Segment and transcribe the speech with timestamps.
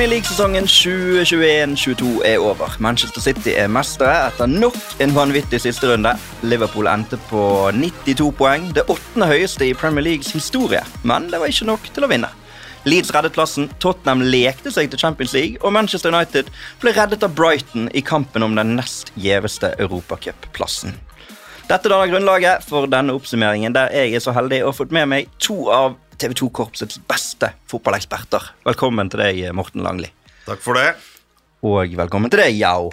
[0.00, 2.76] Premier League-sesongen 2021-22 er over.
[2.78, 6.14] Manchester City er mestere etter nok en vanvittig siste runde.
[6.40, 7.42] Liverpool endte på
[7.76, 10.80] 92 poeng, det åttende høyeste i Premier Leagues historie.
[11.04, 12.32] Men det var ikke nok til å vinne.
[12.88, 16.48] Leeds reddet plassen, Tottenham lekte seg til Champions League, og Manchester United
[16.80, 20.96] ble reddet av Brighton i kampen om den nest gjeveste europacupplassen.
[21.68, 25.12] Dette danner grunnlaget for denne oppsummeringen, der jeg er så heldig å ha fått med
[25.12, 28.50] meg to av TV 2-korpsets beste fotballeksperter.
[28.68, 30.10] Velkommen til deg, Morten Langli.
[30.44, 30.90] Takk for det.
[31.64, 32.90] Og velkommen til deg, Yao.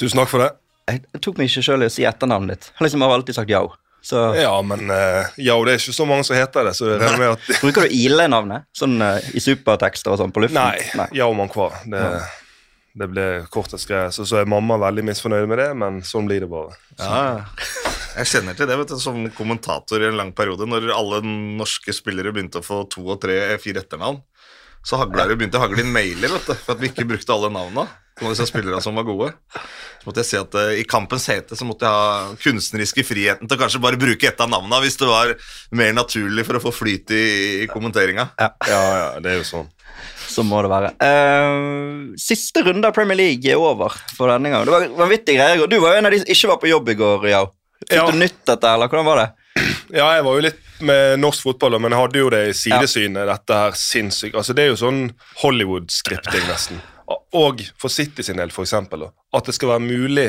[0.00, 0.48] Tusen takk for det.
[0.90, 2.70] Jeg tok meg ikke sjøl i å si etternavnet ditt.
[2.72, 3.70] Jeg liksom har alltid sagt Yao.
[4.06, 6.98] Så Ja, men uh, Yao, det er ikke så mange som heter det, så det
[7.00, 10.58] regner med at Bruker du Ile-navnet sånn uh, i supertekster og sånn på luften?
[10.58, 10.82] Nei.
[10.98, 11.08] Nei.
[11.18, 11.72] Yao Mankwa.
[11.86, 12.02] Det,
[12.96, 14.08] det ble kortest greie.
[14.14, 16.76] Så, så er mamma veldig misfornøyd med det, men sånn blir det bare.
[16.96, 17.44] Ja,
[18.16, 20.68] jeg kjenner til det vet du, som kommentator i en lang periode.
[20.68, 24.22] Når alle norske spillere begynte å få to og tre, fire etternavn,
[24.86, 27.34] så hagla det begynte å hagle inn mailer vet du, for at vi ikke brukte
[27.34, 27.84] alle navna.
[28.16, 29.28] Noen av disse spillerne som var gode.
[30.00, 33.50] Så måtte jeg si at uh, I kampens hete så måtte jeg ha kunstneriske friheten
[33.50, 35.34] til å kanskje bare bruke ett av navna hvis det var
[35.76, 37.24] mer naturlig for å få flyt i,
[37.66, 38.30] i kommenteringa.
[38.40, 38.48] Ja.
[38.70, 39.68] Ja, ja, det er jo sånn.
[40.36, 40.90] Så må det være.
[41.00, 44.66] Uh, siste runde av Premier League er over for denne gang.
[44.68, 45.62] Det var vanvittige greier.
[45.64, 47.50] og Du var jo en av de som ikke var på jobb i går, Yao.
[47.86, 48.06] Fikk Ja.
[48.10, 49.28] du nytt dette, eller hvordan var det?
[49.96, 53.28] Ja, jeg var jo litt med norsk fotball, men jeg hadde jo det i sidesynet,
[53.30, 54.34] dette her sinnssykt.
[54.36, 55.00] Altså, det er jo sånn
[55.42, 56.80] Hollywood-skripting, nesten.
[57.36, 60.28] Og for City sin del, for eksempel, at det skal være mulig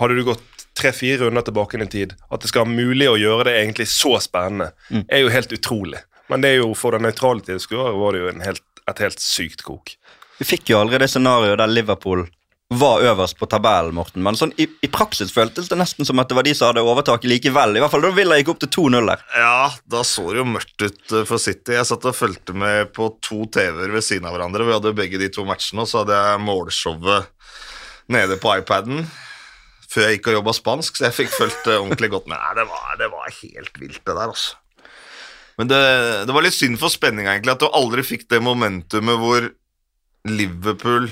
[0.00, 3.48] hadde du gått tre-fire runder tilbake i tid, at det skal være mulig å gjøre
[3.48, 4.72] det egentlig så spennende,
[5.08, 6.02] er jo helt utrolig.
[6.28, 9.22] Men det er jo for den nøytrale tilskuer var det jo en helt, et helt
[9.22, 9.96] sykt kok.
[10.38, 12.26] Vi fikk jo aldri det scenarioet der Liverpool
[12.68, 14.24] var øverst på tabellen, Morten.
[14.26, 16.82] Men sånn, i, i praksis føltes det nesten som at det var de som hadde
[16.82, 17.76] overtaket likevel.
[17.78, 19.22] I hvert fall da Villa gikk opp til 2-0 der.
[19.38, 21.76] Ja, da så det jo mørkt ut eh, for City.
[21.76, 24.66] Jeg satt og fulgte med på to TV-er ved siden av hverandre.
[24.66, 27.30] Vi hadde begge de to matchene, og så hadde jeg målshowet
[28.16, 29.06] nede på iPaden
[29.86, 32.36] før jeg gikk og jobba spansk, så jeg fikk fulgt ordentlig godt med.
[32.36, 34.58] Nei, det var, det var helt vilt, det der, altså.
[35.56, 35.82] Men det,
[36.28, 39.48] det var litt synd for spenninga, egentlig, at du aldri fikk det momentumet hvor
[40.28, 41.08] Liverpool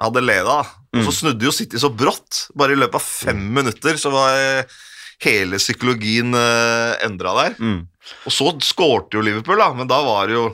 [0.00, 0.60] hadde leda.
[0.96, 2.46] Og så snudde jo City så brått.
[2.58, 4.78] Bare i løpet av fem minutter så var eh,
[5.24, 7.56] hele psykologien uh, endra der.
[7.60, 7.80] Mm.
[8.26, 10.46] Og så skårte jo Liverpool, da, men da var det jo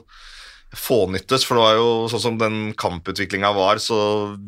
[0.76, 3.98] fånyttes, for det var jo sånn som den kamputviklinga var, så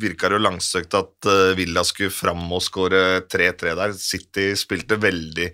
[0.03, 3.95] virka det jo langsøkt at eh, Villa skulle fram og skåre 3-3 der.
[3.97, 5.49] City spilte veldig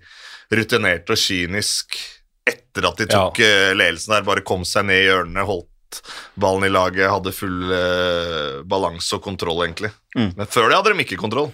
[0.55, 2.01] rutinert og kynisk
[2.49, 3.73] etter at de tok ja.
[3.77, 6.03] ledelsen der, bare kom seg ned i hjørnene, holdt
[6.35, 9.93] ballen i laget, hadde full eh, balanse og kontroll, egentlig.
[10.17, 10.35] Mm.
[10.37, 11.53] Men før det hadde de ikke kontroll.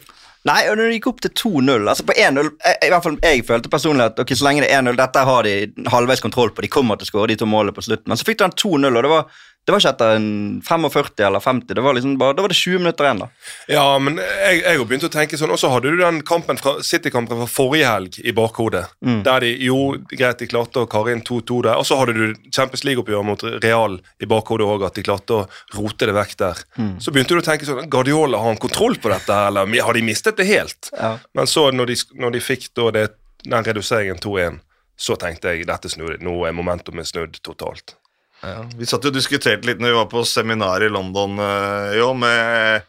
[0.48, 3.42] Nei, og når det gikk opp til 2-0 altså På 1-0 I hvert fall jeg
[3.44, 6.64] følte personlig at ok, så lenge det er 1-0, dette har de halvveis kontroll på.
[6.64, 8.08] De kommer til å skåre de to målene på slutten.
[8.08, 10.28] Men så fikk de en 2-0, og det var, det var ikke etter en
[10.66, 11.74] 45 eller 50.
[11.76, 13.28] Det var liksom bare, Da var det 20 minutter igjen, da.
[13.68, 16.78] Ja, men jeg jeg begynte å tenke sånn, og så hadde du den kampen fra
[16.82, 18.86] City-kampen fra forrige helg i bakhodet.
[19.26, 19.76] Der de jo,
[20.10, 23.44] greit, de klarte å karre inn 2-2 der, og så hadde du Champions League-oppgjør mot
[23.62, 25.46] Real i bakhodet òg, at de klarte å
[25.76, 26.64] rote det vekk der.
[26.98, 30.02] Så begynte du å tenke sånn Guardiola, har han kontroll på dette, eller har de
[30.02, 30.90] mistet det helt?
[30.96, 31.18] Ja.
[31.36, 33.06] Men så, når de, når de fikk det,
[33.44, 34.60] den reduseringen 2-1,
[35.00, 37.96] så tenkte jeg dette snur, nå er momentumet snudd totalt.
[38.40, 41.92] Ja, vi satt jo og diskuterte litt når vi var på seminar i London uh,
[41.92, 42.86] jo, med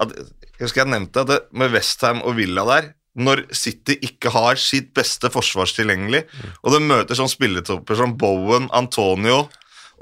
[0.00, 0.14] at,
[0.54, 4.56] Jeg husker jeg nevnte at det, med Westham og Villa der Når City ikke har
[4.60, 6.24] sitt beste forsvars tilgjengelig,
[6.64, 9.44] og de møter sånn spilletopper som Bowen, Antonio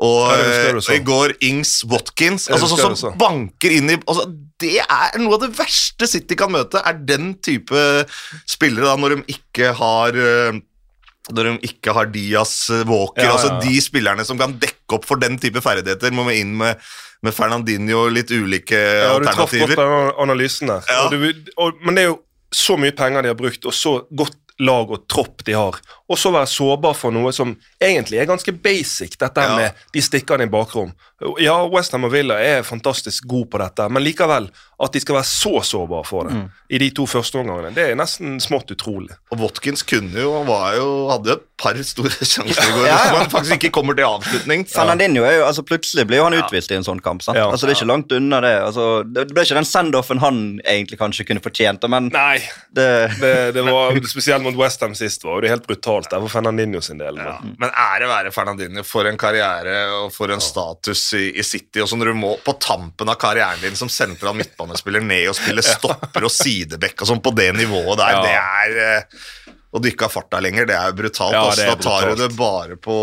[0.02, 4.24] og eh, i går Ings Watkins altså, sånn som banker inn i altså,
[4.62, 7.76] Det er noe av det verste City kan møte, er den type
[8.48, 10.62] spillere da, når de ikke har eh,
[11.30, 13.60] når de ikke har Diaz, eh, Walker Ja, ja, altså.
[13.63, 16.80] De spillerne som kan dekke opp for den type ferdigheter, må vi inn med,
[17.22, 19.77] med Fernandinho og litt ulike Ja, du traff godt alternativer.
[19.78, 20.91] på analysen der.
[20.91, 21.07] Ja.
[21.13, 22.19] Du, og, men det er jo
[22.53, 25.78] så mye penger de har brukt, og så godt lag og tropp de har.
[26.12, 29.56] Og så være sårbar for noe som egentlig er ganske basic, dette Ja.
[29.56, 30.92] med de stikkene i bakrom.
[31.38, 34.48] Ja, Westham og Villa er fantastisk gode på dette, men likevel
[34.82, 36.38] at de skal være så sårbare for det
[36.70, 39.10] i de to første omgangene, det er nesten smått utrolig.
[39.30, 42.86] Og Watkins kunne jo, han var jo, hadde jo et par store sjanser i går,
[42.88, 42.98] Ja, ja.
[43.09, 44.64] som han faktisk ikke kommer til avslutning.
[44.70, 47.22] Fernandinho er jo, altså Plutselig blir jo han utvist i en sånn kamp.
[47.24, 47.38] sant?
[47.38, 48.53] Altså Det er ikke langt unna det.
[48.66, 52.41] altså Det ble ikke den send-offen han egentlig kanskje kunne fortjent, men Nei,
[52.74, 52.88] det
[53.22, 56.98] det, det var spesielt mot Westham sist, var det helt brutalt der for Fernandinho sin
[57.00, 57.16] del.
[57.22, 57.54] Men.
[57.62, 61.80] men ære være Fernandinho for en karriere og for en status i, i City.
[61.84, 65.38] Og så når du må på tampen av karrieren din som sentral midtbanespiller ned og
[65.38, 69.22] spille stopper og sidebekk og sånn på det nivået der, det er eh,
[69.72, 71.33] og du ikke har farta lenger, det er jo brutalt.
[71.33, 72.97] Ja, altså, det er da tar du det bare på,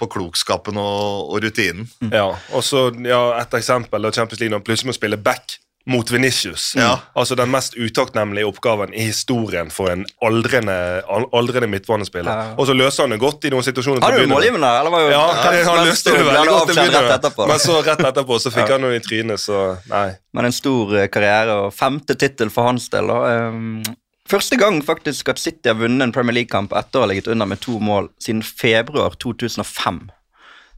[0.00, 1.86] på klokskapen og, og rutinen.
[2.10, 6.74] Ja, og så ja, et eksempel da Champions League plutselig må spille back mot Venitius.
[6.76, 6.98] Ja.
[7.16, 10.74] Altså den mest utakknemlige oppgaven i historien for en aldrende,
[11.08, 12.28] al- aldrende midtbanespiller.
[12.28, 12.50] Ja.
[12.60, 14.02] Og så løser han det godt i noen situasjoner.
[14.04, 16.84] Hadde du målgivende, eller var jo Ja, han, han løste det veldig godt til å
[16.90, 17.46] begynne.
[17.54, 20.10] Men så rett etterpå så fikk han noe i trynet, så nei.
[20.36, 23.08] Men en stor eh, karriere og femte tittel for hans del.
[23.08, 23.48] da.
[23.48, 23.80] Um,
[24.28, 27.48] Første gang faktisk at City har vunnet en Premier League-kamp etter å ha ligget under
[27.48, 30.00] med to mål siden februar 2005.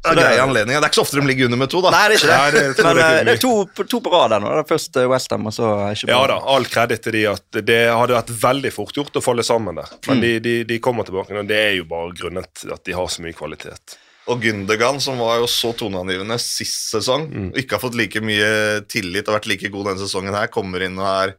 [0.00, 0.80] Det er greie anledninger.
[0.80, 1.90] Det er ikke så ofte de ligger under med to, da.
[1.92, 2.36] Nei, det er ikke det.
[2.38, 4.52] Nei, det er, Men eh, det er to, på- to på rad ennå.
[4.70, 8.32] først Westham, og så ikke Ja da, all kreditt til de at det hadde vært
[8.46, 9.90] veldig fort gjort å falle sammen der.
[10.08, 13.12] Men de, de, de kommer tilbake, og det er jo bare grunnet at de har
[13.12, 13.98] så mye kvalitet.
[14.30, 17.50] Og Gündergan, som var jo så toneangivende sist sesong, Mm.
[17.60, 20.96] ikke har fått like mye tillit og vært like god denne sesongen her, kommer inn
[21.02, 21.36] og er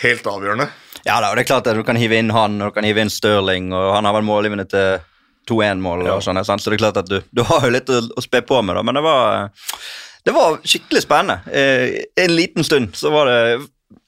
[0.00, 0.68] helt avgjørende.
[1.04, 2.84] Ja da, og det er klart at du kan hive inn han, og du kan
[2.86, 5.00] hive inn Stirling, og han har vel målgivende til
[5.50, 6.14] 2-1-mål, Ja.
[6.16, 8.40] og sånn, så det er klart at du, du har jo litt å, å spe
[8.46, 9.50] på med, da, men det var,
[10.24, 11.40] det var skikkelig spennende.
[11.50, 13.40] Eh, en liten stund så var det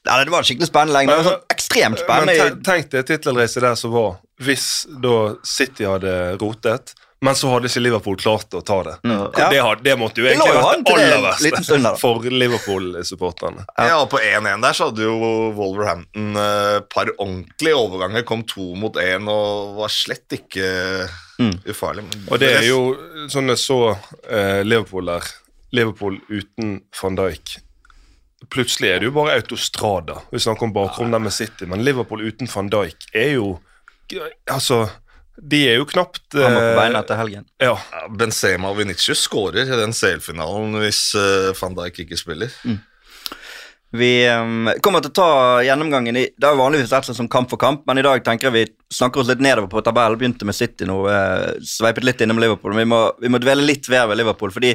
[0.04, 1.10] ja, det var skikkelig spennende lenge.
[1.10, 2.34] Det var sånn ekstremt Men spennende.
[2.38, 4.66] tenk, tenk det tittelracet der som var, hvis
[5.02, 5.14] da
[5.48, 6.92] City hadde rotet,
[7.24, 8.94] men så hadde ikke Liverpool klart å ta det.
[9.08, 9.18] Ja.
[9.50, 13.64] Det, har, det måtte jo egentlig jo vært det aller verste stund for Liverpool-supporterne.
[13.78, 13.98] Ja, ja.
[14.10, 15.16] På 1-1 der så hadde jo
[15.56, 18.26] Wolverhampton et par ordentlige overganger.
[18.28, 20.70] Kom to mot én og var slett ikke
[21.34, 21.56] Mm.
[21.66, 22.04] ufarlig.
[22.30, 22.76] Og det er jo
[23.32, 23.78] sånn jeg så
[24.30, 25.24] eh, Liverpool der.
[25.74, 27.56] Liverpool uten van Dijk.
[28.54, 30.20] Plutselig er det jo bare autostrada.
[30.30, 33.48] Vi snakker om bakrom der med City, men Liverpool uten van Dijk er jo
[34.52, 34.84] Altså,
[35.36, 37.46] de er jo knapt Han var på eh, beina til helgen.
[37.62, 37.74] Ja.
[37.74, 42.52] Ja, Benzema og Vinicius skårer i den CL-finalen hvis eh, van Dijk ikke spiller.
[43.94, 45.26] Vi um, kommer til å ta
[45.62, 48.48] gjennomgangen i Det er jo vanligvis sånn som kamp for kamp, men i dag tenker
[48.48, 50.18] jeg vi snakker oss litt nedover på tabellen.
[50.18, 52.74] Begynte med City nå, eh, sveipet litt innom Liverpool.
[52.74, 54.74] Vi må, vi må dvele litt ved ved Liverpool, fordi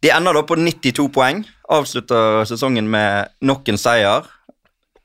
[0.00, 1.42] de ender da på 92 poeng.
[1.72, 4.28] Avslutter sesongen med nok en seier.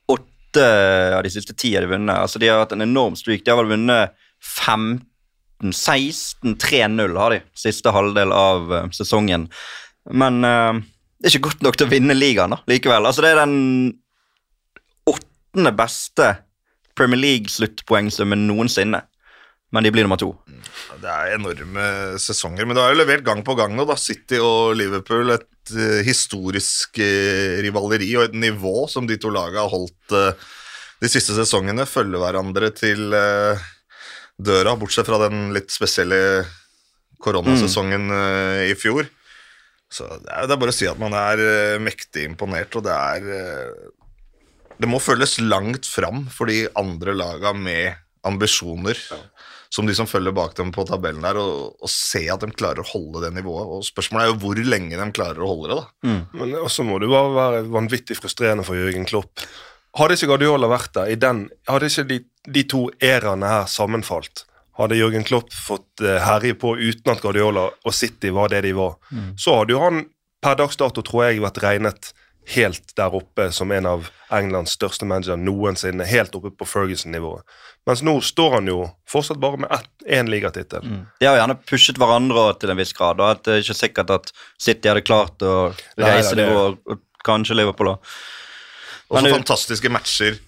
[0.08, 0.68] Åtte
[1.16, 2.16] av de siste ti har de vunnet.
[2.16, 3.44] Altså De har hatt en enorm streak.
[3.44, 4.16] De har vel vunnet
[4.46, 5.06] 15
[5.72, 9.48] 16 3-0 har de siste halvdel av eh, sesongen.
[10.12, 10.76] Men uh,
[11.18, 13.08] det er ikke godt nok til å vinne ligaen da, likevel.
[13.08, 13.94] Altså Det er den
[15.08, 16.28] åttende beste
[16.96, 19.02] Premier League-sluttpoengsummen noensinne.
[19.74, 20.28] Men de blir nummer to.
[21.02, 21.86] Det er enorme
[22.22, 23.96] sesonger, men det har jo levert gang på gang nå, da.
[23.98, 25.32] City og Liverpool.
[25.34, 30.46] Et uh, historisk uh, rivaleri og et nivå som de to lagene har holdt uh,
[31.02, 31.88] de siste sesongene.
[31.88, 33.64] Følger hverandre til eh,
[34.36, 36.18] døra, bortsett fra den litt spesielle
[37.22, 38.64] koronasesongen mm.
[38.70, 39.08] i fjor.
[39.92, 42.84] Så det er, det er bare å si at man er eh, mektig imponert, og
[42.88, 43.92] det er eh,
[44.76, 47.94] Det må føles langt fram for de andre laga med
[48.26, 48.98] ambisjoner
[49.72, 52.82] som de som følger bak dem på tabellen der, og, og se at de klarer
[52.82, 53.72] å holde det nivået.
[53.76, 55.78] Og Spørsmålet er jo hvor lenge de klarer å holde det.
[55.80, 56.18] da.
[56.38, 59.42] Men også må det bare være vanvittig frustrerende for Jørgen Klopp.
[59.96, 62.20] Hadde ikke Guardiola vært der, i den, hadde ikke de,
[62.52, 64.44] de to æraene her sammenfalt,
[64.76, 68.74] hadde Jørgen Klopp fått eh, herje på uten at Guardiola og City var det de
[68.76, 68.98] var,
[69.40, 70.04] så hadde jo han
[70.44, 72.12] per dags dato, tror jeg, vært regnet
[72.46, 77.42] helt der oppe som en av Englands største managere noensinne, helt oppe på Ferguson-nivået.
[77.86, 80.82] Mens nå står han jo fortsatt bare med én ligatittel.
[81.20, 83.18] De har gjerne pushet hverandre til en viss grad.
[83.22, 88.14] Og det er ikke sikkert at City hadde klart å reise nivået, kanskje Liverpool òg.
[89.10, 90.38] Og så fantastiske matcher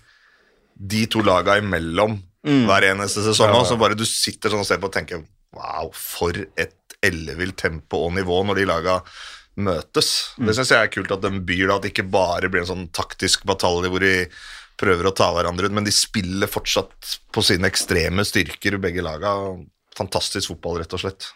[0.79, 2.67] de to laga imellom Mm.
[2.69, 3.51] hver eneste sesong.
[3.51, 3.65] Ja, ja.
[3.67, 8.05] Så bare du sitter sånn og ser på og tenker Wow, for et ellevilt tempo
[8.07, 8.99] og nivå når de laga
[9.59, 10.35] møtes.
[10.39, 10.47] Mm.
[10.47, 12.69] Det syns jeg er kult at de byr da, at det ikke bare blir en
[12.71, 14.13] sånn taktisk batalje hvor de
[14.79, 19.33] prøver å ta hverandre ut, men de spiller fortsatt på sine ekstreme styrker, begge laga.
[19.99, 21.31] Fantastisk fotball, rett og slett.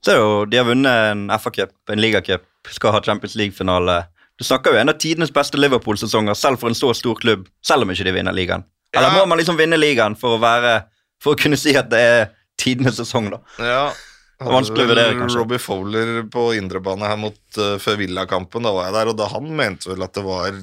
[0.00, 4.06] Så er jo, De har vunnet en FA-cup, en ligacup, skal ha Champions League-finale.
[4.38, 7.82] Du snakker jo en av tidenes beste Liverpool-sesonger, selv for en så stor klubb, selv
[7.82, 8.62] om ikke de vinner ligaen.
[8.94, 9.18] Eller Ja.
[9.18, 10.84] må man liksom vinne ligaen for å være
[11.20, 13.38] For å kunne si at det er tidenes sesong, da?
[13.58, 13.92] Ja.
[14.38, 15.40] Vanskelig å vurdere, kanskje.
[15.40, 19.26] Robbie Fowler på indrebane her mot uh, før Villa-kampen, da var jeg der, og da
[19.32, 20.60] han mente vel at det var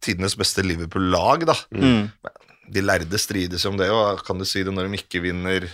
[0.00, 1.54] tidenes beste Liverpool-lag, da.
[1.76, 2.08] Mm.
[2.72, 5.68] De lærde strides om det, og kan du si det når de ikke vinner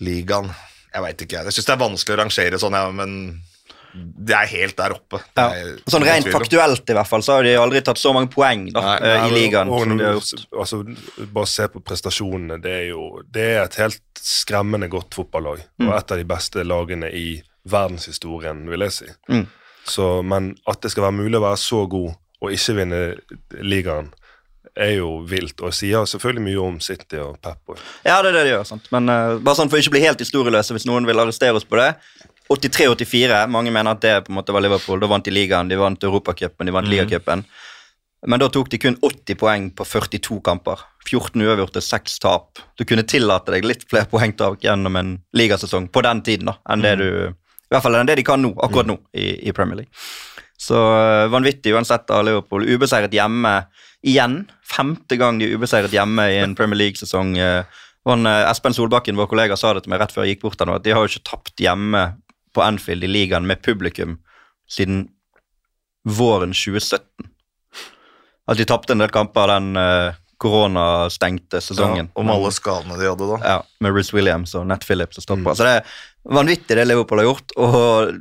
[0.00, 0.48] ligaen?
[0.94, 1.50] Jeg veit ikke, jeg.
[1.50, 3.12] Jeg syns det er vanskelig å rangere sånn, ja, men
[3.94, 5.18] det er helt der oppe.
[5.36, 5.48] Ja.
[5.50, 8.68] er Sånn Rent faktuelt i hvert fall, så har de aldri tatt så mange poeng
[8.72, 10.44] da, Nei, eh, Nei, i ligaen og som de har gjort.
[10.64, 10.80] Altså,
[11.34, 12.60] bare se på prestasjonene.
[12.62, 15.64] Det er jo det er et helt skremmende godt fotballag.
[15.80, 15.88] Mm.
[15.88, 19.10] Og et av de beste lagene i verdenshistorien, vil jeg si.
[19.28, 19.46] Mm.
[19.90, 23.00] Så, men at det skal være mulig å være så god og ikke vinne
[23.60, 24.12] ligaen,
[24.80, 27.58] er jo vilt, og sier selvfølgelig mye om City og Pep.
[27.68, 28.66] og- Ja, det er det de gjør.
[28.66, 28.86] sant?
[28.92, 31.64] Men uh, bare sånn for å ikke bli helt historieløse, hvis noen vil arrestere oss
[31.64, 31.96] på det.
[32.50, 34.98] 83-84, mange mener at det på en måte var Liverpool.
[35.00, 37.44] Da vant de ligaen, de vant Europacupen, de vant ligacupen.
[38.26, 40.82] Men da tok de kun 80 poeng på 42 kamper.
[41.08, 42.60] 14 uavgjorte, 6 tap.
[42.76, 46.84] Du kunne tillate deg litt flere poengtak gjennom en ligasesong på den tiden da, enn
[46.84, 49.84] det du I hvert fall enn det de kan nå, akkurat nå i, i Premier
[49.84, 50.04] League.
[50.60, 52.66] Så eh, vanvittig uansett av Liverpool.
[52.66, 53.54] Ubeseiret hjemme
[54.02, 54.42] igjen.
[54.66, 57.36] Femte gang de er ubeseiret hjemme i en Premier League-sesong.
[57.38, 57.78] Eh,
[58.10, 60.68] eh, Espen Solbakken, vår kollega, sa det til meg rett før jeg gikk bort her
[60.68, 62.02] nå, at de har jo ikke tapt hjemme
[62.54, 64.18] på Anfield i ligaen med publikum
[64.70, 65.08] siden
[66.04, 67.04] våren 2017.
[68.50, 72.08] At de tapte en del kamper den uh, koronastengte sesongen.
[72.08, 73.38] Ja, om alle skadene de hadde da.
[73.44, 75.54] Ja, med Bruce Williams og Nat Phillips og stopper.
[75.54, 75.94] Så det er
[76.38, 78.14] vanvittig det Liverpool har gjort, og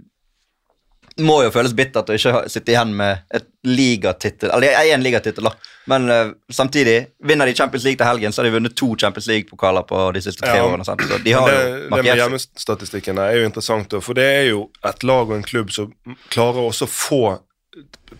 [1.24, 5.52] må jo føles bittert å ikke sitte igjen med et ligatittel Eller én ligatittel, da,
[5.90, 9.28] men uh, samtidig Vinner de Champions League til helgen, så har de vunnet to Champions
[9.32, 10.66] League-pokaler på de siste tre Ja.
[10.68, 10.86] årene.
[10.86, 11.02] Sant?
[11.10, 14.68] Så de har det, jo det med hjemmestatistikken er jo interessant, for det er jo
[14.86, 15.94] et lag og en klubb som
[16.30, 17.22] klarer også å få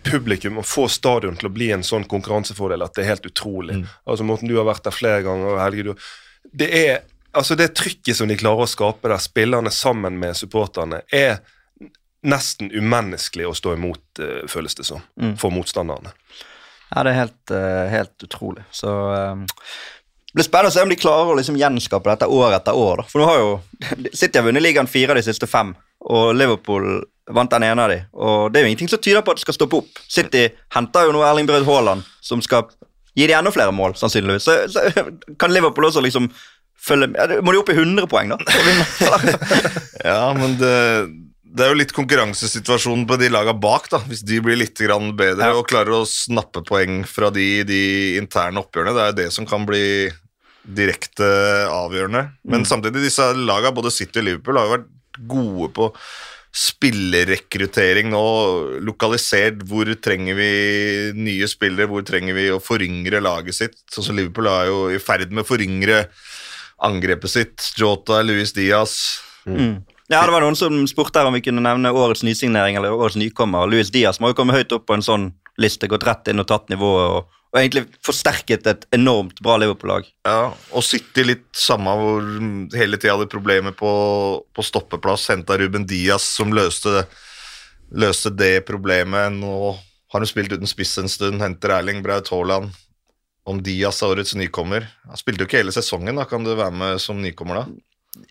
[0.06, 3.80] publikum og få stadion til å bli en sånn konkurransefordel at det er helt utrolig.
[4.06, 5.94] Altså Måten du har vært der flere ganger, Helge, du
[6.56, 7.02] Det er
[7.36, 11.40] altså det trykket som de klarer å skape der, spillerne sammen med supporterne, er
[12.26, 15.00] nesten umenneskelig å stå imot, eh, føles det som,
[15.40, 16.12] for motstanderne.
[16.90, 18.64] Ja, det er helt, eh, helt utrolig.
[18.74, 19.44] Så eh,
[20.30, 23.02] det blir spennende å se om de klarer å liksom gjenskape dette år etter år.
[23.02, 23.06] Da.
[23.10, 23.54] For nå har jo
[24.14, 25.72] City har vunnet ligaen fire av de siste fem,
[26.10, 27.98] og Liverpool vant den ene av de.
[28.14, 30.04] Og det er jo ingenting som tyder på at det skal stoppe opp.
[30.10, 32.66] City henter jo nå Erling Braut Haaland, som skal
[33.18, 34.46] gi de enda flere mål, sannsynligvis.
[34.46, 35.04] Så, så
[35.38, 36.30] kan Liverpool også liksom
[36.80, 38.38] følge ja, Må de opp i 100 poeng, da?
[40.10, 40.74] Ja, men det,
[41.50, 43.98] det er jo litt konkurransesituasjonen på de laga bak, da.
[44.06, 45.56] Hvis de blir litt grann bedre Ja.
[45.58, 47.80] og klarer å snappe poeng fra de, de
[48.20, 50.10] interne oppgjørene, det er jo det som kan bli
[50.64, 51.26] direkte
[51.72, 52.26] avgjørende.
[52.44, 54.90] Men samtidig, disse laga, både City og Liverpool, har jo vært
[55.26, 55.88] gode på
[56.52, 58.22] spillerrekruttering nå.
[58.86, 60.50] Lokalisert hvor trenger vi
[61.18, 63.78] nye spillere, hvor trenger vi å foryngre laget sitt.
[63.92, 66.04] Sånn som Liverpool er jo i ferd med å foryngre
[66.86, 67.70] angrepet sitt.
[67.80, 69.00] Jota, Luis Diaz
[69.48, 69.78] Mm.
[70.10, 73.18] Ja, det var noen som spurte her om vi kunne nevne årets nysignering eller årets
[73.20, 73.68] nykommer.
[73.70, 75.28] Louis Diaz må jo komme høyt opp på en sånn
[75.60, 80.08] liste, gått rett inn og tatt nivået og, og egentlig forsterket et enormt bra Liverpool-lag.
[80.26, 82.26] Ja, og City litt samme hvor
[82.74, 83.92] hele tida hadde problemer på,
[84.50, 85.28] på stoppeplass.
[85.30, 87.04] Henta Ruben Diaz som løste,
[87.94, 89.30] løste det problemet.
[89.38, 89.76] Nå
[90.10, 91.38] har hun spilt uten spiss en stund.
[91.38, 92.74] Henter Erling Braut Haaland.
[93.46, 94.90] Om Diaz er årets nykommer.
[95.06, 97.64] Han spilte jo ikke hele sesongen, da kan du være med som nykommer da?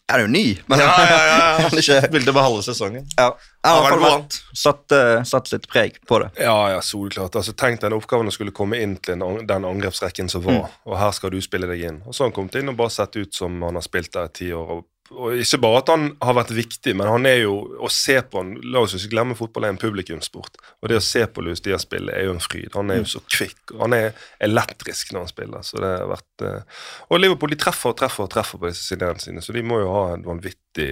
[0.10, 1.38] Ja, det er jo ny, men Ja, ja, ja.
[1.65, 2.03] ja.
[2.10, 3.08] Spilte bare halve sesongen.
[3.17, 3.31] ja.
[3.60, 6.29] Jeg har vært satt, uh, satt sitt preg på det.
[6.39, 7.36] Ja, ja, soleklart.
[7.36, 9.19] Altså, tenk den oppgaven å skulle komme inn til
[9.50, 11.98] den angrepsrekken som var, og her skal du spille deg inn.
[12.08, 14.31] Og så har han kommet inn og bare sett ut som han har spilt der
[14.31, 14.77] i ti år.
[14.77, 18.20] Og, og ikke bare at han har vært viktig, men han er jo å se
[18.22, 20.60] på han, La oss ikke glemme fotball er en publikumssport.
[20.82, 22.70] Og det å se på Louis Diaz spille er jo en fryd.
[22.78, 23.74] Han er jo så kvikk.
[23.82, 24.12] Han er
[24.46, 25.66] elektrisk når han spiller.
[25.66, 26.46] så det har vært...
[26.46, 29.66] eh, Og Liverpool de treffer og treffer og treffer på disse signeriene sine, så de
[29.66, 30.92] må jo ha en vanvittig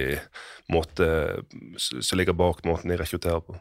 [0.74, 1.08] måte
[1.78, 3.56] som ligger bak måten de rekrutterer på.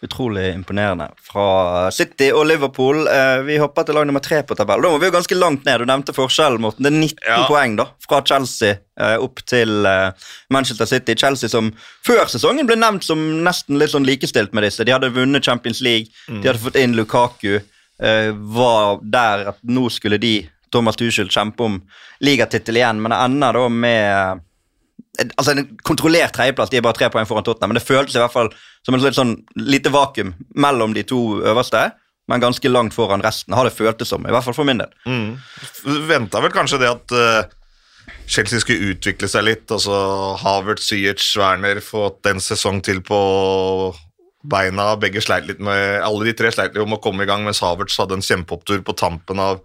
[0.00, 3.00] Utrolig imponerende fra City og Liverpool.
[3.10, 4.84] Eh, vi hopper til lag nummer tre på tabellen.
[4.86, 5.80] Da må vi jo ganske langt ned.
[5.82, 6.84] Du nevnte forskjellen, Morten.
[6.86, 7.46] Det er 19 Ja.
[7.48, 10.12] poeng da, fra Chelsea eh, opp til eh,
[10.54, 11.16] Manchester City.
[11.18, 11.72] Chelsea som
[12.06, 14.84] før sesongen ble nevnt som nesten litt sånn likestilt med disse.
[14.86, 17.58] De hadde vunnet Champions League, de hadde fått inn Lukaku.
[18.00, 20.36] Eh, var der at nå skulle de,
[20.70, 21.80] Thomas Tuchel, kjempe om
[22.22, 24.42] ligatittel igjen, men det ender da med
[25.26, 26.70] altså en kontrollert tredjeplass.
[26.70, 28.52] De er bare tre poeng foran Tottenham, men det føltes i hvert fall
[28.86, 31.90] som en sånn, lite vakuum mellom de to øverste,
[32.28, 34.26] men ganske langt foran resten, har det føltes som.
[34.26, 34.90] I hvert fall for min del.
[35.08, 35.38] Mm.
[36.08, 39.66] Venta vel kanskje det at uh, Chelsea skulle utvikle seg litt.
[39.72, 39.96] Altså
[40.42, 43.18] Havert, Ziyech, Werner fått en sesong til på
[44.48, 44.92] beina.
[45.00, 47.62] Begge sleit litt med Alle de tre sleit litt om å komme i gang, mens
[47.64, 49.64] Havertz hadde en kjempeopptur på tampen av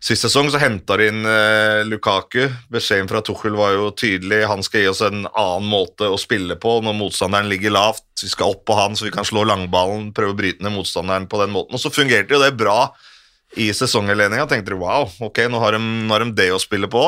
[0.00, 0.50] sist sesong.
[0.52, 2.46] Så henta de inn eh, Lukaku.
[2.72, 4.42] Beskjeden fra Tuchel var jo tydelig.
[4.50, 8.04] Han skal gi oss en annen måte å spille på når motstanderen ligger lavt.
[8.22, 11.28] Vi skal opp på han så vi kan slå langballen, prøve å bryte ned motstanderen
[11.30, 11.76] på den måten.
[11.76, 12.90] Og så fungerte jo det bra
[13.56, 14.46] i sesonginnledninga.
[14.50, 17.04] Tenkte de wow, ok, nå har de, nå har de det å spille på.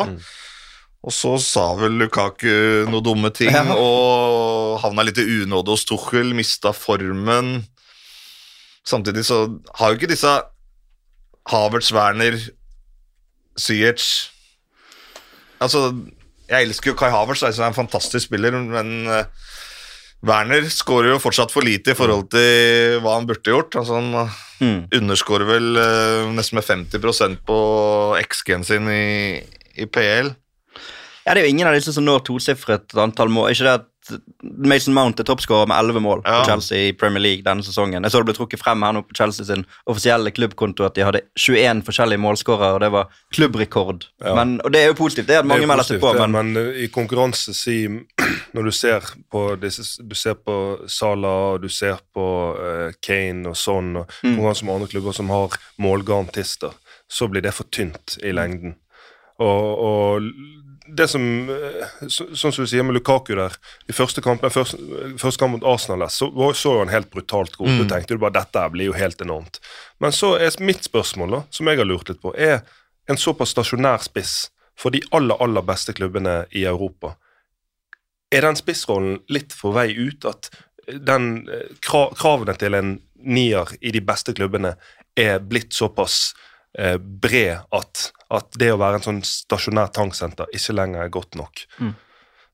[0.98, 3.62] Og så sa vel Lukaku noen dumme ting Ja.
[3.70, 7.60] og havna litt i unåde hos Tuchel, mista formen.
[8.88, 9.44] Samtidig så
[9.78, 10.32] har jo ikke disse
[11.48, 12.36] Havertz, Werner,
[13.58, 14.04] Ziyech
[15.60, 15.88] Altså,
[16.48, 19.24] jeg elsker jo Kai Havertz, han er en fantastisk spiller, men eh,
[20.26, 23.74] Werner skårer jo fortsatt for lite i forhold til hva han burde gjort.
[23.80, 24.88] Altså, han Mm.
[24.90, 27.58] underskårer vel uh, nesten med 50% på
[28.26, 29.38] XG-en sin i,
[29.78, 30.32] i PL.
[31.22, 33.52] Ja, Det er jo ingen av disse som når tosifret antall mål.
[33.52, 33.86] Ikke det at
[34.42, 36.38] Mason Mount er toppskårer med 11 mål Ja.
[36.40, 38.02] på Chelsea i Premier League denne sesongen.
[38.02, 41.04] Jeg så det ble trukket frem her nå på Chelsea sin offisielle klubbkonto at de
[41.04, 44.06] hadde 21 forskjellige målskårere, og det var klubbrekord.
[44.24, 44.34] Ja.
[44.34, 46.56] Men, og det er jo positivt, det er at mange melder seg på, men men
[46.56, 47.88] eh, i konkurranse si
[48.54, 50.54] Når du ser på disse Du ser på
[50.88, 52.24] Salah, og du ser på
[52.56, 54.36] uh, Kane og sånn, og Mm.
[54.36, 56.72] konkurranse med andre klubber som har målgarantister,
[57.08, 58.74] så blir det for tynt i lengden.
[59.38, 60.22] Og, og
[60.96, 63.54] det som eh, så, Sånn som du sier med Lukaku der
[63.88, 64.78] I første kamp, første,
[65.20, 67.76] første kamp mot Arsenal så så jo han helt brutalt god.
[67.78, 69.60] Du tenkte du bare dette blir jo helt enormt.
[70.00, 72.62] Men så er mitt spørsmål, da, som jeg har lurt litt på, er
[73.08, 77.16] en såpass stasjonær spiss for de aller, aller beste klubbene i Europa.
[78.30, 80.24] Er den spissrollen litt på vei ut?
[80.28, 80.50] At
[80.86, 84.76] den, eh, kravene til en nier i de beste klubbene
[85.18, 86.34] er blitt såpass
[86.76, 91.38] eh, bred at, at det å være en sånn stasjonær tanksenter ikke lenger er godt
[91.38, 91.64] nok.
[91.80, 91.94] Mm.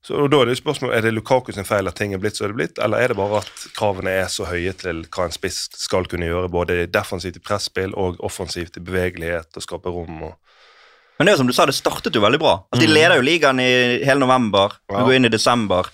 [0.05, 2.37] Så og da Er det spørsmål, er det Lukaku sin feil at ting er blitt
[2.37, 5.25] så det er blitt, eller er det bare at kravene er så høye til hva
[5.25, 9.89] en spiss skal kunne gjøre, både defensivt i presspill og offensivt i bevegelighet og skape
[9.89, 10.23] rom?
[10.29, 10.35] og
[11.19, 12.53] Men det er jo som du sa, det startet jo veldig bra.
[12.69, 13.71] Altså, de leder jo ligaen i
[14.05, 14.77] hele november.
[14.89, 14.99] Vi Mm.
[14.99, 15.05] Ja.
[15.09, 15.89] går inn i desember.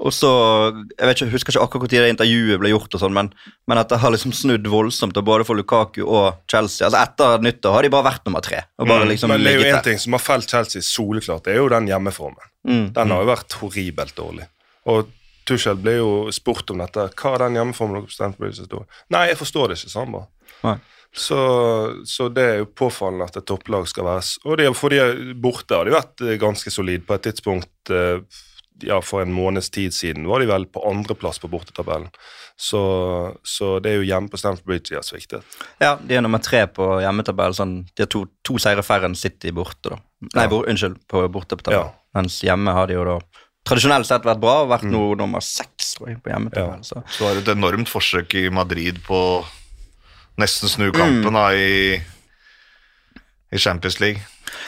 [0.00, 0.30] Og så,
[0.96, 3.28] Jeg vet ikke, jeg husker ikke akkurat når intervjuet ble gjort, og sånn, men,
[3.68, 6.86] men at det har liksom snudd voldsomt både for Lukaku og Chelsea.
[6.88, 8.62] Altså Etter nyttår har de bare vært nummer tre.
[8.80, 9.36] bare liksom Mm.
[9.36, 11.86] Men det er jo én ting som har felt Chelsea soleklart, det er jo den
[11.90, 12.46] hjemmeformen.
[12.66, 12.86] Mm.
[12.96, 14.48] Den har jo vært horribelt dårlig.
[14.88, 15.12] Og
[15.48, 17.08] Tuchel ble jo spurt om dette.
[17.18, 18.82] Hva er den hjemmeformen dere Stamford Bridge så?
[19.12, 20.76] Nei, jeg forstår det ikke, sa han bare.
[21.10, 21.38] Så,
[22.06, 25.16] så det er jo påfallende at et topplag skal være Og de, for de er
[25.34, 27.02] borte har de vært eh, ganske solid.
[27.08, 28.22] På et tidspunkt eh,
[28.82, 32.08] ja, for en måneds tid siden var de vel på andreplass på bortetabellen.
[32.60, 32.80] Så,
[33.46, 35.42] så det er jo hjemme på Stamford Bridge de har sviktet.
[35.80, 37.56] Ja, De er nummer tre på hjemmetabellen.
[37.56, 39.88] Sånn, de har to, to seire færre enn City borte.
[39.94, 39.96] da.
[40.34, 40.48] Nei, Ja.
[40.48, 41.86] bor, unnskyld, på bortetabellen.
[41.88, 41.94] Ja.
[42.14, 43.18] Mens hjemme har de jo da
[43.64, 44.90] tradisjonelt sett vært bra og vært Mm.
[44.92, 46.84] noe nummer seks tror jeg, på hjemmetabell.
[46.84, 47.02] Så.
[47.08, 49.44] Så var det et enormt forsøk i Madrid på
[50.38, 50.74] nesten Mm.
[50.74, 52.00] snu kampen da, i,
[53.52, 54.20] i Champions League.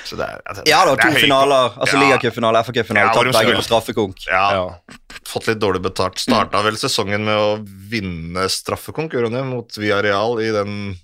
[0.04, 1.76] Så det er, altså, Ja det var to er finaler.
[1.78, 2.02] Altså Ja.
[2.02, 3.06] Ligacupfinale, FA-cupfinale.
[3.06, 4.26] Ja, tatt begge på straffekonk.
[4.26, 4.98] Ja, Ja.
[5.28, 6.18] fått litt dårlig betalt.
[6.18, 9.12] Starta vel sesongen med å vinne straffekonk,
[9.44, 10.98] mot Villarreal i den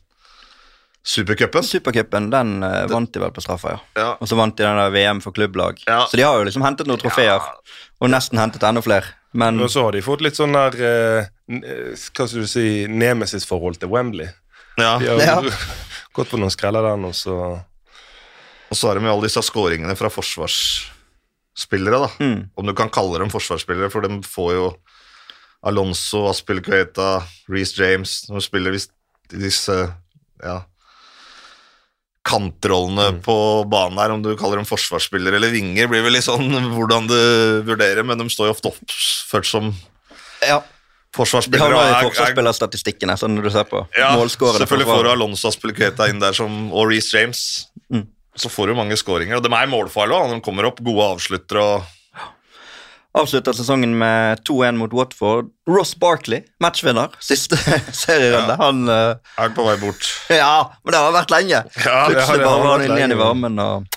[1.05, 1.63] supercupen.
[1.65, 3.79] Supercupen den uh, vant de vel på straffa, ja.
[3.97, 4.09] Ja.
[4.21, 5.81] Og så vant de den der VM for klubblag.
[5.87, 6.03] Ja.
[6.11, 7.41] Så de har jo liksom hentet noen trofeer,
[8.03, 9.15] og nesten hentet enda flere.
[9.33, 13.79] Men Og så har de fått litt sånn der uh, Hva skal du si Nemesis-forhold
[13.81, 14.29] til Wembley.
[14.79, 14.99] Ja.
[14.99, 15.41] De har Ja.
[16.17, 17.61] gått på noen skreller der nå, så
[18.69, 22.09] Og så har de jo alle disse skåringene fra forsvarsspillere, da.
[22.21, 24.67] mm, Om du kan kalle dem forsvarsspillere, for de får jo
[25.67, 28.93] Alonso, Aspilicueta, Reece James De spiller visst
[29.35, 29.75] i disse
[30.45, 30.59] ja,
[32.29, 33.35] kantrollene på
[33.71, 34.13] banen her.
[34.15, 37.19] Om du kaller dem forsvarsspillere eller vinger, blir vel litt sånn hvordan du
[37.69, 39.73] vurderer, men de står jo ofte oppført som
[40.45, 40.61] ja.
[41.17, 41.73] Forsvarsspillere.
[41.73, 44.61] De har er- forsvarsspillerstatistikkene, sånn du ser på Ja, målskårene.
[44.63, 47.41] selvfølgelig får du Alonso Aspilicueta inn der som, og Reece James.
[47.91, 48.05] Mm.
[48.39, 50.35] Så får du mange skåringer, og de er målfarlige òg.
[50.35, 51.95] De kommer opp gode avsluttere og
[53.19, 55.49] Avslutta sesongen med 2-1 mot Watford.
[55.69, 57.57] Ross Barkley, matchvinner, siste
[58.03, 58.55] serierunde.
[58.61, 60.11] Han uh, er på vei bort.
[60.39, 61.63] Ja, men det har vært lenge.
[61.83, 63.89] Ja, Plutselig bare var han inne igjen i varmen og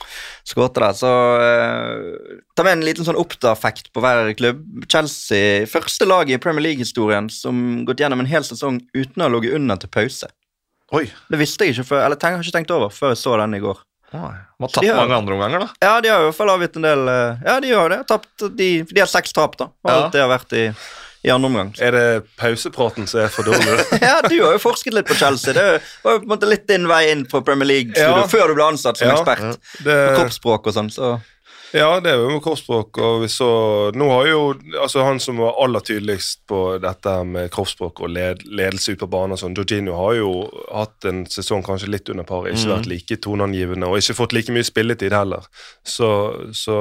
[0.47, 0.95] skåret der.
[0.97, 4.63] Så uh, ta med en liten sånn oppda-effekt på hver klubb.
[4.87, 9.35] Chelsea, første lag i Premier League-historien som gått gjennom en hel sesong uten å ha
[9.35, 10.31] ligget under til pause.
[10.95, 11.05] Oi.
[11.31, 13.59] Det visste jeg ikke før, eller tenk, har ikke tenkt over før jeg så den
[13.59, 13.85] i går.
[14.11, 15.69] De har tapt de har- mange andre omganger, da.
[15.81, 18.01] Ja, de har i hvert fall avgitt en del eh, Ja, de har det.
[18.07, 19.65] Tapt, de, de har seks tap, da.
[19.65, 19.95] Og Ja.
[20.03, 20.65] alt det har vært i,
[21.23, 21.73] i andre omgang.
[21.79, 23.77] er det pausepraten som er for dårlig.
[24.01, 25.53] ja, du har jo forsket litt på Chelsea.
[25.53, 28.27] Det var jo på en måte litt din vei inn på Premier League-studio Ja.
[28.27, 29.15] før du ble ansatt som Ja.
[29.21, 29.57] ekspert.
[29.83, 31.21] Det, På kroppsspråk og sånn, så
[31.71, 32.97] ja, det er jo med kroppsspråk.
[32.99, 33.47] Og vi så,
[33.95, 34.39] nå har jo
[34.81, 39.11] altså han som var aller tydeligst på dette med kroppsspråk og led, ledelse ute på
[39.13, 40.33] banen sånn, Jorginho har jo
[40.67, 44.55] hatt en sesong kanskje litt under par, ikke vært like toneangivende og ikke fått like
[44.55, 45.47] mye spilletid heller.
[45.87, 46.11] Så,
[46.55, 46.79] så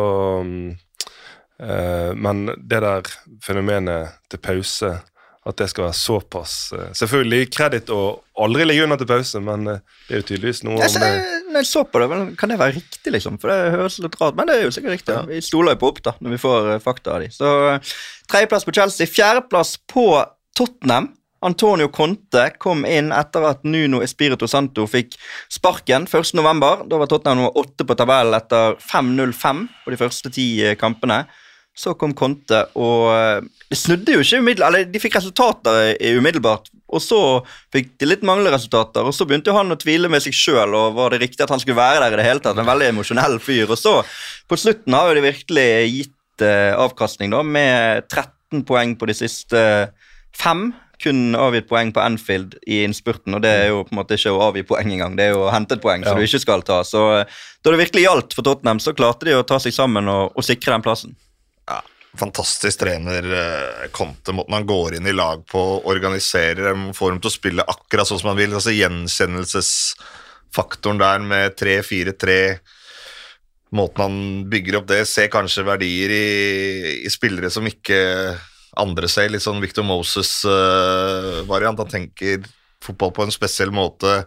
[1.63, 3.15] eh, Men det der
[3.47, 4.97] fenomenet til pause
[5.49, 8.01] at det skal være såpass eh, Selvfølgelig kreditt å
[8.45, 11.39] aldri ligge under til pause, men eh, det er jo tydeligvis noe jeg, om det.
[11.49, 13.39] Når jeg så på det, kan det være riktig, liksom?
[13.41, 15.17] For det høres litt rart Men det er jo sikkert riktig.
[15.17, 15.23] Ja.
[15.31, 17.31] Vi stoler jo på opp da, når vi får eh, fakta av de.
[17.33, 17.55] Så
[18.29, 19.09] tredjeplass på Chelsea.
[19.09, 20.07] Fjerdeplass på
[20.59, 21.09] Tottenham.
[21.41, 25.17] Antonio Conte kom inn etter at Nuno Espirito Santo fikk
[25.49, 26.85] sparken 1.11.
[26.85, 31.23] Da var Tottenham nummer åtte på tabellen etter 5-0-5 på de første ti kampene.
[31.81, 33.09] Så kom Conte, og
[33.41, 34.75] de det snudde jo ikke umiddelbart.
[34.75, 37.21] Eller de fikk resultater umiddelbart, og så
[37.71, 39.07] fikk de litt manglende resultater.
[39.07, 41.63] Og så begynte han å tvile med seg sjøl, og var det riktig at han
[41.63, 42.59] skulle være der i det hele tatt?
[42.59, 43.71] En veldig emosjonell fyr.
[43.71, 44.01] Og så,
[44.51, 49.19] på slutten, har jo de virkelig gitt eh, avkastning, da, med 13 poeng på de
[49.23, 49.65] siste
[50.35, 50.73] fem.
[51.01, 54.35] Kun avgitt poeng på Anfield i innspurten, og det er jo på en måte ikke
[54.35, 55.15] å avgi poeng engang.
[55.17, 56.83] Det er jo å hente et poeng som du ikke skal ta.
[56.85, 60.11] Så eh, da det virkelig gjaldt for Tottenham, så klarte de å ta seg sammen
[60.11, 61.15] og, og sikre den plassen.
[62.19, 64.33] Fantastisk trener eh, Conte.
[64.35, 68.09] Måten han går inn i lag på, organiserer dem, får dem til å spille akkurat
[68.09, 68.55] sånn som han vil.
[68.57, 72.59] altså Gjenkjennelsesfaktoren der med 3-4-3.
[73.79, 74.17] Måten han
[74.51, 76.27] bygger opp det, ser kanskje verdier i,
[77.07, 77.99] i spillere som ikke
[78.83, 79.31] andre ser.
[79.31, 81.79] Litt sånn Victor Moses-variant.
[81.79, 82.43] han tenker
[82.83, 84.25] fotball på en spesiell måte.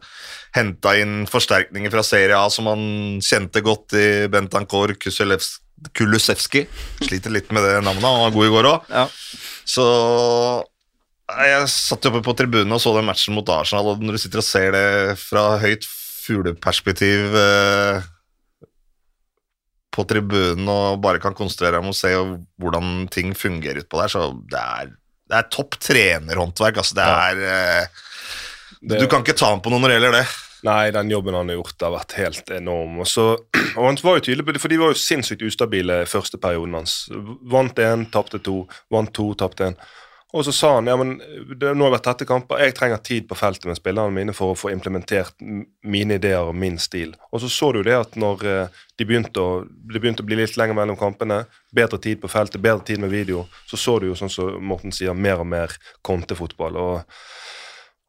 [0.55, 2.83] Henta inn forsterkninger fra Serie A som han
[3.25, 5.62] kjente godt i Bentancourt Kuselevs-
[5.95, 6.65] Kulusevski.
[7.03, 8.93] Sliter litt med det navnet, han var god i går òg.
[8.93, 9.07] Ja.
[9.65, 9.87] Så
[11.33, 14.41] Jeg satt oppe på tribunen og så den matchen mot Arsenal, og når du sitter
[14.41, 14.87] og ser det
[15.21, 15.87] fra høyt
[16.23, 18.03] fugleperspektiv eh,
[19.93, 22.11] på tribunen og bare kan konsentrere deg om å se
[22.61, 24.93] hvordan ting fungerer utpå der, så det er,
[25.29, 26.79] det er topp trenerhåndverk.
[26.81, 28.01] Altså, det er eh,
[28.99, 30.25] Du kan ikke ta ham på noe når det gjelder det.
[30.63, 33.01] Nei, den jobben han har gjort, har vært helt enorm.
[33.03, 33.25] Og, så,
[33.77, 36.77] og han var jo tydelig på det, for de var jo sinnssykt ustabile første perioden
[36.79, 37.01] hans.
[37.51, 38.63] Vant én, tapte to.
[38.93, 39.77] Vant to, tapte én.
[40.33, 41.11] Og så sa han ja, men
[41.59, 44.53] det, nå har vært tette kamper, jeg trenger tid på feltet med spillerne mine for
[44.53, 45.35] å få implementert
[45.85, 47.11] mine ideer og min stil.
[47.29, 50.39] Og så så du det at når eh, de begynte å, det begynte å bli
[50.39, 54.09] litt lenger mellom kampene, bedre tid på feltet, bedre tid med video, så så du
[54.09, 56.81] jo sånn som Morten sier, mer og mer kontefotball.
[56.81, 57.21] Og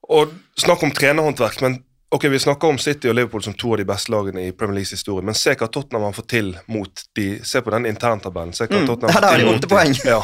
[0.05, 1.79] og Snakk om trenerhåndverk, men
[2.15, 4.79] ok, vi snakker om City og Liverpool som to av de beste lagene i Premier
[4.79, 8.55] Leagues historie, men se hva Tottenham har fått til mot de Se på den interntabellen.
[8.55, 9.95] Se hva Mm, Tottenham ja, fått har de mot åtte poeng.
[10.15, 10.21] Ja.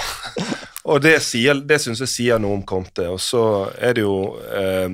[0.91, 3.05] Og det, sier, det syns jeg sier noe om Conte.
[3.13, 3.43] Og så
[3.77, 4.15] er det jo
[4.49, 4.89] eh,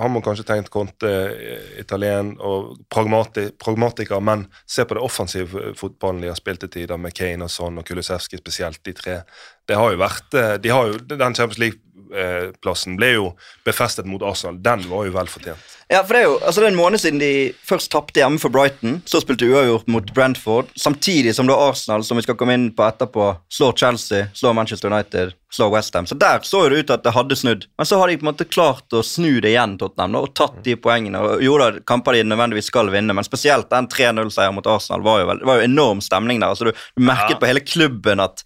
[0.00, 5.72] Han må kanskje tenkt Conte eh, italien og pragmati, pragmatiker, men se på det offensive
[5.78, 9.20] fotballen de har spilt til tider, med Kane og sånn, og Kulusevski spesielt, de tre.
[9.68, 11.62] Det har jo vært eh, de har jo, Den Champions
[12.10, 13.26] League-plassen ble jo
[13.66, 14.58] befestet mot Arsenal.
[14.62, 15.58] Den var jo vel fortjent.
[15.90, 17.30] Ja, for det er jo altså det er en måned siden de
[17.66, 19.00] først tapte hjemme for Brighton.
[19.10, 22.84] Så spilte uavgjort mot Brentford, samtidig som da Arsenal, som vi skal komme inn på
[22.86, 26.06] etterpå, slår Chelsea, slår Manchester United, slår Westham.
[26.06, 27.66] Så der så jo det ut at det hadde snudd.
[27.78, 30.34] Men så har de på en måte klart å snu det igjen, Tottenham, da, og
[30.38, 31.18] tatt de poengene.
[31.18, 35.24] og Jo da, kamper de nødvendigvis skal vinne, men spesielt den 3-0-seieren mot Arsenal var
[35.24, 36.54] jo, vel, var jo enorm stemning der.
[36.54, 37.40] altså Du, du merket Ja.
[37.42, 38.44] på hele klubben at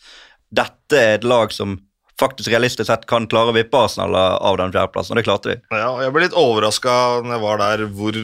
[0.55, 1.77] dette er et lag som
[2.20, 5.57] faktisk realistisk sett kan klare å vippe Arsenal av den fjerdeplassen, og det klarte de.
[5.74, 8.20] Ja, jeg ble litt overraska når jeg var der, hvor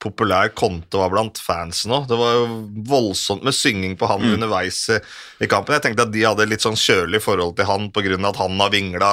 [0.00, 2.06] populær Conte var blant fansen òg.
[2.08, 2.44] Det var jo
[2.88, 4.98] voldsomt med synging på han underveis i,
[5.44, 5.76] i kampen.
[5.76, 8.16] Jeg tenkte at de hadde litt sånn kjølig forhold til han pga.
[8.16, 9.10] at han har vingla,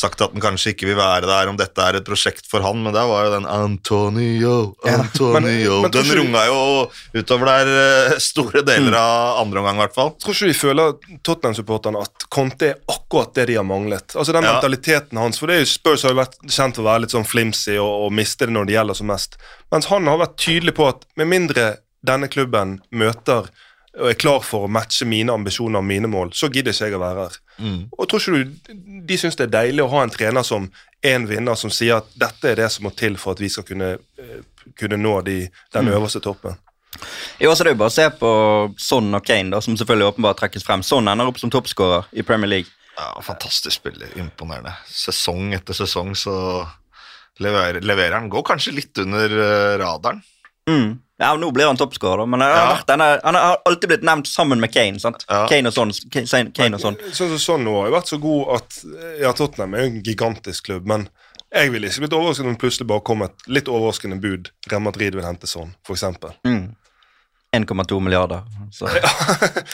[0.00, 2.80] sagt at han kanskje ikke vil være der, om dette er et prosjekt for han,
[2.84, 4.54] men der var jo den Antonio,
[4.88, 6.60] Antonio ja, men Den runga jo
[7.20, 7.70] utover der
[8.12, 10.12] eh, store deler av andre omgang, i hvert fall.
[10.22, 14.16] Tror ikke de føler Tottenham-supporterne at Conte er akkurat det de har manglet?
[14.16, 14.56] Altså den Ja.
[14.56, 17.14] mentaliteten hans, for det er jo Spurs har jo vært kjent for å være litt
[17.14, 19.36] sånn flimsy og, og miste det når det gjelder som mest.
[19.70, 21.66] Mens han har vært tydelig på at med mindre
[22.06, 23.50] denne klubben møter
[23.98, 26.96] og er klar for å matche mine ambisjoner og mine mål, så gidder ikke jeg
[26.98, 27.38] å være her.
[27.98, 30.68] Og tror ikke du de syns det er deilig å ha en trener som
[31.02, 33.50] er en vinner, som sier at dette er det som må til for at vi
[33.52, 34.42] skal kunne, eh,
[34.78, 35.38] kunne nå de,
[35.74, 36.58] den øverste toppen?
[37.40, 38.30] Jo, så det er jo bare å se på
[38.78, 40.84] Son og Kane, da, som selvfølgelig åpenbart trekkes frem.
[40.86, 42.70] Son ender opp som toppskårer i Premier League.
[42.98, 44.10] Ja, Fantastisk spiller.
[44.20, 44.74] Imponerende.
[44.92, 46.34] Sesong etter sesong så
[47.40, 48.28] leverer, leverer han.
[48.32, 50.20] Går kanskje litt under eh, radaren.
[50.68, 50.98] Mm.
[51.20, 54.04] Ja, Nå blir han toppskårer, men han har, vært, han, denne, han har alltid blitt
[54.08, 54.98] nevnt sammen med Kane.
[55.02, 55.26] sant?
[55.28, 55.92] Kane og sånn.
[56.14, 56.96] Kane, og sånn.
[57.12, 58.78] Sånn som sånn nå har jo vært så god at
[59.20, 61.10] ja, Tottenham er jo en gigantisk klubb, men
[61.50, 64.48] jeg ville ikke blitt overrasket om det plutselig bare kom et litt overraskende bud.
[64.70, 66.32] Real Madrid vil hente sånn, eksempel.
[66.46, 66.70] Mm.
[67.56, 68.44] 1,2 milliarder.
[68.72, 68.86] Så.
[68.94, 69.10] Ja.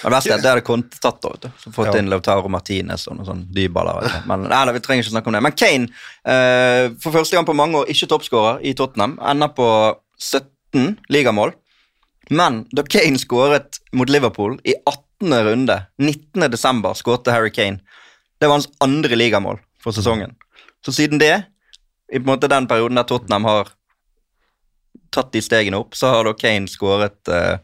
[0.03, 1.29] det verste er at det hadde Conte tatt, da.
[1.35, 1.51] vet du.
[1.61, 1.99] Så fått Ja.
[2.01, 4.09] inn Lautaro Martinez og noen sånn dyballer.
[4.27, 5.43] Men nei, vi trenger ikke snakke om det.
[5.45, 5.89] Men Kane,
[6.25, 9.69] eh, for første gang på mange år ikke toppskårer i Tottenham, ender på
[10.77, 11.53] 17 ligamål.
[12.31, 15.45] Men da Kane skåret mot Liverpool i 18.
[15.45, 16.51] runde, 19.
[16.51, 17.79] desember, skårte Harry Kane.
[18.39, 20.35] Det var hans andre ligamål for sesongen.
[20.85, 21.43] Så siden det,
[22.13, 23.71] i på en måte den perioden der Tottenham har
[25.11, 27.57] tatt de stegene opp, så har da Kane skåret eh,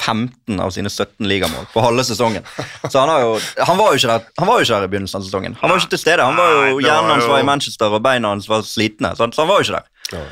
[0.00, 2.44] 15 av sine 17 ligamål på halve sesongen.
[2.88, 5.20] Så han, har jo, han, var jo der, han var jo ikke der i begynnelsen
[5.20, 5.56] av sesongen.
[5.60, 6.28] Han var jo ikke til stede.
[6.28, 9.12] Han var jo, Hjernen hans var i Manchester, og beina hans var slitne.
[9.16, 10.30] Så han, så han var jo ikke der.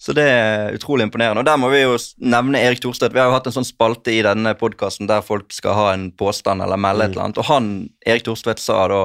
[0.00, 1.42] Så det er utrolig imponerende.
[1.42, 3.12] Og der må vi jo nevne Erik Thorstvedt.
[3.12, 6.06] Vi har jo hatt en sånn spalte i denne podkasten der folk skal ha en
[6.16, 7.40] påstand eller melde et eller annet.
[7.42, 7.68] Og han,
[8.08, 9.02] Erik Thorstvedt, sa da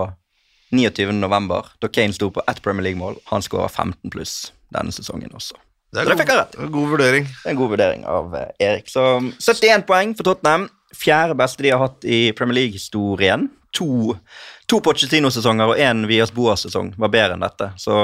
[0.72, 1.12] 29.
[1.20, 5.60] november, da Kane sto på ett Premier League-mål, han skåra 15 pluss denne sesongen også.
[5.94, 6.56] Det Så det fikk jeg rett.
[6.60, 7.28] er god vurdering.
[7.28, 8.90] Det er en god vurdering av eh, Erik.
[8.92, 9.04] Så
[9.40, 10.70] 71 poeng for Tottenham.
[10.96, 13.50] Fjerde beste de har hatt i Premier League-historien.
[13.76, 14.16] To,
[14.72, 17.70] to Pochettino-sesonger og én Vias Boas-sesong var bedre enn dette.
[17.80, 17.96] Så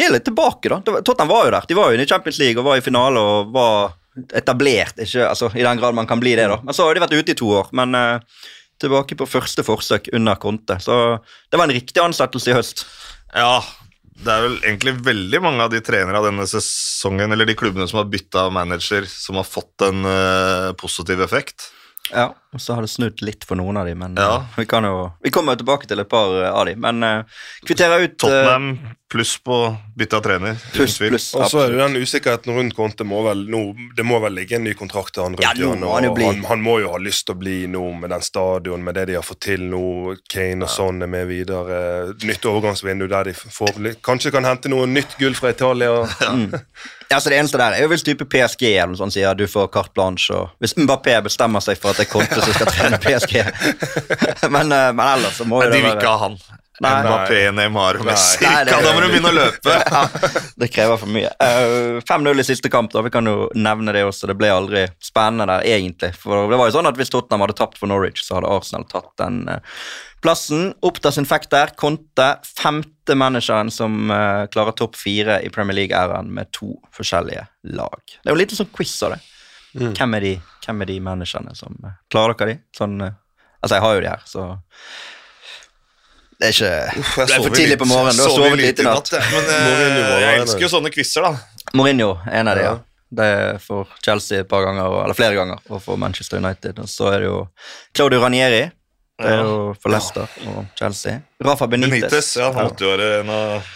[0.00, 0.80] de er litt tilbake, da.
[1.04, 1.66] Tottenham var jo der.
[1.68, 3.92] De var jo i Champions League og var i finale og var
[4.36, 6.58] etablert, ikke, altså, i den grad man kan bli det, da.
[6.64, 7.68] Men så har de vært ute i to år.
[7.76, 8.46] Men uh,
[8.80, 10.78] tilbake på første forsøk under Conte.
[10.82, 10.96] Så
[11.50, 12.84] det var en riktig ansettelse i høst.
[13.36, 13.60] Ja,
[14.20, 17.88] det er vel egentlig veldig mange av de trenere av denne sesongen, eller de klubbene
[17.90, 21.70] som har bytta manager, som har fått en uh, positiv effekt.
[22.10, 24.36] Ja, og så har det snudd litt for noen av dem, men Ja.
[24.36, 27.02] eh, vi kan jo Vi kommer jo tilbake til et par eh, av dem, men
[27.02, 27.22] uh,
[27.66, 28.72] kvitterer ut Tottenham
[29.10, 30.56] pluss på bytte av trener.
[30.72, 31.34] pluss, pluss.
[31.34, 34.54] Og så er det den usikkerheten rundt Conte må vel nå, Det må vel ligge
[34.54, 36.06] en ny kontrakt til han rundt Ja, hjørnet, han.
[36.22, 39.08] Han, han må jo ha lyst til å bli nå med den stadion, med det
[39.10, 40.14] de har fått til nå.
[40.30, 41.80] Kane og sånn er med videre.
[42.22, 46.06] Nytt overgangsvindu der de får, kanskje kan hente noe nytt gull fra Italia.
[47.10, 49.46] Ja, så Det eneste der er jo hvis type PSG eller noe sånt sier du
[49.50, 50.30] får carte blanche.
[50.38, 53.36] og Hvis Mbappé bestemmer seg for at det er Conte som skal trene PSG.
[54.54, 56.40] men, eh, men ellers så må jo Men de det vil ikke være ha han.
[56.80, 58.40] Mbappé, Neymar og Messi.
[58.40, 59.74] Nei, det- da må du begynne å løpe.
[59.92, 60.04] ja,
[60.56, 61.28] Det krever for mye.
[61.36, 63.02] Uh, 5-0 i siste kamp, da.
[63.04, 64.30] Vi kan jo nevne det også.
[64.30, 66.14] Det ble aldri spennende der, egentlig.
[66.16, 68.86] For det var jo sånn at Hvis Tottenham hadde tapt for Norwich, så hadde Arsenal
[68.88, 69.60] tatt den uh,
[70.24, 70.70] plassen.
[70.80, 71.74] Opptas infekt der.
[71.76, 77.44] Conte, femte manageren som uh, klarer topp fire i Premier League-æraen med to forskjellige
[77.76, 78.00] lag.
[78.08, 79.20] Det er jo litt sånn quiz av det.
[79.74, 80.32] Hvem, er de,
[80.66, 82.58] hvem er de menneskene som eh, Klarer dere de?
[82.76, 83.12] Sånn, eh,
[83.62, 84.46] altså, jeg har jo de her, så
[86.40, 88.16] Det er ikke Uff, Det er for tidlig litt- på morgenen.
[88.16, 89.10] Du har sover sovet lite i natt.
[89.12, 91.64] Men eh, jeg elsker jo sånne quizer, da.
[91.76, 92.70] Mourinho, en av de, ja.
[92.74, 92.86] Ja.
[93.20, 96.78] Det er for Chelsea et par ganger, eller flere ganger, og for Manchester United.
[96.78, 97.40] Og så er det jo
[97.94, 98.60] Claudio Ranieri.
[99.20, 101.18] Det er jo for Leicester og Chelsea.
[101.44, 103.66] Rafa Benitez, Benitez, ja, han måtte jo være en av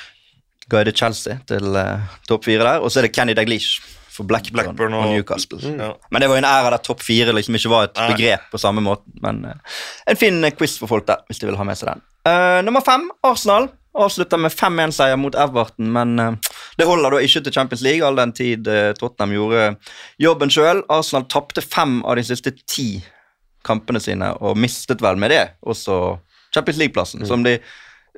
[0.73, 2.81] Guide Chelsea til uh, topp fire der.
[2.87, 3.83] Og så er det Kenny Daglish
[4.15, 5.59] for Blackburn, Blackburn og, og- Newcastle.
[5.61, 5.93] Ja.
[6.11, 8.11] Men det var jo en æra der topp fire liksom ikke var et Nei.
[8.13, 9.03] begrep på samme måte.
[9.23, 9.79] Men uh,
[10.11, 12.05] en fin eh, quiz for folk der, hvis de vil ha med seg den.
[12.29, 13.71] Uh, nummer fem, Arsenal.
[13.95, 18.19] Avslutter med 5-1-seier mot Everton, men uh, det holder da ikke til Champions League, all
[18.19, 18.67] den tid
[18.99, 19.67] Tottenham gjorde
[20.19, 20.83] jobben sjøl.
[20.91, 22.89] Arsenal tapte fem av de siste ti
[23.65, 26.19] kampene sine, og mistet vel med det også
[26.55, 27.59] Champions League-plassen, som de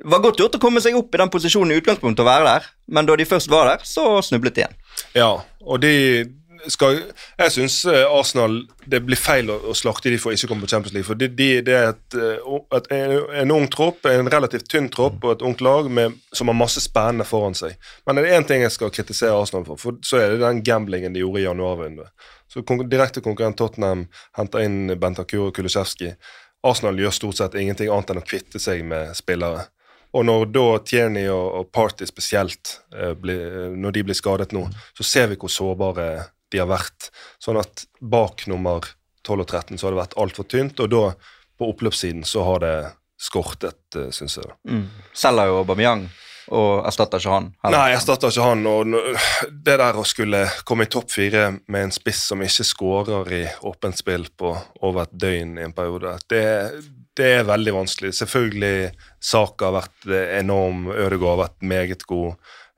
[0.05, 2.67] var godt gjort å komme seg opp i den posisjonen i utgangspunktet å være der,
[2.93, 4.75] men da de først var der, så snublet de igjen.
[5.17, 5.31] Ja,
[5.65, 5.93] og de
[6.73, 6.97] skal
[7.37, 8.55] Jeg syns Arsenal
[8.89, 11.07] Det blir feil å, slakte de for å ikke komme på Champions League.
[11.07, 12.89] For de, de, det er et, eh, et,
[13.41, 16.81] en, ung tropp, en relativt tynn tropp og et ungt lag med, som har masse
[16.83, 17.77] spennende foran seg.
[18.07, 20.63] Men det er én ting jeg skal kritisere Arsenal for, for så er det den
[20.65, 22.27] gamblingen de gjorde i januarvinduet.
[22.51, 24.07] Så Direkte konkurrent Tottenham
[24.37, 26.15] henter inn Bentancur og Kulisevskij.
[26.67, 29.67] Arsenal gjør stort sett ingenting annet enn å kvitte seg med spillere.
[30.17, 34.65] Og når da Tierney og, og Party spesielt eh, blir, når de blir skadet nå,
[34.97, 36.07] så ser vi hvor sårbare
[36.51, 37.11] de har vært.
[37.43, 38.85] Sånn at bak nummer
[39.27, 41.03] 12 og 13 så har det vært altfor tynt, og da
[41.57, 42.77] på oppløpssiden så har det
[43.19, 44.55] skortet, uh, syns jeg.
[44.69, 44.87] Mm.
[45.17, 46.05] Selger jo Aubameyang
[46.55, 47.47] og erstatter ikke han.
[47.63, 47.81] heller.
[47.81, 48.61] Nei, erstatter ikke han.
[48.69, 48.93] og
[49.51, 53.41] Det der å skulle komme i topp fire med en spiss som ikke skårer i
[53.67, 56.45] åpent spill på over et døgn i en periode, det,
[57.17, 58.13] det er veldig vanskelig.
[58.19, 58.91] Selvfølgelig
[59.23, 62.35] Saka har vært enorm, Ødegaard har vært meget god,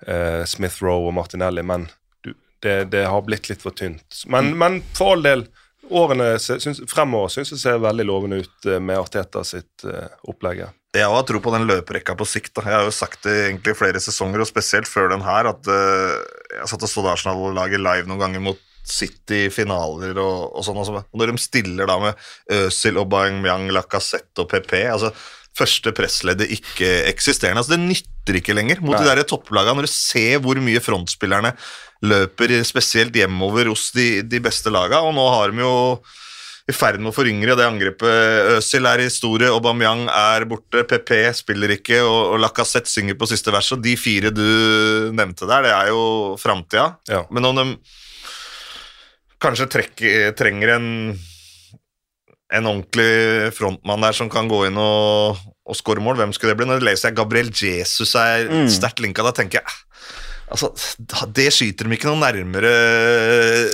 [0.07, 1.89] eh, Smith Rowe og Martinelli, men
[2.25, 4.23] du, det, det har blitt litt for tynt.
[4.31, 5.45] Men, men for all del,
[5.89, 10.67] årene synes, fremover syns jeg ser veldig lovende ut eh, med Arteta sitt eh, opplegg.
[10.95, 12.55] Jeg har tro på den løperekka på sikt.
[12.57, 12.63] Da.
[12.65, 16.15] Jeg har jo sagt det egentlig flere sesonger, og spesielt før den her, at uh,
[16.55, 20.79] jeg satt og så Arsenal-laget live noen ganger mot City i finaler og, og sånn.
[20.79, 21.01] Og.
[21.17, 25.13] Når de stiller da med Øzil, Aubameyang, Lacassette og PP altså
[25.57, 27.59] Første pressleddet ikke-eksisterende.
[27.59, 29.79] altså Det nytter ikke lenger mot de der topplagene.
[29.79, 31.51] Når du ser hvor mye frontspillerne
[32.05, 35.73] løper, spesielt hjemover hos de, de beste lagene, og nå har de jo
[36.69, 38.57] i ferd med å foryngre det angrepet.
[38.59, 43.53] Øzil er historie, Aubameyang er borte, PP spiller ikke, og, og Lacassette synger på siste
[43.53, 43.71] vers.
[43.73, 44.45] Og de fire du
[45.17, 46.03] nevnte der, det er jo
[46.39, 46.91] framtida.
[47.09, 47.23] Ja.
[47.33, 47.65] Men om de
[49.41, 50.87] kanskje trekker, trenger en
[52.51, 55.37] en ordentlig frontmann der som kan gå inn og,
[55.69, 56.65] og skåre mål, hvem skulle det bli?
[56.65, 58.65] Når jeg leser jeg Gabriel Jesus er Mm.
[58.73, 59.77] sterkt linka, da tenker jeg "Ah,
[60.49, 60.69] Altså,
[61.35, 62.71] Det skyter dem ikke noe nærmere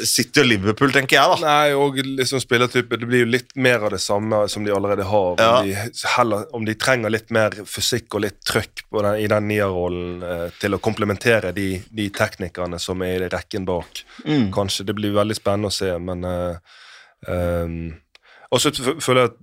[0.08, 1.38] City og Liverpool, tenker jeg, da.
[1.46, 5.08] Nei, og liksom spillertype Det blir jo litt mer av det samme som de allerede
[5.08, 5.40] har.
[5.40, 5.52] Ja.
[5.62, 9.30] Om, de, heller, om de trenger litt mer fysikk og litt trøkk på den, i
[9.32, 14.04] den nierrollen eh, til å komplementere de, de teknikerne som er i rekken bak.
[14.26, 14.50] Mm.
[14.56, 14.88] Kanskje.
[14.90, 16.80] Det blir veldig spennende å se, men eh,
[17.32, 17.78] eh,
[18.52, 19.40] Og så føler jeg at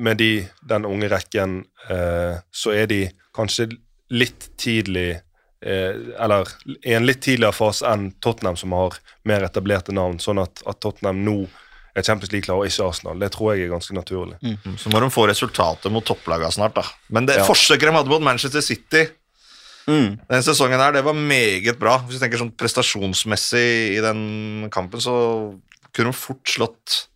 [0.00, 0.32] med de,
[0.68, 1.60] den unge rekken,
[1.92, 3.04] eh, så er de
[3.36, 3.68] kanskje
[4.10, 5.26] litt tidlig eh,
[5.62, 6.48] Eller
[6.86, 8.96] i en litt tidligere fase enn Tottenham, som har
[9.28, 10.16] mer etablerte navn.
[10.22, 11.34] Sånn at, at Tottenham nå
[11.94, 13.18] er Champions League-klar, og ikke Arsenal.
[13.20, 14.38] Det tror jeg er ganske naturlig.
[14.78, 16.84] Så må de få resultater mot topplagene snart, da.
[17.10, 17.44] Men det Ja.
[17.48, 19.08] forsøket de hadde mot Manchester City
[19.88, 20.20] Mm.
[20.28, 21.98] den sesongen her, det var meget bra.
[22.06, 25.58] Hvis du tenker sånn prestasjonsmessig i den kampen, så
[25.92, 27.06] kunne de fort slått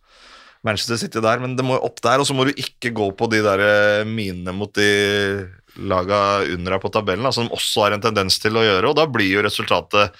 [0.65, 3.11] Manchester City der, men det må jo opp der, og så må du ikke gå
[3.15, 7.95] på de der eh, minene mot de laga under deg på tabellen, som også har
[7.95, 10.15] en tendens til å gjøre, og da blir jo resultatet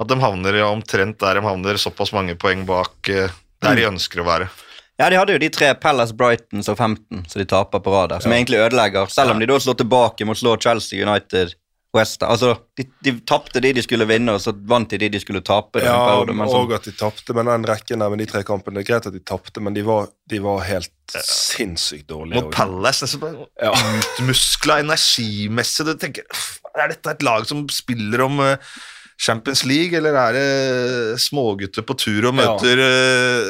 [0.00, 3.88] at de havner ja, omtrent der de havner, såpass mange poeng bak eh, der de
[3.90, 4.48] ønsker å være.
[5.00, 8.12] Ja, de hadde jo de tre Palace, Brightons og 15 som de taper på rad
[8.12, 9.08] der, som egentlig ødelegger.
[9.12, 11.54] Selv om de da slår tilbake mot slå Chelsea United
[11.96, 15.20] West Altså, de, de tapte de de skulle vinne, og så vant de de de
[15.22, 15.82] skulle tape.
[15.82, 18.84] Ja, perioden, og at de tapte, men den rekken der med de tre kampene Det
[18.86, 20.92] er greit at de tapte, men de var, de var helt
[21.26, 22.38] sinnssykt dårlige.
[22.38, 23.72] Mot Palace, nesten Ja.
[23.74, 25.86] utmuskla energimessig.
[25.86, 26.22] Du tenker,
[26.78, 28.56] Er dette et lag som spiller om eh,
[29.20, 32.92] Champions League, eller er det smågutter på tur og møter ja.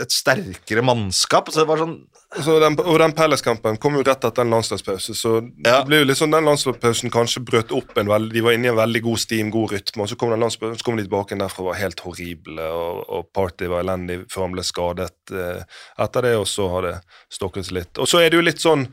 [0.02, 1.52] et sterkere mannskap?
[1.52, 2.00] Så det var sånn
[2.42, 5.32] Så den, og den Palace-kampen kom jo rett etter en landslagspause, så
[5.66, 5.80] Ja.
[5.80, 8.68] det ble jo litt sånn den landslagspausen kanskje brøt opp en veldig De var inne
[8.68, 11.38] i en veldig god steam, god rytme, og så kom den så kom de tilbake
[11.38, 15.62] derfra og var helt horrible, og, og Party var elendig før han ble skadet eh,
[15.98, 16.96] etter det, og så har det
[17.30, 17.98] stokket seg litt.
[17.98, 18.88] Og så er det jo litt sånn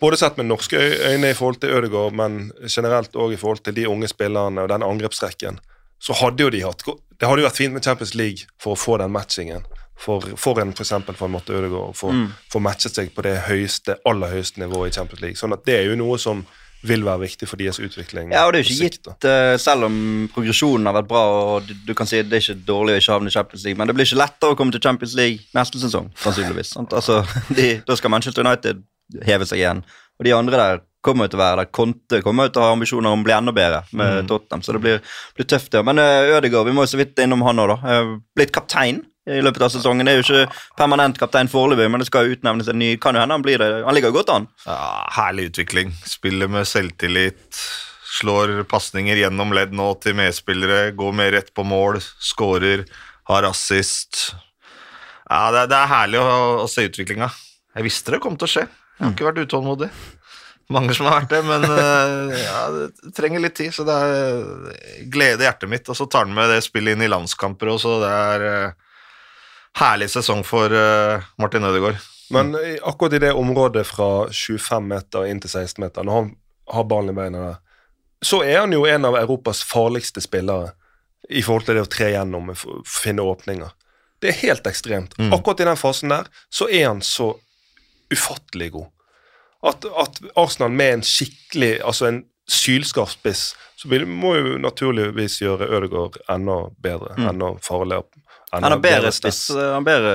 [0.00, 3.74] både sett med norske øyne i forhold til Ødegaard, men generelt òg i forhold til
[3.78, 5.58] de unge spillerne og den angrepsrekken,
[6.02, 8.80] så hadde jo de hatt Det hadde jo vært fint med Champions League for å
[8.80, 9.64] få den matchingen.
[9.96, 12.26] For, for en eksempel for en Marte Ødegaard å mm.
[12.52, 15.40] få matchet seg på det høyeste, aller høyeste nivået i Champions League.
[15.40, 16.44] Sånn at det er jo noe som
[16.86, 18.32] vil være viktig for deres utvikling.
[18.34, 19.96] Ja, og det er jo ikke sikt, gitt, eh, selv om
[20.34, 23.16] progresjonen har vært bra, og du, du kan si det er ikke dårlig å ikke
[23.16, 25.80] havne i Champions League, men det blir ikke lettere å komme til Champions League neste
[25.82, 26.74] sesong, sannsynligvis.
[26.84, 27.22] Altså,
[27.58, 28.84] de, da skal Manchester United
[29.26, 29.82] heve seg igjen,
[30.16, 31.70] og de andre der kommer jo til å være der.
[31.78, 34.74] Conte kommer jo til å ha ambisjoner om å bli enda bedre med Tottenham, så
[34.76, 35.00] det blir,
[35.38, 35.82] blir tøft, ja.
[35.86, 37.76] Men uh, Ødegaard, vi må jo så vidt innom han nå, da.
[37.94, 40.06] Eh, blitt kaptein i løpet av sesongen.
[40.06, 42.92] Det er jo ikke permanent kaptein foreløpig, men det skal jo utnevnes en ny.
[43.02, 43.70] Kan jo hende han blir det.
[43.86, 44.46] Han ligger jo godt an.
[44.68, 44.76] ja,
[45.16, 45.90] herlig utvikling.
[46.06, 47.62] Spiller med selvtillit.
[48.20, 50.92] Slår pasninger gjennom ledd nå til medspillere.
[50.96, 51.98] Går mer rett på mål.
[52.22, 52.84] Skårer.
[53.26, 54.28] Har assist.
[55.26, 56.30] Ja, det, er- det er herlig å,
[56.62, 57.26] å se utviklinga.
[57.76, 58.62] Jeg visste det kom til å skje.
[58.96, 59.90] Jeg har ikke vært utålmodig.
[60.72, 63.74] Mange som har vært det, men eh, ja, det trenger litt tid.
[63.74, 65.86] Så det er glede i hjertet mitt.
[65.92, 68.00] Og så tar han med det spillet inn i landskamper også.
[68.02, 69.04] Det er eh,
[69.78, 72.02] herlig sesong for eh, Martin Ødegaard.
[72.34, 76.32] Men akkurat i det området fra 25 meter inn til 16 meter, når han
[76.74, 77.60] har ballen i beina der,
[78.24, 80.72] så er han jo en av Europas farligste spillere
[81.30, 83.70] i forhold til det å tre gjennom finne åpninger.
[84.18, 85.14] Det er helt ekstremt.
[85.30, 87.36] Akkurat i den fasen der så er han så
[88.10, 88.90] ufattelig god.
[89.66, 95.40] At, at Arsenal med en skikkelig, altså en sylskarp spiss, så vil, må jo naturligvis
[95.42, 98.06] gjøre Ødegaard enda bedre, enda farligere.
[98.54, 100.12] enda Han har bedre bedre spiss, han bedre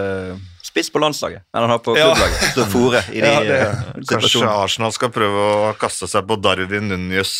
[0.63, 2.55] spiss på landslaget enn han har på klubblaget.
[2.57, 2.65] Ja.
[2.71, 4.45] fore i de Ja, det- eh, Kanskje.
[4.47, 7.33] Arsenal skal prøve å kaste seg på Darwin Núñez.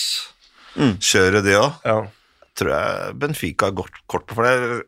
[0.76, 1.80] Kjøre det òg.
[1.88, 1.97] Ja.
[2.60, 4.82] Tror jeg Benfica har gått kort på for det.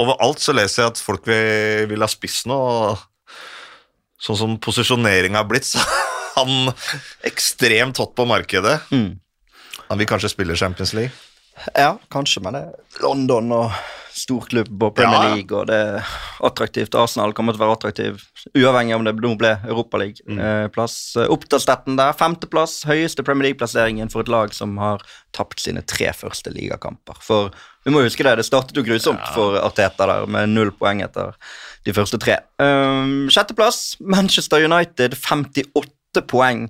[0.00, 2.56] Overalt så leser jeg at folk vil, vil ha spiss nå.
[2.56, 3.06] og
[4.20, 5.80] Sånn som posisjoneringa har blitt, så
[6.40, 6.72] han
[7.28, 8.80] ekstremt hot på markedet.
[8.90, 9.18] Mm.
[9.90, 11.14] Han vil kanskje spille Champions League.
[11.74, 13.72] Ja, kanskje, men det er London og
[14.16, 15.34] storklubb og Premier Ja.
[15.34, 16.06] League, og det er
[16.44, 16.94] attraktivt.
[16.98, 18.22] Arsenal kommer til å være attraktiv,
[18.56, 20.96] uavhengig om det nå ble Europaliga-plass.
[21.16, 21.26] Mm.
[21.36, 25.04] Oppdalsstetten der, femteplass, høyeste Premier League-plasseringen for et lag som har
[25.36, 27.20] tapt sine tre første ligakamper.
[27.22, 31.02] For vi må huske det, det startet jo grusomt for Arteta der, med null poeng
[31.06, 31.36] etter
[31.86, 32.40] de første tre.
[32.60, 36.66] Um, sjetteplass, Manchester United, 58 poeng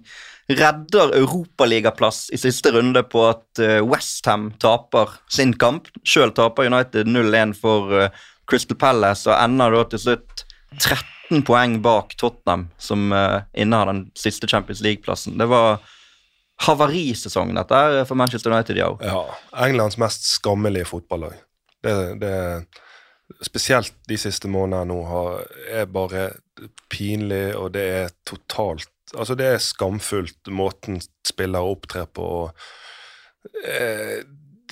[0.50, 5.88] redder europaligaplass i siste runde på at uh, Westham taper sin kamp.
[6.04, 8.10] Sjøl taper United 0-1 for eh,
[8.50, 10.44] Crystal Palace og ender da til slutt
[10.80, 15.38] 13 poeng bak Tottenham, som uh, innehar den siste Champions League-plassen.
[15.38, 15.78] Det var
[16.66, 18.98] havarisesong dette for Manchester United i år.
[19.06, 19.22] Ja,
[19.66, 21.38] Englands mest skammelige fotballag.
[23.46, 26.26] Spesielt de siste månedene nå har, er bare
[26.92, 32.22] pinlig, og det er totalt Altså, det er skamfullt måten spillere opptrer på.
[32.22, 34.20] og eh,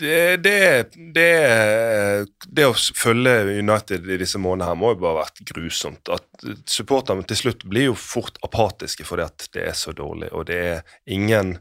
[0.00, 0.84] det, det,
[1.14, 6.12] det, det å følge United i disse månedene her må jo bare ha vært grusomt.
[6.12, 10.46] At Supporterne til slutt blir jo fort apatiske fordi at det er så dårlig, og
[10.52, 11.58] det er ingen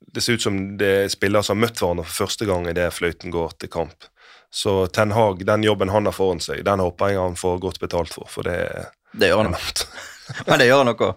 [0.00, 2.88] Det ser ut som det er spillere som har møtt hverandre for første gang idet
[2.94, 4.06] fløyten går til kamp.
[4.50, 7.80] Så Ten Hag, den jobben han har foran seg, den håper jeg han får godt
[7.82, 9.56] betalt for, for det er Det gjør han.
[10.46, 11.14] Men det gjør han noe.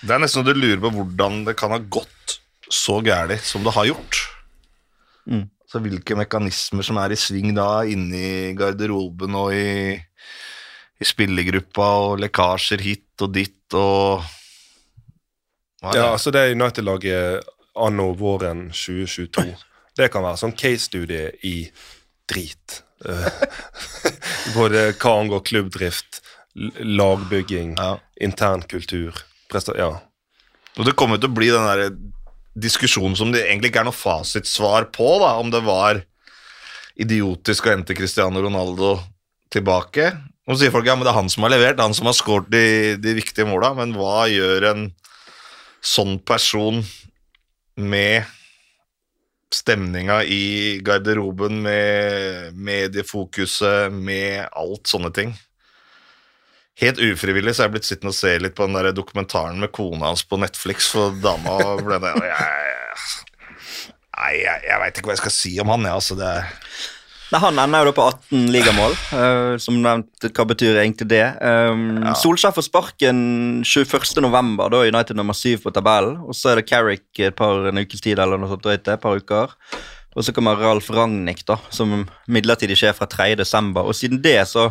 [0.00, 2.38] Det er nesten så du lurer på hvordan det kan ha gått
[2.72, 4.20] så gærent som det har gjort.
[5.30, 5.44] Mm.
[5.68, 9.96] Så hvilke mekanismer som er i sving da, inni garderoben og i,
[11.00, 14.24] i spillergruppa, og lekkasjer hit og dit og
[15.82, 19.48] Hva er Ja, altså det United-laget anno våren 2022,
[19.98, 21.56] det kan være sånn case-studie i
[22.30, 22.80] drit.
[23.04, 23.42] Eh,
[24.56, 26.22] Både hva angår klubbdrift,
[26.54, 27.98] lagbygging, Ja.
[28.20, 29.14] intern kultur.
[29.76, 30.00] Ja.
[30.78, 31.90] Og det kommer til å bli den der
[32.58, 36.02] diskusjonen som det egentlig ikke er noe fasitsvar på, da, om det var
[36.96, 39.00] idiotisk å hente Cristiano Ronaldo
[39.50, 40.12] tilbake.
[40.46, 42.50] Så sier folk ja, men det er han som har levert, han som har skåret
[42.52, 44.84] de, de viktige måla, men hva gjør en
[45.84, 46.82] sånn person
[47.76, 48.24] med
[49.54, 55.34] stemninga i garderoben, med mediefokuset, med alt sånne ting?
[56.82, 59.70] Helt ufrivillig så er jeg blitt sittende og se litt på den der dokumentaren med
[59.74, 62.72] kona hans på Netflix, for dama ble det og jeg,
[64.14, 66.16] Nei, jeg, jeg veit ikke hva jeg skal si om han, jeg, altså.
[66.18, 66.50] Det er
[67.32, 68.92] Nei, Han ender jo da på 18 ligamål.
[69.10, 71.24] Uh, som nevnt, hva betyr egentlig det?
[71.42, 72.12] Um, Ja.
[72.20, 73.18] Solskjær får sparken
[73.66, 76.20] 21.11., da er United nummer 7 på tabellen.
[76.28, 79.02] Og så er det Carrick et par en ukes tid eller noe sånt, drøyt et
[79.02, 79.54] par uker.
[80.14, 83.72] Og så kommer Ralf Ragnhild da, som midlertidig sjef fra 3.12.
[83.82, 84.68] Og siden det så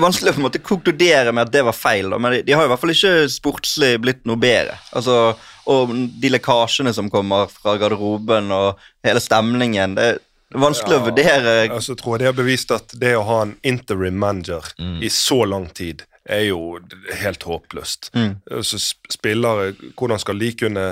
[0.00, 2.54] vanskelig å på en måte konkludere med at det var feil, da, men de, de
[2.56, 4.76] har i hvert fall ikke sportslig blitt noe bedre.
[4.96, 5.34] Altså,
[5.70, 10.22] og de lekkasjene som kommer fra garderoben, og hele stemningen det er
[10.60, 11.54] vanskelig å vurdere.
[11.68, 15.44] Altså, tror jeg de har bevist at det å ha en interim manager i så
[15.48, 16.78] lang tid er jo
[17.20, 18.10] helt håpløst.
[18.16, 18.32] Mm.
[18.58, 18.80] Altså,
[19.12, 20.88] spillere, hvordan skal de kunne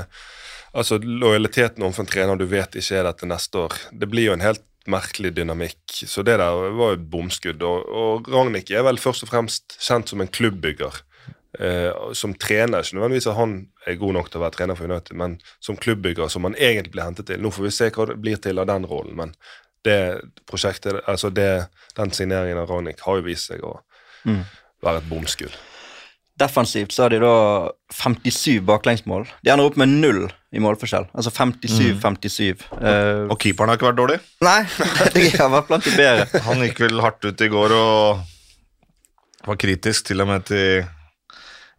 [0.73, 4.31] Altså, lojaliteten overfor en trener du vet ikke er der til neste år, det blir
[4.31, 5.81] jo en helt merkelig dynamikk.
[6.09, 7.63] Så det der var et bomskudd.
[7.63, 11.03] Og, og Ragnhild er vel først og fremst kjent som en klubbbygger.
[11.61, 14.89] Eh, som trener, ikke nødvendigvis at han er god nok til å være trener for
[14.89, 17.43] United, men som klubbbygger, som han egentlig ble hentet til.
[17.45, 19.35] Nå får vi se hva det blir til av den rollen, men
[19.85, 19.99] det
[20.49, 21.67] prosjektet, altså det,
[21.99, 23.81] den signeringen av Ragnhild har jo vist seg å
[24.25, 24.45] Mm.
[24.83, 25.55] være et bomskudd.
[26.39, 27.33] Defensivt så har de da
[27.91, 29.27] 57 baklengsmål.
[29.43, 31.07] De ender opp med null i målforskjell.
[31.17, 32.65] Altså 57-57.
[32.77, 34.19] Eh, Og keeperen har ikke vært dårlig.
[34.45, 34.61] nei,
[35.17, 36.27] de har vært blant de bedre.
[36.49, 38.23] Han gikk vel hardt ut i går og
[39.49, 40.85] var kritisk til og med til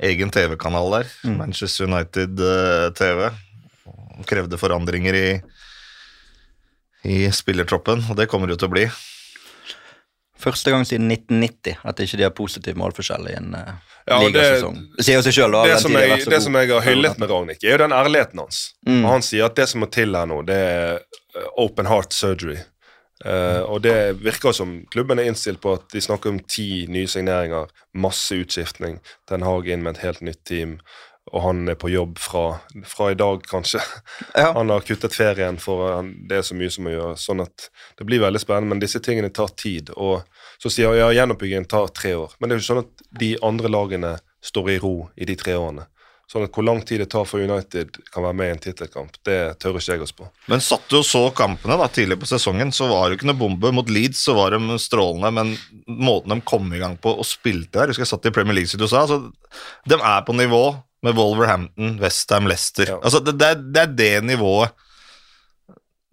[0.03, 3.29] egen TV-kanal der, Manchester United eh, TV.
[4.17, 5.27] Og krevde forandringer i,
[7.09, 8.87] i spillertroppen, og det kommer det jo til å bli.
[10.43, 14.25] Første gang siden 1990 at ikke de har positiv målforskjell i en uh, Ja, det-
[14.33, 14.79] ligasesong.
[14.97, 15.57] Det sier jo seg sjøl.
[15.63, 18.73] Det, som jeg, det som jeg har hyllet med Ragnhild, er jo den ærligheten hans.
[18.87, 19.05] Mm.
[19.05, 22.13] Og Han sier at det som må til her nå, det er eh, open heart
[22.13, 22.59] surgery.
[23.23, 27.07] Uh, og det virker som klubben er innstilt på at de snakker om ti nye
[27.07, 28.97] signeringer, masse utskiftning,
[29.29, 30.73] Den Hage inn med et helt nytt team,
[31.31, 33.81] og han er på jobb fra, fra i dag, kanskje.
[34.35, 34.51] Ja.
[34.55, 37.23] Han har kuttet ferien for han, det er så mye som må gjøres.
[37.27, 37.69] Sånn at
[37.99, 39.91] det blir veldig spennende, men disse tingene tar tid.
[39.93, 40.25] Og
[40.61, 42.35] så sier han ja, gjenoppbyggingen tar tre år.
[42.37, 44.13] Men det er jo ikke sånn at de andre lagene
[44.43, 45.87] står i ro i de tre årene.
[46.31, 49.17] Sånn at hvor lang tid det tar for United kan være med i en tittelkamp,
[49.27, 50.29] det tør ikke jeg å spå.
[50.49, 53.29] Men satt du og så kampene da, tidlig på sesongen, så var det jo ikke
[53.29, 53.73] noe bombe.
[53.75, 55.53] Mot Leeds så var de strålende, men
[55.85, 58.71] måten de kom i gang på og spilte der Husker jeg satt i Premier League,
[58.71, 59.19] som du sa altså,
[59.85, 60.63] De er på nivå
[61.03, 62.95] med Wolverhampton, Westham, Leicester.
[62.95, 63.01] Ja.
[63.01, 64.73] Altså, det, det, er, det er det nivået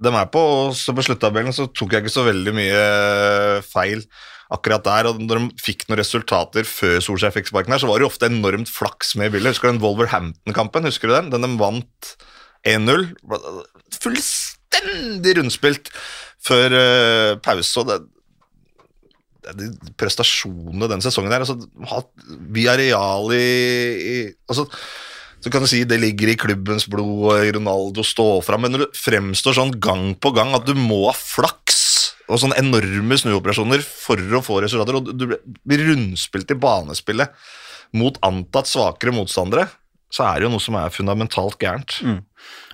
[0.01, 0.41] de er på.
[0.41, 2.85] Og så på sluttabellen så tok jeg ikke så veldig mye
[3.67, 4.05] feil
[4.51, 5.11] akkurat der.
[5.11, 8.13] Og når de fikk noen resultater før Solskjær fikk sparken her, så var det jo
[8.13, 9.55] ofte enormt flaks med i bildet.
[9.55, 10.89] Husker du den Wolverhampton-kampen?
[10.89, 11.33] Husker du den?
[11.35, 12.15] Den de vant
[12.69, 13.07] 1-0.
[14.01, 15.93] Fullstendig rundspilt
[16.41, 17.77] før uh, pause.
[17.83, 18.20] og det det de
[20.01, 21.57] prestasjonene den sesongen her altså,
[21.91, 22.11] hatt
[22.53, 23.47] Via Real i,
[24.01, 24.17] i
[24.51, 24.67] altså,
[25.41, 28.87] Så kan du si det ligger i klubbens blod, og Ronaldo står fram, men når
[28.87, 31.81] det fremstår sånn gang på gang at du må ha flaks
[32.31, 35.25] og sånne enorme snuoperasjoner for å få resultater, og du
[35.67, 37.33] blir rundspilt i banespillet
[37.97, 39.67] mot antatt svakere motstandere,
[40.11, 41.97] så er det jo noe som er fundamentalt gærent.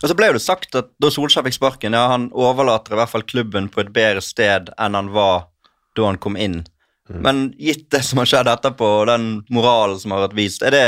[0.03, 3.13] Og så ble det sagt at da Solskjær fikk sparken, ja, han overlater i hvert
[3.13, 5.49] fall klubben på et bedre sted enn han var
[5.97, 6.63] da han kom inn.
[7.09, 10.75] Men gitt det som har skjedd etterpå, og den moralen som har vært vist, er
[10.75, 10.87] det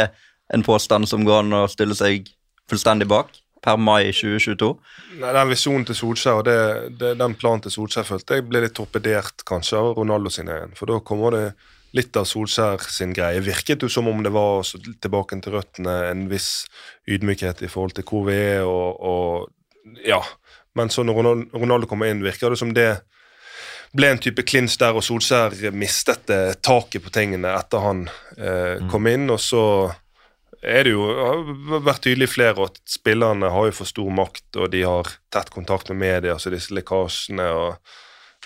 [0.54, 2.26] en påstand som går an å stille seg
[2.70, 3.30] fullstendig bak
[3.64, 4.70] per mai 2022?
[5.22, 6.60] Nei, Den visjonen til Solskjær og det,
[7.00, 10.74] det, den planen til Solskjær følte jeg ble litt torpedert kanskje av Ronaldo sin egen.
[10.78, 11.44] For da kommer det
[11.96, 13.42] litt av Solskjær sin greie.
[13.44, 14.66] Virket jo som om det var
[15.02, 16.66] tilbake til røttene, en viss
[17.08, 20.20] ydmykhet i forhold til hvor vi er og, og ja.
[20.76, 22.90] Men så når Ronaldo, Ronaldo kommer inn, virker det som det
[23.96, 28.04] ble en type klins der, og Solskjær mistet det taket på tingene etter han
[28.36, 29.28] eh, kom inn.
[29.32, 29.62] Og så
[30.60, 31.42] er det jo har
[31.86, 35.90] vært tydelig flere at spillerne har jo for stor makt, og de har tett kontakt
[35.92, 37.96] med media, så disse lekkasjene og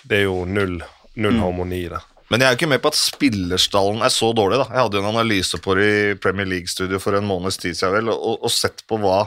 [0.03, 0.80] Det er jo null,
[1.14, 2.03] null harmoni der.
[2.32, 4.57] Men jeg er jo ikke med på at spillerstallen er så dårlig.
[4.59, 4.64] da.
[4.72, 7.93] Jeg hadde jo en analyse på det i Premier League-studio for en måneds tid siden
[7.95, 9.26] vel, og, og sett på hva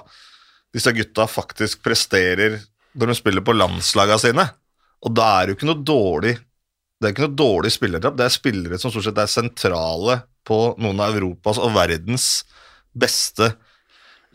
[0.76, 2.58] disse gutta faktisk presterer
[2.98, 4.48] når de spiller på landslagene sine.
[5.04, 6.36] Og da er det jo ikke noe dårlig
[6.96, 8.16] det er ikke noe dårlig spillertrapp.
[8.18, 12.46] Det er spillere som stort sett er sentrale på noen av Europas og verdens
[12.96, 13.52] beste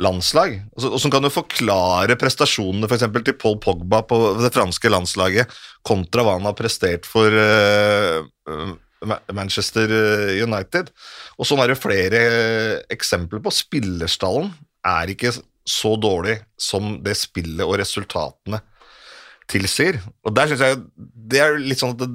[0.00, 0.60] landslag.
[0.76, 5.48] Og så- kan jo forklare prestasjonene for eksempel, til Paul Pogba på det franske landslaget
[5.82, 8.22] kontra hva han har prestert for eh,
[9.32, 9.88] Manchester
[10.42, 10.90] United.
[11.38, 13.50] Og sånn er det flere eh, eksempler på.
[13.50, 14.52] Spillerstallen
[14.84, 15.32] er ikke
[15.66, 18.60] så dårlig som det spillet og resultatene
[19.50, 20.00] tilsier.
[20.24, 20.82] Og der synes jeg
[21.30, 22.10] Det er litt sånn at det,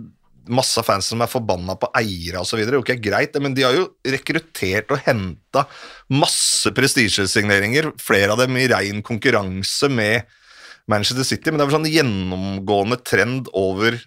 [0.51, 2.61] masse av fansen som er forbanna på eiere osv.
[2.61, 5.65] Ikke greit, men de har jo rekruttert og henta
[6.13, 10.27] masse prestisjesigneringer, flere av dem i rein konkurranse med
[10.91, 13.97] Manchester City, men det er vel sånn gjennomgående trend over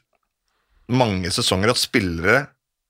[0.89, 2.37] mange sesonger at spillere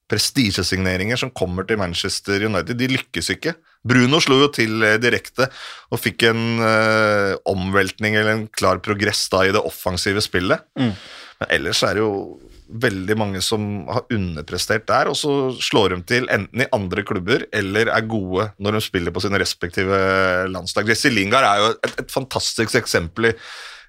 [0.09, 3.55] prestisjesigneringer som kommer til Manchester United, de lykkes ikke.
[3.87, 5.47] Bruno slo jo til eh, direkte
[5.89, 10.65] og fikk en eh, omveltning eller en klar progress da i det offensive spillet.
[11.39, 12.13] Men ellers er det jo
[12.69, 15.31] veldig mange som har underprestert der, og så
[15.63, 19.41] slår de til enten i andre klubber eller er gode når de spiller på sine
[19.41, 19.97] respektive
[20.51, 20.91] landslag.
[20.91, 23.35] Jesse Lingard er jo et, et fantastisk eksempel i,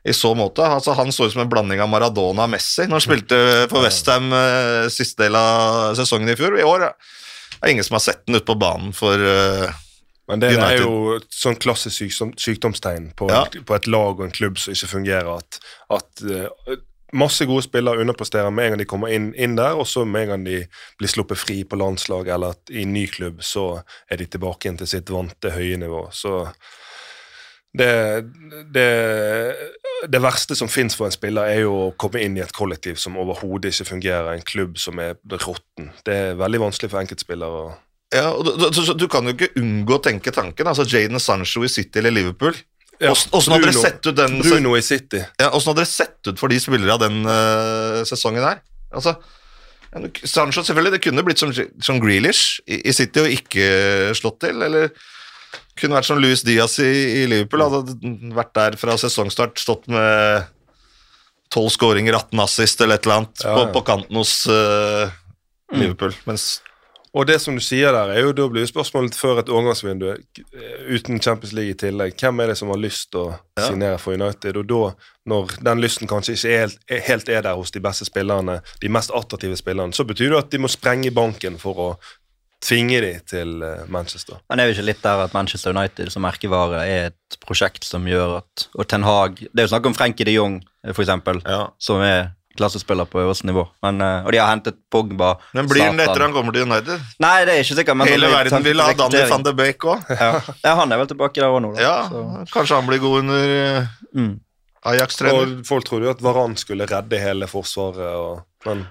[0.09, 0.65] i så måte.
[0.65, 3.41] Altså, han så ut som en blanding av Maradona og Messi når han spilte
[3.73, 6.57] for Westham eh, siste del av sesongen i fjor.
[6.57, 6.93] I år
[7.67, 9.71] er ingen som har sett den ute på banen for uh,
[10.31, 13.45] Men det er jo et sånn klassisk sykdom, sykdomstegn på, Ja.
[13.51, 15.31] på et lag og en klubb som ikke fungerer.
[15.41, 15.59] At,
[15.91, 16.77] at uh,
[17.13, 20.23] masse gode spillere underpresterer med en gang de kommer inn, inn der, og så med
[20.23, 20.61] en gang de
[21.01, 24.91] blir sluppet fri på landslag eller i ny klubb, så er de tilbake igjen til
[24.93, 26.07] sitt vante høye nivå.
[26.15, 26.45] Så
[27.79, 28.25] det,
[28.75, 28.87] det,
[30.11, 32.99] det verste som fins for en spiller, er jo å komme inn i et kollektiv
[32.99, 35.93] som overhodet ikke fungerer, en klubb som er råtten.
[36.07, 37.77] Det er veldig vanskelig for enkeltspillere.
[38.11, 40.67] Ja, og du, du, du kan jo ikke unngå å tenke tanken.
[40.67, 42.57] altså Jaden Sancho i City eller Liverpool.
[43.01, 45.23] Ja, Åssen hadde dere sett ut den Bruno i City.
[45.41, 48.59] ja, Åssen hadde dere sett ut for de spillere av den uh, sesongen her?
[48.91, 49.15] Altså,
[50.27, 53.71] Sancho selvfølgelig, det kunne blitt som, som Grealish i, i City og ikke
[54.19, 54.91] slått til, eller
[55.81, 56.91] kunne vært som Luis Diaz i,
[57.23, 57.97] i Liverpool, hadde
[58.37, 60.47] vært der fra sesongstart, stått med
[61.51, 63.71] 12 skåringer, 18 assist eller et eller annet Ja, På, ja.
[63.75, 65.11] på kanten hos uh,
[65.75, 66.15] Liverpool.
[66.31, 66.61] Mens
[67.13, 70.77] Og det som du sier der, er jo da blir spørsmålet før et overgangsvindu eh,
[70.95, 72.15] uten Champions League i tillegg.
[72.15, 73.65] Hvem er det som har lyst til å Ja.
[73.67, 74.57] signere for United?
[74.61, 74.93] Og da,
[75.27, 78.89] når den lysten kanskje ikke helt, er helt er der hos de beste spillerne, de
[78.95, 81.91] mest attraktive spillerne, så betyr det at de må sprenge banken for å
[82.65, 84.41] tvinge de til eh, Manchester.
[84.51, 88.05] Men er jo ikke litt der at Manchester United som merkevare er et prosjekt som
[88.09, 90.61] gjør at Og Ten Hag Det er jo snakk om Frenkie de Jong,
[90.93, 91.65] for eksempel, ja.
[91.81, 92.31] som er
[92.61, 93.65] klassespiller på øverste nivå.
[93.83, 95.35] Men, eh, og de har hentet Pogba.
[95.57, 97.09] Men blir han det etter han kommer til United?
[97.23, 97.99] Nei, det er ikke sikkert.
[98.01, 100.13] Men Hele sånn verden vil ha Danny van de Beek òg.
[100.21, 100.31] Ja.
[100.67, 101.83] ja, han er vel tilbake der òg nå, da.
[101.87, 104.33] Ja, Så, kanskje han blir god under eh, mm.
[104.91, 105.55] Ajax-trener.
[105.69, 108.85] Folk trodde jo at Varan skulle redde hele forsvaret, og, men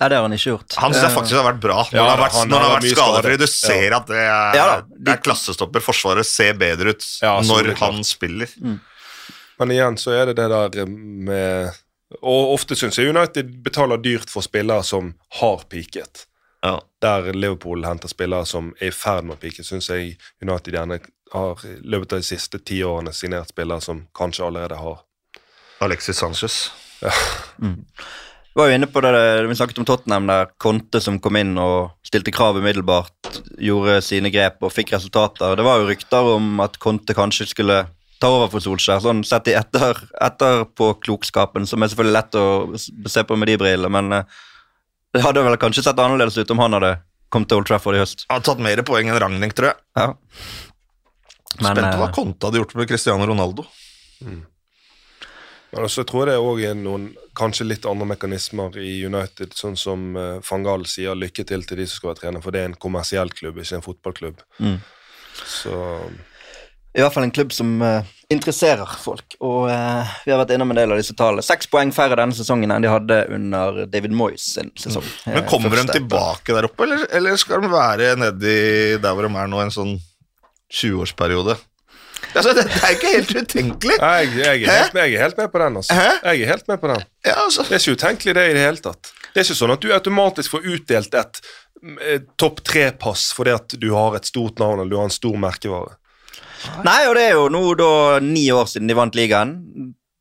[0.00, 0.76] Nei, det har han ikke gjort.
[0.80, 2.64] Han synes jeg faktisk har vært bra når Ja, han har vært, han når han
[2.64, 3.34] har vært vært skadefri.
[3.36, 4.64] Du ser at det er, Ja
[4.96, 5.84] det er klassestopper.
[5.84, 8.48] Forsvaret ser bedre ut Ja, når han spiller.
[9.60, 11.76] Men igjen så er det det der med
[12.24, 16.24] Og ofte syns jeg United betaler dyrt for spillere som har peaket.
[16.64, 16.78] Ja.
[17.04, 20.98] Der Liverpool henter spillere som er i ferd med å peake, syns jeg United gjerne
[21.32, 24.98] har i løpet av de siste ti årene signert spillere som kanskje allerede har.
[25.80, 26.58] Alexis Sanchez.
[27.00, 27.70] Vi
[28.60, 29.12] var jo inne på det,
[29.48, 34.32] vi snakket om Tottenham, der Conte som kom inn og stilte krav umiddelbart, gjorde sine
[34.32, 35.56] grep og fikk resultater.
[35.56, 37.80] Det var jo rykter om at Conte kanskje skulle
[38.20, 42.46] ta over for Solskjær, sånn sett i etter, etterpåklokskapen, som er selvfølgelig lett å
[43.08, 44.40] se på med de brillene, men eh,
[45.16, 46.94] det hadde vel kanskje sett annerledes ut om han hadde
[47.32, 48.26] kommet til Old Trafford i høst.
[48.28, 49.80] Han hadde tatt mer poeng enn Ragnhild, tror jeg.
[49.96, 50.10] Ja.
[51.60, 53.64] Men, Spent på hva eh, Conte hadde gjort med Cristiano Ronaldo.
[55.70, 59.76] Men også tror jeg det òg er noen kanskje litt andre mekanismer i United, sånn
[59.78, 62.64] som uh, van Gaal sier lykke til til de som skal være trener, for det
[62.64, 64.42] er en kommersiell klubb, ikke en fotballklubb.
[64.58, 64.80] Mm.
[65.46, 65.76] Så
[66.90, 68.02] i hvert fall en klubb som uh,
[68.34, 69.36] interesserer folk.
[69.46, 71.44] Og uh, vi har vært innom en del av disse tallene.
[71.46, 75.06] Seks poeng færre denne sesongen enn de hadde under David Moyes sin sesong.
[75.28, 78.56] Men Eh, kommer de tilbake der oppe, eller, eller skal de være nedi
[78.98, 79.94] der hvor de er nå, en sånn
[80.80, 81.54] 20-årsperiode?
[82.34, 83.96] Altså, det, det er ikke helt utenkelig.
[84.00, 85.76] Jeg, jeg, er helt, med- jeg er helt med på den.
[85.80, 85.94] altså.
[85.94, 86.10] Hæ?
[86.32, 87.04] Jeg er helt med på den.
[87.26, 87.62] Ja, altså.
[87.68, 89.10] Det er ikke utenkelig det i det hele tatt.
[89.30, 91.40] Det er ikke sånn at du automatisk får utdelt et,
[92.06, 95.36] eh, topp tre-pass fordi at du har et stort navn eller du har en stor
[95.40, 95.96] merkevare.
[96.84, 99.54] Nei, og det er jo nå da ni år siden de vant ligaen.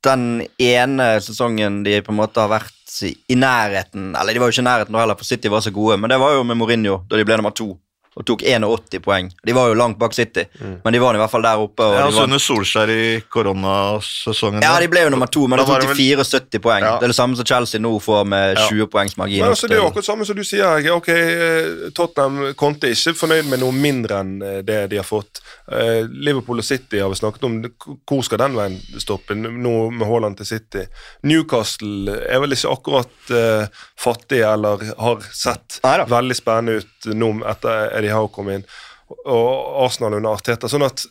[0.05, 4.47] Den ene sesongen de på en måte har vært i, i nærheten Eller de var
[4.47, 6.45] jo ikke i nærheten da heller, for City var så gode, men det var jo
[6.47, 7.73] med Mourinho da de ble nummer to
[8.19, 9.29] og tok 81 poeng.
[9.47, 10.43] De var jo langt bak City,
[10.83, 11.85] men de var i hvert fall der oppe.
[11.85, 14.61] Og Ja, de altså vant- under Solskjær i koronasesongen.
[14.63, 16.83] Ja, de ble jo nummer to, men Da de tok de til 74 poeng.
[16.83, 16.97] Ja.
[16.99, 18.67] Det er det samme som Chelsea nå får med Ja.
[18.67, 19.39] 20 poengs margin.
[19.41, 20.65] Men altså, det er jo akkurat samme som du sier.
[20.75, 20.91] Hege.
[20.93, 25.07] Ok, eh, Tottenham Conte er ikke fornøyd med noe mindre enn eh, det de har
[25.07, 25.39] fått.
[25.71, 27.61] Eh, Liverpool og City har vi snakket om.
[28.05, 30.85] Hvor skal den veien stoppe nå med Haaland til City?
[31.23, 33.67] Newcastle er vel ikke akkurat uh,
[33.99, 36.05] fattig eller har sett Neida.
[36.09, 38.65] veldig spennende ut nå etter Eddie Howe kom inn.
[39.09, 40.69] Og Arsenal under Arteta.
[40.69, 41.01] Sånn at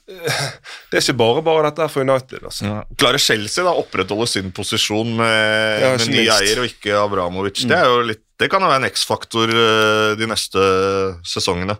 [0.90, 2.44] det er ikke bare bare dette for United.
[2.44, 2.66] altså.
[2.68, 2.78] Ja.
[2.98, 7.64] Klarer Chelsea da opprettholde sin posisjon med, Ja, med ny eier og ikke Abramovic?
[7.66, 10.62] Det, er jo litt, det kan jo være en X-faktor eh, de neste
[11.26, 11.78] sesongene.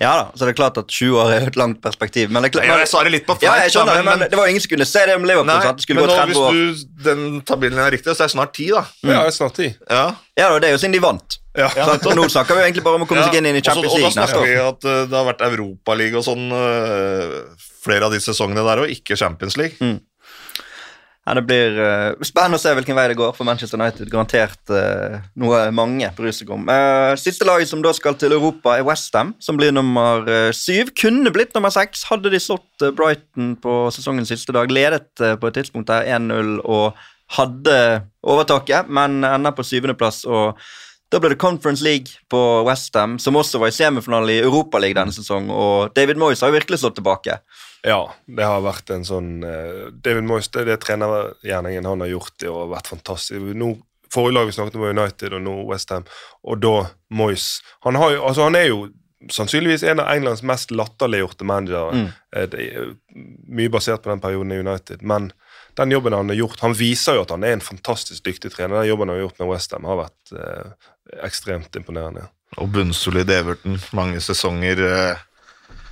[0.00, 2.28] Ja da, så det er klart at 20 år er jo et langt perspektiv.
[2.32, 4.38] Men det klart, Ja, jeg sa det litt på ja, jeg skjønner da, men det
[4.38, 5.48] var ingen som kunne se det om Liverpool.
[5.48, 5.80] Nei, sant?
[5.80, 6.60] Det skulle men gå nå, 30 år.
[6.60, 8.84] hvis du, den tabellen er riktig, så er det snart 10, da.
[9.06, 9.72] Ja, det er snart 10.
[9.88, 10.06] Ja.
[10.36, 11.38] Ja, det er jo siden de vant.
[11.56, 11.70] Ja.
[11.96, 14.10] Og nå snakker vi jo egentlig bare om å komme seg inn i Champions League.
[14.10, 17.38] og da snakker vi at uh, det har vært Europaliga og sånn uh,
[17.86, 19.80] flere av de sesongene der, og ikke Champions League.
[19.80, 19.96] Mm.
[21.26, 24.06] Ja, det blir uh, spennende å se hvilken vei det går for Manchester United.
[24.12, 26.68] Garantert uh, noe mange bryr seg om.
[26.70, 30.22] Uh, siste laget som da skal til Europa, er Westham, som blir nummer
[30.54, 30.94] syv.
[30.94, 34.70] Kunne blitt nummer seks hadde de slått Brighton på sesongens siste dag.
[34.70, 36.94] Ledet på et tidspunkt der 1-0 og
[37.34, 37.78] hadde
[38.22, 40.22] overtaket, men ender på syvendeplass.
[40.30, 40.54] og
[41.10, 45.14] da ble det Conference League på Westham, som også var i semifinale i Europaligaen denne
[45.14, 45.52] sesongen.
[45.54, 47.38] Og David Moyes har virkelig slått tilbake.
[47.86, 52.34] Ja, det har vært en sånn uh, David Moyes, det det trenergjerningen han har gjort,
[52.42, 53.52] det har vært fantastisk.
[53.54, 53.76] Nå,
[54.12, 56.06] forrige lag vi snakket om var United, og nå Westham,
[56.42, 56.76] og da
[57.14, 57.60] Moyes.
[57.86, 58.80] Han, har jo, altså han er jo
[59.32, 61.92] sannsynligvis en av Englands mest latterliggjorte managere.
[61.94, 62.08] Mm.
[62.36, 62.88] Eh, det er
[63.60, 65.30] mye basert på den perioden i United, men
[65.76, 68.78] den jobben han har gjort Han viser jo at han er en fantastisk dyktig trener.
[68.80, 70.90] Den jobben han har gjort med Westham, har vært eh,
[71.26, 72.26] ekstremt imponerende.
[72.56, 75.24] Og bunnsolid Everton, mange sesonger eh,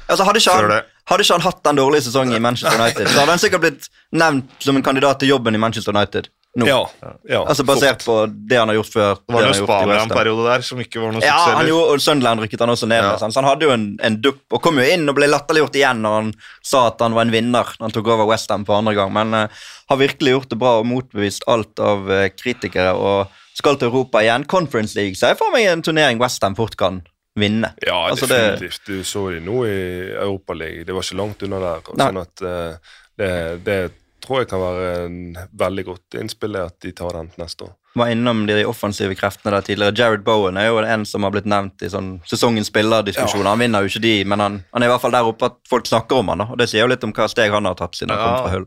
[0.04, 0.93] Altså, hadde, ikke før han, det.
[1.10, 3.90] Hadde ikke han hatt den dårlige sesongen i Manchester United, så hadde han sikkert blitt
[4.14, 6.66] nevnt som en kandidat til jobben i Manchester United nå.
[6.68, 6.80] Ja,
[7.26, 9.18] ja, altså Basert på det han har gjort før.
[9.26, 11.68] Det var det Spania en periode der som ikke var noe Ja, suksess.
[11.70, 13.14] gjorde, og Sunderland rykket han også ned Ja.
[13.18, 16.02] så han hadde jo en, en dupp, og kom jo inn og ble latterliggjort igjen
[16.04, 16.28] når han
[16.62, 19.34] sa at han var en vinner når han tok over Westham for andre gang, men
[19.34, 23.90] uh, har virkelig gjort det bra og motbevist alt av uh, kritikere, og skal til
[23.90, 24.46] Europa igjen.
[24.50, 27.02] Conference League, så jeg får meg en turnering Westham fort kan
[27.36, 27.72] vinne.
[27.82, 28.80] Ja, Altså, det- definitivt.
[28.86, 30.86] Du så de nå i Europaligaen.
[30.86, 31.80] Det var ikke langt unna der.
[31.96, 32.06] Nei.
[32.06, 32.76] Sånn at uh,
[33.18, 33.30] det,
[33.64, 33.78] det
[34.24, 35.16] tror jeg kan være en
[35.52, 37.74] veldig godt innspill, det at de tar den neste år.
[37.94, 39.94] var innom de offensive kreftene der tidligere.
[39.96, 43.46] Jared Bowen er jo en som har blitt nevnt i sånn sesongens spillerdiskusjoner.
[43.52, 45.54] Han vinner jo ikke de, men han, han er i hvert fall der oppe at
[45.70, 46.44] folk snakker om han da.
[46.50, 48.24] Og det sier jo litt om hva steg han har tatt siden han Ja.
[48.34, 48.66] kom fra Hull.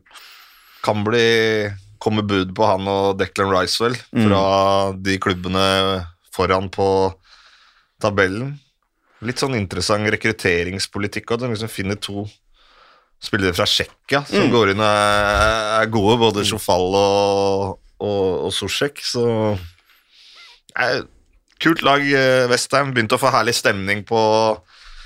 [0.83, 4.29] Kan bli komme bud på han og Declan Rice, vel, Mm.
[4.29, 6.87] fra de klubbene foran på
[8.01, 8.55] tabellen.
[9.25, 11.39] Litt sånn interessant rekrutteringspolitikk òg.
[11.41, 12.27] de liksom finner to
[13.23, 14.51] spillere fra Tsjekkia som Mm.
[14.53, 19.57] går inn og er, er gode, både Sjofal og, og, og Sosjek, så
[20.77, 21.01] eh,
[21.59, 22.91] Kult lag, eh, Westham.
[22.93, 24.19] Begynte å få herlig stemning på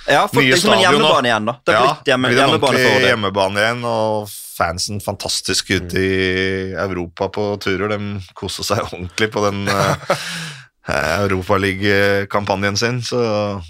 [0.10, 1.54] Ja, for, Nye liksom stadion hjemmebane igjen, da.
[1.64, 7.30] Det har blitt hjemme, blir en ordentlig hjemmebane igjen, og fansen fantastisk ute i Europa
[7.32, 7.94] på turer.
[7.94, 9.96] De koser seg ordentlig på den uh,
[10.88, 13.62] Europaliga-kampanjen sin, så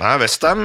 [0.00, 0.60] Nei, Westham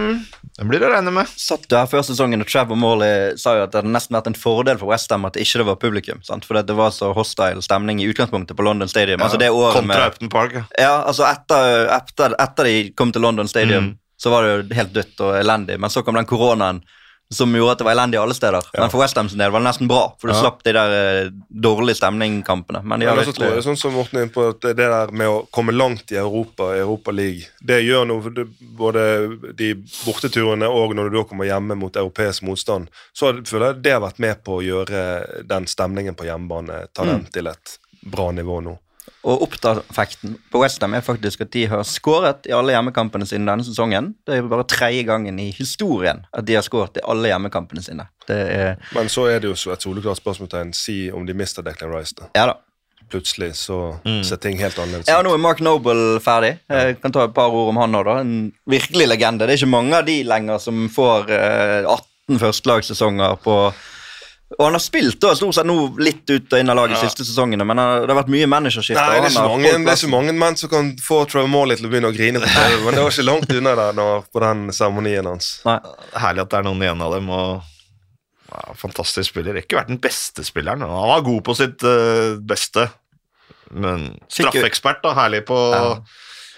[0.63, 1.27] blir det å regne med.
[1.35, 4.29] Satt du her før sesongen og Trevor Morley sa jo at det hadde nesten vært
[4.31, 6.21] en fordel for Westham at det ikke var publikum.
[6.23, 6.45] sant?
[6.47, 9.19] For det var så hostile stemning i utgangspunktet på London Stadium.
[9.21, 10.07] altså det året Kontra med...
[10.13, 10.53] Upton Park.
[10.55, 10.63] ja.
[10.79, 13.97] Ja, altså etter, etter, etter de kom til London Stadium, Mm.
[14.17, 15.75] så var det jo helt dødt og elendig.
[15.83, 16.79] Men så kom den koronaen
[17.33, 18.61] som gjorde at det var elendig alle steder.
[18.77, 20.41] Men for Westham sin del var det nesten bra, for du Ja.
[20.41, 20.91] slapp de der
[21.25, 22.83] eh, dårlige stemningkampene.
[22.85, 25.11] Men de har Men tror jeg, sånn som Morten er inne på, at det der
[25.11, 28.45] med å komme langt i Europa, i Europa League, det gjør noe
[28.77, 29.73] både de
[30.05, 34.01] borteturene og når du da kommer hjemme mot europeisk motstand, så føler jeg det har
[34.05, 37.25] vært med på å gjøre den stemningen på hjemmebane, ta Mm.
[37.31, 38.77] til et bra nivå nå.
[39.25, 43.65] Og opptakten på Westham er faktisk at de har skåret i alle hjemmekampene sine denne
[43.65, 44.11] sesongen.
[44.27, 48.05] Det er bare tredje gangen i historien at de har skåret i alle hjemmekampene sine.
[48.29, 50.75] Det er Men så er det jo så et soleklart spørsmålstegn.
[50.77, 52.29] Si om de mister Declan Rice, da.
[52.37, 52.59] Ja da.
[53.09, 55.11] Plutselig så ser ting helt annerledes ut.
[55.13, 56.55] Ja, nå er Mark Noble ferdig.
[56.69, 58.15] Jeg kan ta et par ord om han òg, da.
[58.21, 59.45] En virkelig legende.
[59.45, 63.59] Det er ikke mange av de lenger som får eh, 18 førstelagssesonger på
[64.53, 67.07] Og han har spilt da stort sett nå litt ut og inn av laget de
[67.09, 69.01] siste sesongene, men det har vært mye managerskifte.
[69.01, 71.79] Nei, det er, så mange, det er så mange menn som kan få Trevor Morley
[71.79, 74.05] til å begynne å grine på TV, men det var ikke langt unna der nå,
[74.29, 75.49] på den seremonien hans.
[75.65, 75.79] Nei.
[76.21, 77.31] Herlig at det er noen igjen av dem.
[77.33, 79.57] og ja, Fantastisk spiller.
[79.63, 80.85] Ikke vært den beste spilleren.
[80.85, 82.85] Han var god på sitt uh, beste,
[83.73, 85.01] men straffeekspert.
[85.03, 85.87] da, Herlig på Ja.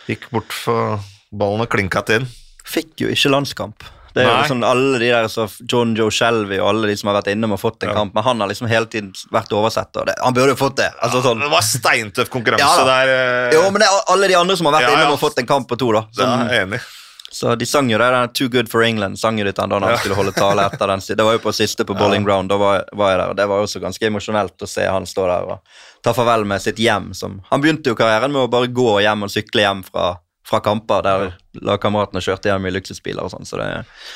[0.07, 0.99] Gikk bort for
[1.35, 2.27] ballen og klinka til inn.
[2.67, 3.83] Fikk jo ikke landskamp.
[4.17, 7.09] Det er jo sånn Alle de der så John Joe Shelby og alle de som
[7.11, 7.95] har vært innom og fått en Ja.
[7.95, 9.95] kamp, men han har liksom hele tiden vært oversett.
[10.01, 10.91] Og det, han burde jo fått det.
[11.01, 13.07] Altså sånn Det var steintøff konkurranse Ja der.
[13.07, 15.01] eh, Jo, men det er alle de andre som har vært Ja, ja.
[15.03, 16.05] innom og fått en kamp på to, da.
[16.17, 16.81] ja, jeg er enig.
[17.29, 19.89] Så de sang jo det der Too Good for England sang jo han da han
[19.91, 19.97] Ja.
[19.97, 20.99] skulle holde tale etter den.
[20.99, 23.29] Det var jo på siste på Bowling Ground, da var, var jeg der.
[23.29, 25.59] og Det var også ganske emosjonelt å se han stå der og
[26.01, 27.13] ta farvel med sitt hjem.
[27.13, 30.17] Som, han begynte jo karrieren med å bare gå hjem og sykle hjem fra,
[30.47, 31.23] fra kamper der
[31.67, 33.45] lagkameratene kjørte hjem i luksusbiler og sånn.
[33.47, 33.67] Så det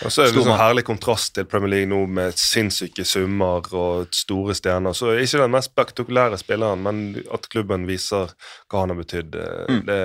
[0.06, 0.62] Og så er det en liksom mann.
[0.62, 4.94] herlig kontrast til Premier League nå med sinnssyke summer og store stjerner.
[4.96, 8.32] Så ikke den mest spektakulære spilleren, men at klubben viser
[8.72, 9.36] hva han har betydd.
[9.36, 9.86] eh, Mm.
[9.86, 10.02] Det,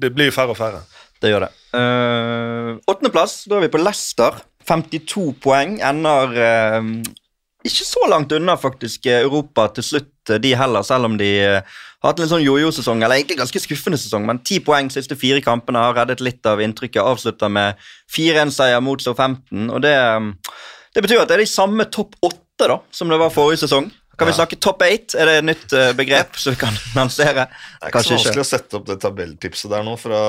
[0.00, 0.80] det blir færre og færre.
[1.20, 1.52] Det gjør det.
[1.74, 4.40] Uh, Åttendeplass, da er vi på Leicester.
[4.68, 5.80] 52 poeng.
[5.82, 6.82] Ender uh,
[7.66, 11.26] ikke så langt unna faktisk eh, Europa til slutt, eh, de heller, selv om de
[11.42, 14.90] eh, har hatt en litt sånn jojo-sesong, eller egentlig ganske skuffende sesong, men ti poeng
[14.92, 17.02] siste fire kampene har reddet litt av inntrykket.
[17.02, 17.80] Avslutta med
[18.14, 20.60] 4-1-seier mot Southampton, og det, eh,
[20.94, 23.90] det betyr at det er de samme topp åtte da, som det var forrige sesong.
[24.18, 25.14] Kan vi snakke topp eight?
[25.14, 27.44] Er det et nytt eh, begrep som vi kan lansere?
[27.46, 30.22] Det er ikke Kanskje så vanskelig å sette opp det tabelltipset der nå, fra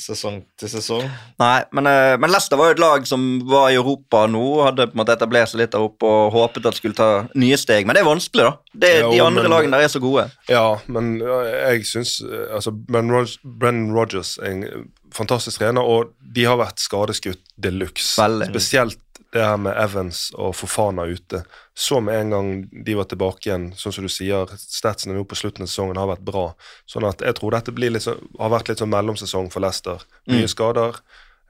[0.00, 1.06] sesong til sesong.
[1.40, 4.86] Nei, men, eh, men Leicester var jo et lag som var i Europa nå, hadde
[4.90, 7.88] på en måte etablert seg litt der oppe og håpet at skulle ta nye steg.
[7.88, 8.78] Men det er vanskelig, da.
[8.84, 10.26] Det, Jo, de andre men- lagene der er så gode.
[10.52, 16.56] Ja, men jeg syns eh, altså, Brennan Rogers er en fantastisk trener, og de har
[16.60, 18.12] vært skadeskutt de luxe.
[18.48, 19.00] Spesielt
[19.32, 21.42] det her med Evans og Fofana ute.
[21.74, 22.48] Så med en gang
[22.84, 26.10] de var tilbake igjen, sånn som du sier, statsene nå på slutten av sesongen har
[26.10, 26.46] vært bra.
[26.88, 27.72] Sånn at jeg tror dette
[28.04, 30.04] sånn, har vært litt sånn mellomsesong for Leicester.
[30.28, 30.52] Mye Mm.
[30.52, 31.00] skader.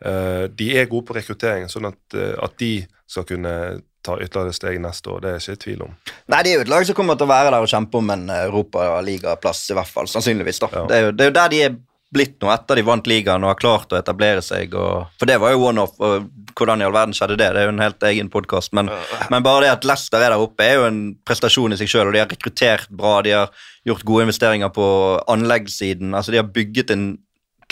[0.02, 4.52] Uh, de er gode på rekruttering, sånn at, uh, at de skal kunne ta ytterligere
[4.56, 5.92] steg neste år, det er jeg ikke i tvil om.
[6.26, 8.10] Nei, det er jo et lag som kommer til å være der og kjempe om
[8.10, 10.10] en europaligaplass, i hvert fall.
[10.10, 10.70] Sannsynligvis, da.
[10.74, 10.84] Ja.
[10.90, 11.76] Det, er jo, det er jo der de er
[12.12, 14.74] blitt nå, etter de vant ligaen og har klart å etablere seg.
[14.76, 16.26] Og, for det var jo one-off, og
[16.58, 17.50] hvordan i all verden skjedde det?
[17.54, 18.72] Det er jo en helt egen podkast.
[18.76, 18.90] Men,
[19.32, 22.08] men bare det at Leicester er der oppe, er jo en prestasjon i seg sjøl,
[22.10, 23.18] og de har rekruttert bra.
[23.26, 24.86] De har gjort gode investeringer på
[25.32, 26.14] anleggssiden.
[26.14, 27.06] Altså, de har bygget en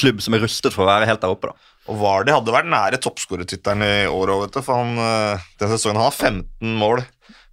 [0.01, 1.68] klubb som er rustet for å være helt der oppe, da.
[1.91, 4.62] Og Vardy hadde vært nære toppskårertittelen i år òg, vet du.
[4.64, 7.05] For han, eh, den sesongen han har 15 mål,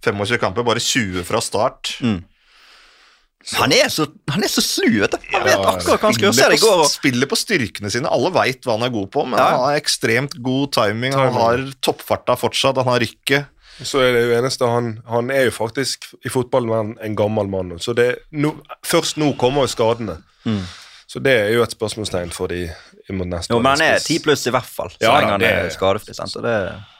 [0.04, 1.96] 25 kamper, bare 20 fra start.
[2.04, 2.20] Mm.
[3.54, 5.18] Han er så, han er så slu, vet du.
[5.32, 6.34] Han vet akkurat hva han skal gjøre.
[6.34, 6.80] Se Spiller det går.
[6.82, 8.10] Og, spiller på styrkene sine.
[8.12, 9.46] Alle veit hva han er god på, men Ja.
[9.54, 11.14] han har ekstremt god timing.
[11.16, 13.46] Han har toppfarta fortsatt, han har rykket.
[13.78, 17.46] Så er det jo eneste han, han er jo faktisk i fotballen en, en gammel
[17.48, 17.76] mann.
[17.78, 20.18] Så det, no, først nå kommer jo skadene.
[20.44, 20.64] Mm.
[21.08, 22.66] Så det er jo et spørsmålstegn for de
[23.14, 23.62] mot neste år.
[23.62, 26.12] men han er ti pluss i hvert fall, så Ja, lenge han det er skadefri.
[26.12, 26.28] sant?
[26.34, 26.56] Så det,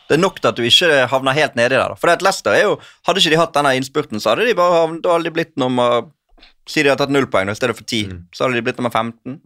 [0.09, 1.93] det er nok til at du ikke havner helt nedi der.
[1.99, 4.55] For det at Leicester er jo, Hadde ikke de hatt denne innspurten, så hadde de
[4.57, 6.07] bare havnet, hadde de blitt nummer
[6.69, 8.27] Si de hadde tatt null poeng i stedet for ti, Mm.
[8.35, 9.41] så hadde de blitt nummer 15.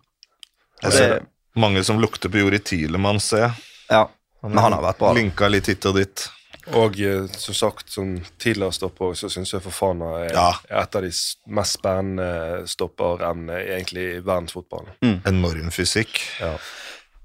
[0.83, 3.53] Jeg Det, mange som lukter på Jori Tielemann, ser jeg.
[3.91, 4.07] ja,
[4.43, 5.13] Men han har vært bra.
[5.15, 6.29] Linka litt hit og dit.
[6.75, 10.53] Og eh, som sagt, som tidligere stopper, så syns jeg Fofana er, Ja.
[10.83, 11.11] et av de
[11.49, 15.23] mest spennende stopperemnene egentlig i verdensfotballen.
[15.27, 16.21] Enorm fysikk.
[16.41, 16.57] Ja.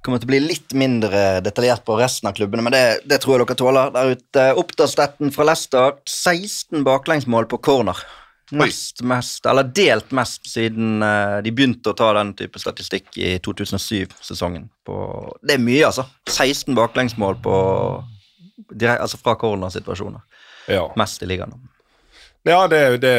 [0.04, 3.40] kommer til å bli litt mindre detaljert på resten av klubbene, men det, det tror
[3.40, 4.46] jeg dere tåler der ute.
[4.56, 7.98] Oppdalsstetten fra Leicester, 16 baklengsmål på corner.
[8.56, 13.34] Nest mest, eller delt mest siden uh, de begynte å ta den type statistikk i
[13.44, 14.70] 2007-sesongen.
[15.44, 16.06] Det er mye, altså.
[16.32, 17.56] 16 baklengsmål på
[18.72, 20.22] direkt, altså fra cornersituasjoner.
[20.72, 20.86] ja.
[21.00, 21.54] Mest i ligaen.
[22.48, 23.14] ja det, det,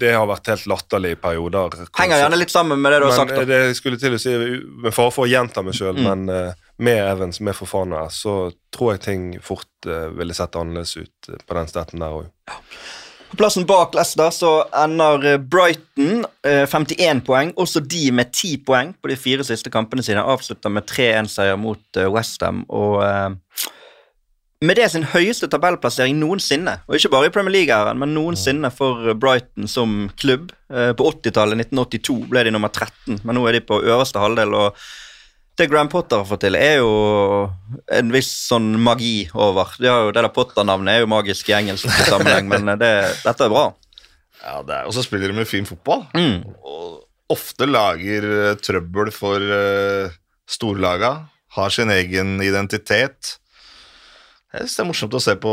[0.00, 1.78] det har vært helt latterlig i perioder.
[1.96, 3.32] Henger gjerne litt sammen med det du har sagt.
[3.36, 3.44] da.
[3.48, 4.36] det jeg skulle til å si,
[4.84, 6.04] med fare for å gjenta meg sjøl, Mm.
[6.04, 10.96] men eh, med Evans, med Fofana, så tror jeg ting fort uh, ville sett annerledes
[11.00, 12.28] ut eh, på den stetten der òg.
[12.46, 12.60] På
[13.38, 14.52] plassen bak Leicester så
[14.84, 17.54] ender eh, Brighton eh, 51 poeng.
[17.56, 20.24] Også de med 10 poeng på de fire siste kampene sine.
[20.24, 22.64] Avslutter med 3-1-seier mot eh, Westham.
[22.68, 23.30] Og eh,
[24.66, 26.80] med det sin høyeste tabellplassering noensinne.
[26.90, 30.50] Og ikke bare i Premier League-æren, men noensinne for Brighton som klubb.
[30.72, 34.56] Eh, På 80-tallet, 1982, ble de nummer 13, men nå er de på øverste halvdel.
[34.58, 34.88] og
[35.58, 36.92] det Graham Potter har fått til, er jo
[37.90, 39.72] en viss sånn magi over.
[39.78, 42.92] Det, har jo, det der Potter-navnet er jo magisk i engelsk sammenheng, men det,
[43.24, 43.64] dette er bra.
[44.38, 46.06] Ja, det er, Og så spiller de med fin fotball.
[46.14, 46.46] Mm.
[46.62, 50.14] Og ofte lager eh, trøbbel for uh,
[50.48, 51.12] storlaga.
[51.58, 53.34] Har sin egen identitet.
[54.48, 55.50] Jeg synes Det er morsomt å se på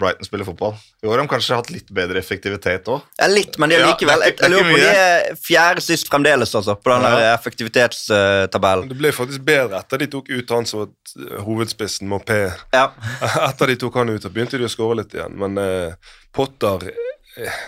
[0.00, 0.72] Brighton spille fotball.
[1.04, 3.02] I år har de kanskje hatt litt bedre effektivitet òg.
[3.20, 6.08] Ja, litt, men det er likevel Jeg lurer på det de er er fjerde sist
[6.08, 7.34] fremdeles, altså, på den Ja.
[7.34, 8.88] effektivitetstabellen.
[8.88, 10.88] Det ble faktisk bedre etter de tok ut han som
[11.44, 12.38] hovedspissen, Mopé.
[12.72, 12.86] Ja.
[13.50, 15.36] Etter de tok han ut, så begynte de å skåre litt igjen.
[15.36, 15.92] Men eh,
[16.32, 16.88] Potter
[17.36, 17.60] eh,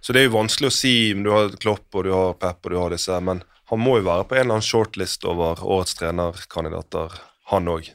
[0.00, 2.66] Så det er jo vanskelig å si om du har Klopp og du har Pep
[2.68, 3.42] og du har disse, men
[3.72, 7.14] han må jo være på en eller annen shortlist over årets trenerkandidater,
[7.50, 7.88] han òg.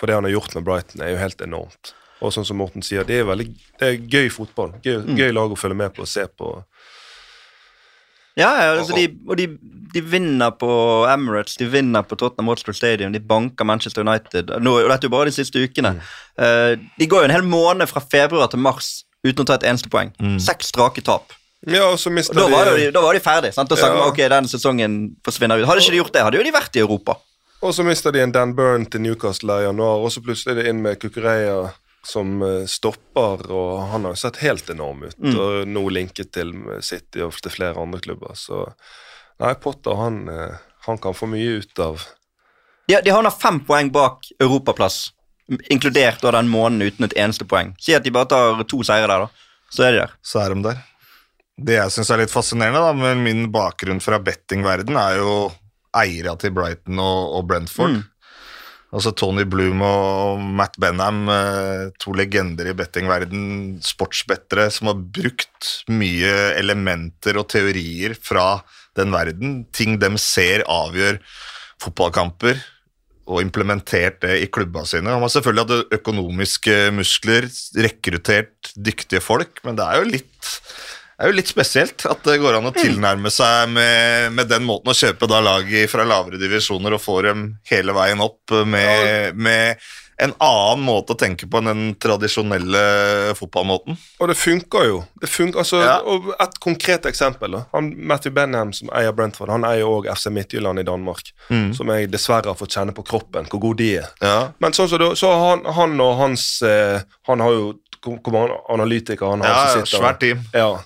[0.00, 1.94] For det han har gjort med Brighton, er jo helt enormt.
[2.20, 3.46] Og sånn som Morten sier, det er veldig
[3.80, 4.74] det er gøy fotball.
[4.84, 6.54] Gøy, gøy lag å følge med på og se på.
[8.38, 9.46] Ja, ja altså de, og de,
[9.94, 10.70] de vinner på
[11.10, 14.52] Emirates, de vinner på Tottenham Hotspur Stadium, de banker Manchester United.
[14.62, 15.96] Nå, og dette er jo bare de siste ukene.
[16.40, 19.68] Eh, de går jo en hel måned fra februar til mars uten å ta et
[19.68, 20.12] eneste poeng.
[20.40, 21.34] Seks strake tap.
[21.68, 23.52] Ja, og så Og mister da var, de de, da var de ferdige.
[23.52, 23.68] Sant?
[23.68, 23.98] Da sa Ja.
[23.98, 24.94] man ok, den sesongen
[25.26, 25.66] forsvinner ut.
[25.68, 27.18] Hadde ikke de gjort det, hadde jo de vært i Europa.
[27.60, 30.62] Og så mister de en Dan Burn til Newcastle i januar, og så plutselig er
[30.62, 31.68] det inn med Kukureya
[32.06, 35.18] som eh, stopper, og han har jo sett helt enorm ut.
[35.28, 38.32] Og nå linket til City og til flere andre klubber.
[38.38, 38.64] Så
[39.42, 40.56] nei, Potter han, eh,
[40.86, 42.00] han kan få mye ut av
[42.88, 45.12] De, de havner fem poeng bak europaplass,
[45.70, 47.74] inkludert da den måneden uten et eneste poeng.
[47.78, 49.50] Si at de bare tar to seire der, da.
[49.70, 50.16] Så er de der.
[50.26, 50.80] Så er de der.
[51.60, 55.34] Det jeg syns er litt fascinerende da, med min bakgrunn fra bettingverden, er jo
[55.96, 57.98] eiere til Brighton og, og Brentford.
[57.98, 58.06] Mm.
[58.90, 65.70] Altså Tony Bloom og Matt Benham, eh, to legender i bettingverden, sportsbettere som har brukt
[65.94, 68.64] mye elementer og teorier fra
[68.98, 69.60] den verden.
[69.70, 71.20] Ting de ser avgjør
[71.80, 72.58] fotballkamper,
[73.30, 75.12] og implementert det i klubba sine.
[75.12, 77.46] Han har selvfølgelig hatt økonomiske muskler,
[77.78, 80.50] rekruttert dyktige folk, men det er jo litt
[81.20, 84.64] det er jo litt spesielt at det går an å tilnærme seg med, med den
[84.64, 89.36] måten å kjøpe da lag fra lavere divisjoner og få dem hele veien opp med,
[89.36, 89.84] med
[90.24, 93.98] en annen måte å tenke på enn den tradisjonelle fotballmåten.
[94.20, 95.02] Og det funker jo.
[95.20, 95.98] Det funker, altså, Ja.
[96.00, 97.56] og Et konkret eksempel.
[97.72, 101.32] Han, Matthew Benham, som eier Brentford, han eier òg FC Midtjylland i Danmark.
[101.48, 104.08] Som jeg dessverre har fått kjenne på kroppen hvor gode de er.
[104.20, 104.52] Ja.
[104.58, 109.28] Men sånn da, så han, han og hans eh, Han har jo hvor mange analytikere
[109.28, 110.38] han har Ja, som sitter svært team.
[110.54, 110.80] Ja.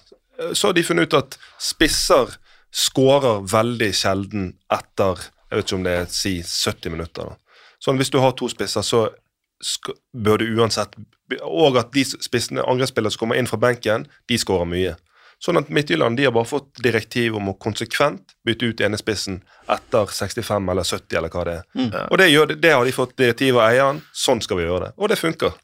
[0.53, 2.35] Så har de funnet ut at spisser
[2.75, 7.29] skårer veldig sjelden etter jeg vet ikke om det er si 70 minutter.
[7.31, 7.63] Da.
[7.85, 9.07] Sånn Hvis du har to spisser, så
[10.13, 10.97] bør du uansett
[11.47, 14.97] Og at de spissene, angrepsspillere som kommer inn fra benken, de skårer mye.
[15.41, 19.39] Sånn at Midtjylland de har bare fått direktiv om å konsekvent bytte ut ene spissen
[19.71, 21.65] etter 65 eller 70 eller hva det er.
[22.11, 24.03] Og det, gjør, det har de fått direktiv av eieren.
[24.13, 24.93] Sånn skal vi gjøre det.
[24.99, 25.57] Og det funker.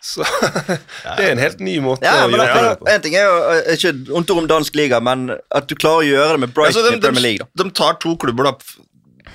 [0.00, 0.24] Så
[1.18, 2.86] det er en helt ny måte Ja, å gjøre det, det på.
[2.88, 6.08] En ting er jo eh, ikke ondt om dansk liga, men at du klarer å
[6.08, 7.48] gjøre det med Brighton ja, de, i Premier League.
[7.50, 8.54] de, de tar to klubber, da,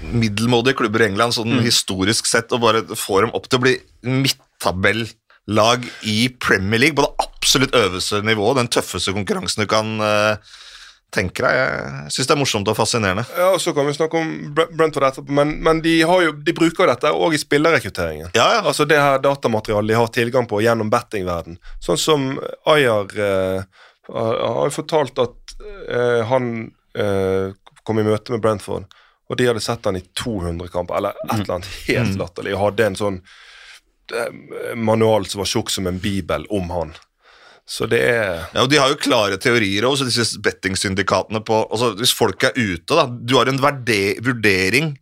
[0.10, 3.76] middelmådige klubber i England, sånn historisk sett, og bare får dem opp til å bli
[4.10, 10.56] midttabellag i Premier League, på det absolutt øverste nivået, den tøffeste konkurransen du kan eh,
[11.16, 11.56] tenke jeg.
[11.80, 13.26] Jeg syns det er morsomt og fascinerende.
[13.38, 16.56] Ja, og Så kan vi snakke om Brentford etterpå, men, men de, har jo, de
[16.58, 18.34] bruker dette òg i spillerrekrutteringen.
[18.38, 18.62] Ja, ja.
[18.62, 21.58] Altså det her datamaterialet de har tilgang på gjennom bettingverden.
[21.84, 22.28] Sånn som
[22.70, 25.56] Ayer eh, har fortalt at
[25.90, 26.52] eh, han
[26.98, 27.56] eh,
[27.86, 28.86] kom i møte med Brentford,
[29.30, 32.64] og de hadde sett han i 200 kamper, eller et eller annet helt latterlig, og
[32.68, 33.20] hadde en sånn
[34.14, 36.94] eh, manual som var tjukk som en bibel om han.
[37.66, 41.96] Så det er Ja, og De har jo klare teorier også, disse bettingsyndikatene på altså
[41.98, 44.94] Hvis folk er ute, da Du har en vurdering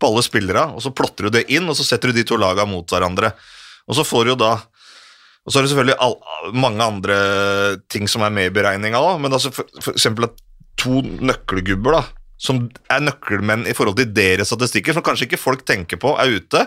[0.00, 2.38] på alle spillere, og så plotter du det inn, og så setter du de to
[2.40, 3.34] lagene mot hverandre.
[3.84, 4.54] Og så får du jo da
[5.44, 6.16] Og så er det selvfølgelig all,
[6.56, 7.18] mange andre
[7.92, 10.40] ting som er med i beregninga òg, men altså for, for eksempel at
[10.80, 12.02] to nøkkelgubber da,
[12.40, 12.62] som
[12.92, 16.64] er nøkkelmenn i forhold til deres statistikker, som kanskje ikke folk tenker på, er ute,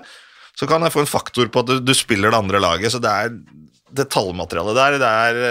[0.57, 2.93] så kan jeg få en faktor på at du, du spiller det andre laget.
[2.93, 3.33] Så det er,
[3.93, 5.41] det tallmaterialet der, det er,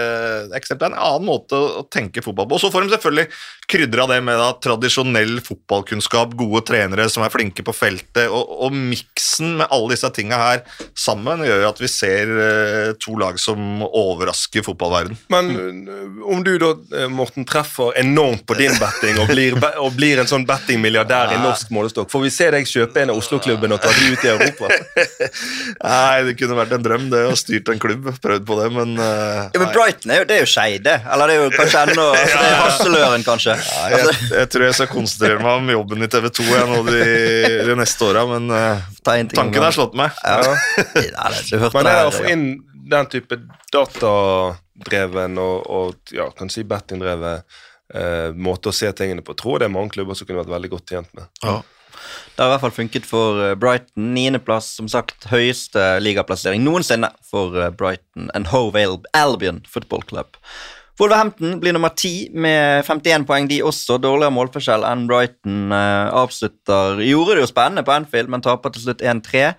[0.59, 2.57] eksempel det er det er en annen måte å, tenke fotball på.
[2.57, 3.27] Og så får de selvfølgelig
[3.69, 8.75] krydra det med da, tradisjonell fotballkunnskap, gode trenere som er flinke på feltet, og, og
[8.75, 10.63] miksen med alle disse tinga her
[10.99, 15.17] sammen gjør at vi ser eh, to lag som overrasker fotballverden.
[15.33, 16.73] Men øh, om du da,
[17.11, 21.71] Morten, treffer enormt på din betting og blir, og blir en sånn bettingmilliardær i norsk
[21.73, 24.71] målestokk, får vi se deg kjøpe en av Oslo-klubbene og ta de ut i Europa?
[25.87, 28.11] Nei, det kunne vært en drøm, det, å styrt en klubb.
[28.33, 29.05] Prøvd på det, men uh,
[29.53, 29.69] Ja, men.
[29.75, 30.95] Brighton er jo, det er jo Skeide.
[31.13, 33.57] Eller det er jo kanskje ennå altså, Det er Hasseløren, kanskje.
[33.61, 36.79] Ja, jeg, jeg tror jeg skal konsentrere meg om jobben i TV 2 jeg, nå
[36.89, 37.01] de,
[37.69, 40.15] de neste åra, men uh, Ta ting tanken har slått meg.
[40.25, 40.55] Ja.
[40.93, 42.47] Nei, det, du hørte Men det er å få inn
[42.93, 43.37] den type
[43.73, 47.45] datadreven og, og ja, kan si bettingdrevet
[47.95, 50.51] eh, måte å se tingene på, tror jeg det er mange klubber som kunne vært
[50.53, 51.29] veldig godt tjent med.
[52.35, 54.13] Det har i hvert fall funket for eh, Brighton.
[54.15, 60.39] Niendeplass, som sagt, høyeste ligaplassering noensinne for eh, Brighton and Hove Albion Football Club.
[60.99, 63.47] Wolverhampton blir nummer ti med 51 poeng.
[63.49, 65.71] De også dårligere målforskjell enn Brighton.
[65.73, 69.53] eh, avslutter Gjorde det jo spennende på Anfield, men taper til slutt 1-3.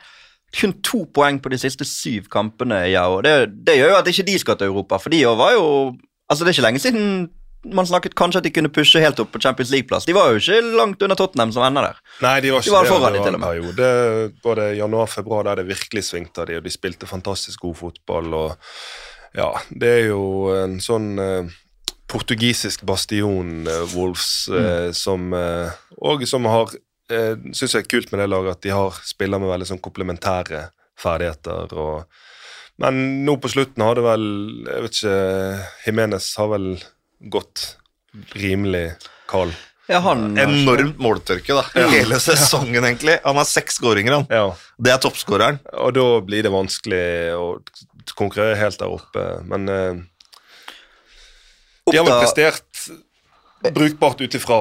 [0.55, 2.85] Kun to poeng på de siste syv kampene.
[2.93, 5.55] Ja, og det, det gjør jo at ikke de skal til Europa, for de var
[5.59, 7.09] jo Altså, det er ikke lenge siden
[7.65, 10.05] man snakket kanskje at de kunne pushe helt opp på Champions League-plass.
[10.09, 11.99] De var jo ikke langt under Tottenham som ender der.
[12.25, 12.93] Nei, de var De ikke var det.
[12.93, 13.89] foran det de, var en periode,
[14.45, 18.35] både januar-februar, der det virkelig svingte av de, og de spilte fantastisk god fotball.
[18.35, 18.57] og
[19.35, 21.55] ja, Det er jo en sånn eh,
[22.11, 25.73] portugisisk bastion, eh, Wolves, eh, som eh,
[26.05, 26.75] og som har
[27.11, 29.83] eh, Syns jeg er kult med det laget at de har spiller med veldig sånn
[29.85, 30.69] komplementære
[31.01, 31.75] ferdigheter.
[31.75, 32.05] og
[32.83, 34.25] men nå på slutten har det vel
[34.67, 35.19] Jeg vet ikke
[35.87, 36.65] Jimenez har vel
[37.21, 37.77] gått
[38.35, 38.93] rimelig
[39.31, 39.55] kald.
[39.87, 41.89] Ja, han Enormt måltørke, da.
[41.93, 43.19] Hele sesongen, egentlig.
[43.25, 44.27] Han har seks skåringer, han.
[44.33, 44.47] Ja.
[44.81, 45.61] Det er toppskåreren.
[45.77, 47.05] Og da blir det vanskelig
[47.37, 47.49] å
[48.17, 49.27] konkurrere helt der oppe.
[49.51, 50.01] Men uh,
[51.91, 52.87] de har vel prestert
[53.73, 54.59] brukbart ut ifra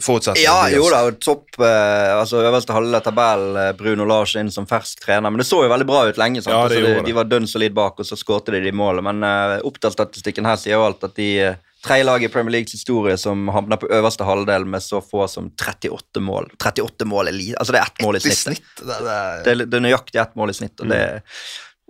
[0.00, 0.46] forutsetningene.
[0.46, 4.66] Ja, jo da, topp eh, altså Øverste halve tabell tabellen, eh, Bruno Lars inn som
[4.66, 5.30] fersk trener.
[5.30, 6.42] Men det så jo veldig bra ut lenge.
[6.42, 6.54] sant?
[6.54, 7.04] Ja, det altså, de, det.
[7.06, 9.04] de var dønn solid bak, og så skårte de de målet.
[9.06, 12.74] Men uh, Oppdal-statistikken her sier jo alt at de uh, tredje lag i Premier Leagues
[12.76, 16.48] historie som havner på øverste halvdel med så få som 38 mål.
[16.58, 18.38] 38 mål er li Altså, det er ett mål i snitt.
[18.38, 18.70] snitt.
[18.82, 21.02] Det, er, Det det er nøyaktig ett mål i snitt, og det,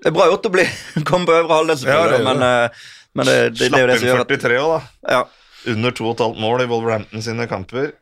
[0.02, 0.66] det er bra gjort å bli,
[1.08, 3.90] komme på øvre halvdel, Ja, selvfølgelig, er men, eh, men det, det, det er jo
[3.92, 5.16] det som inn gjør at 43 òg, da.
[5.18, 5.22] ja.
[5.72, 7.92] Under 2,5 mål i Wolverhampton sine kamper.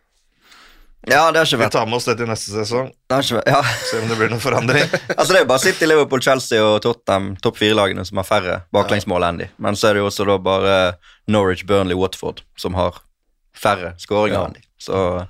[1.09, 2.91] Ja, det har ikke Vi tar med oss det til neste sesong.
[3.09, 3.63] det har ikke vært ja.
[3.89, 4.85] Se om det blir noen forandring.
[5.17, 8.59] Altså Det er jo bare City, Liverpool, Chelsea og Tottenham, topp fire-lagene, som har færre
[8.73, 9.49] baklengsmål enn de.
[9.59, 10.75] Men så er det jo også da bare
[11.29, 13.01] Norwich, Burnley, Watford som har
[13.57, 14.45] færre skåringer Ja.
[14.47, 14.67] enn de.
[14.81, 15.27] Så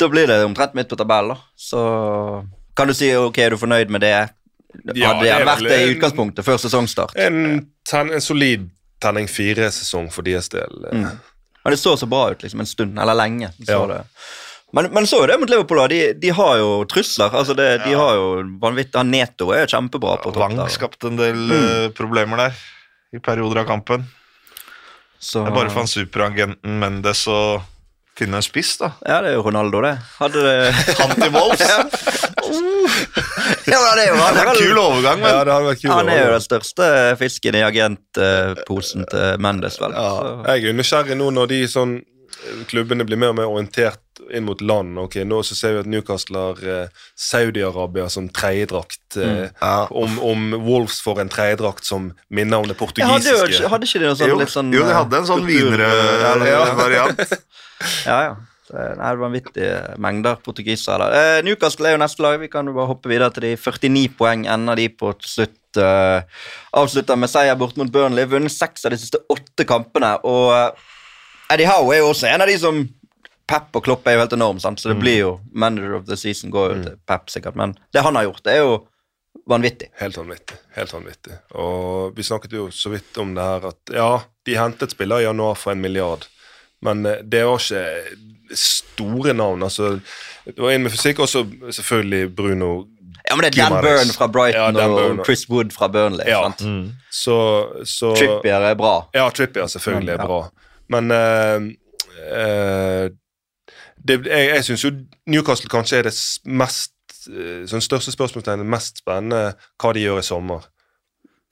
[0.00, 1.36] da blir det omtrent midt på tabellen.
[1.36, 1.40] da.
[1.56, 2.46] Så
[2.76, 4.14] kan du si ok, er du fornøyd med det?
[4.94, 7.12] Ja, Hadde jeg det er vært det i en- utgangspunktet, før sesongstart?
[7.16, 10.72] En, ten, en solid tenning fire-sesong for deres del.
[10.92, 11.04] Mm.
[11.64, 13.52] Men det så så bra ut liksom en stund, eller lenge.
[13.62, 13.86] Så Ja.
[13.86, 14.00] det.
[14.74, 15.86] Men, men så er det mot Liverpool, da.
[15.92, 17.30] De, de har jo trusler.
[17.30, 18.26] altså det, De har jo
[18.62, 20.72] vanvittig han Neto er jo kjempebra på topp Wang der.
[20.72, 21.94] skapte en del mm.
[21.98, 22.58] problemer der
[23.14, 24.08] i perioder av kampen.
[25.18, 27.62] Så, Det er bare for han superagenten Mendes å
[28.18, 28.90] finne en spiss, da.
[29.06, 29.94] Ja, det er jo Ronaldo, det.
[30.18, 30.56] Hadde det
[31.00, 31.62] Han til Wolves.
[33.64, 34.34] Ja, men det er jo han.
[34.36, 35.92] Det er en kul overgang, men Ja, det kult.
[35.94, 36.88] Han er jo den største
[37.20, 39.94] fisken i agentposen til Mendes, vel.
[39.96, 41.96] Ja, jeg er nysgjerrig nå når de sånn
[42.70, 44.98] klubbene blir mer og mer orientert inn mot land.
[44.98, 49.02] ok, Nå så ser vi at Newcastle har eh, Saudi-Arabia som tredjedrakt.
[49.16, 49.50] Mm.
[49.60, 49.74] Ja.
[49.90, 54.02] om, om Wolves får en tredjedrakt som minner om det jeg hadde, jo, hadde ikke
[54.02, 57.38] de noe sånn Jo, litt sånn jo, de eh, hadde en sånn Ja, Wienere-variant.
[58.08, 58.34] Ja, ja.
[58.74, 61.36] Det er vanvittige mengder portugisere der.
[61.38, 62.38] Eh, Newcastle er jo neste lag.
[62.40, 65.78] Vi kan jo bare hoppe videre til de 49 poeng ender de på til slutt.
[65.78, 66.46] Eh,
[66.80, 68.26] avslutter med seier bort mot Burnley.
[68.30, 70.14] Vunnet seks av de siste åtte kampene.
[70.24, 70.90] Og eh,
[71.52, 72.82] Eddie Howe er jo også en av de som
[73.44, 74.80] Pep og Klopp er jo helt enorm, sant?
[74.80, 77.58] så det blir jo manager of the season går jo til Pep, sikkert.
[77.60, 78.78] Men det han har gjort, det er jo
[79.50, 79.90] vanvittig.
[80.00, 80.56] Helt vanvittig.
[80.78, 81.36] helt vanvittig.
[81.60, 84.08] Og Vi snakket jo så vidt om det her at ja,
[84.46, 86.24] de hentet spillere i januar for en milliard,
[86.84, 89.62] men eh, det var ikke store navn.
[89.62, 90.00] altså
[90.44, 92.86] Det var inn med fysikk, også selvfølgelig Bruno
[93.28, 96.26] Ja, men det er Dan Byrne fra Brighton Ja, og Chris Wood fra Burnley.
[96.28, 96.42] Ja.
[96.44, 96.64] sant?
[97.10, 97.36] Så,
[97.84, 99.06] så Trippier er bra.
[99.16, 100.42] Ja, Trippier selvfølgelig er bra.
[100.92, 101.68] Men eh,
[102.28, 103.06] eh,
[103.96, 104.90] det, jeg, jeg syns jo
[105.32, 106.14] Newcastle kanskje er det
[106.44, 106.94] mest
[107.30, 110.66] eh, sånn største spørsmålstegnet, mest spennende, hva de gjør i sommer.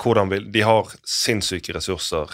[0.03, 2.33] Hvordan vil, De har sinnssyke ressurser.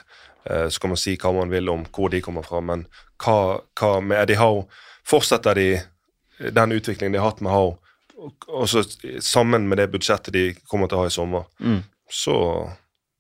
[0.49, 2.87] Så kan man si hva man vil om hvor de kommer fra, men
[3.21, 4.63] hva, hva med Eddie Howe?
[5.05, 5.67] Fortsetter de
[6.57, 7.75] den utviklingen de har hatt med Howe,
[8.49, 8.81] og, så
[9.21, 11.83] sammen med det budsjettet de kommer til å ha i sommer, Mm.
[12.09, 12.39] så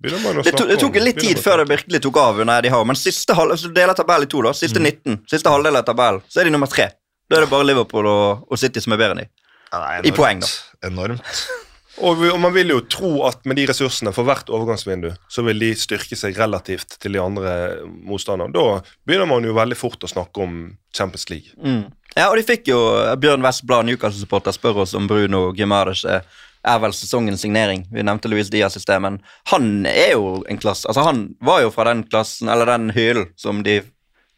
[0.02, 0.10] Det,
[0.54, 2.94] to, snakke det tok litt tid før det virkelig tok av under de har, men
[2.98, 4.60] siste halv, altså deler tabell i to, da, Mm.
[4.60, 6.90] siste 19, siste halvdel av tabellen, så er de nummer tre.
[7.28, 9.28] Da er det bare Liverpool og, og City som er bedre enn de.
[9.72, 10.46] Ja, I poeng, da.
[10.88, 11.24] Enormt.
[11.98, 15.42] Og, vi- og man vil jo tro at med de ressursene for hvert overgangsvindu, så
[15.42, 17.54] vil de styrke seg relativt til de andre
[18.06, 18.52] motstanderne.
[18.54, 21.50] Da begynner man jo veldig fort å snakke om Champions League.
[22.14, 22.78] Ja, og de fikk jo
[23.18, 26.22] Bjørn Westblad, Newcastle-supporter, spør oss om Bruno Gimares er,
[26.64, 27.86] er vel sesongens signering.
[27.92, 29.20] Vi nevnte Luis Diaz i sted, men
[29.52, 33.28] han er jo en klasse Altså, han var jo fra den klassen, eller den hyllen,
[33.36, 33.80] som de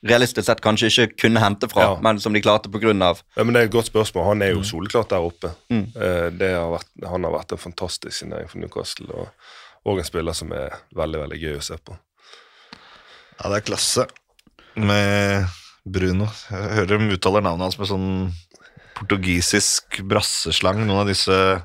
[0.06, 1.96] realistisk sett kanskje ikke kunne hente fra, Ja.
[2.00, 4.24] men som de klarte av Ja, men Det er et godt spørsmål.
[4.24, 4.42] Han Mm.
[4.42, 5.50] er jo soleklart der oppe.
[5.70, 5.92] Mm.
[6.38, 9.28] Det har vært, han har vært en fantastisk signering for Newcastle, og,
[9.84, 11.98] og en spiller som er veldig veldig gøy å se på.
[13.42, 14.06] Ja, det er klasse
[14.76, 15.46] med
[15.86, 16.28] Bruno.
[16.50, 18.32] Jeg hører de uttaler navnet hans med sånn
[18.94, 21.62] portugisisk brasseslang, noen av disse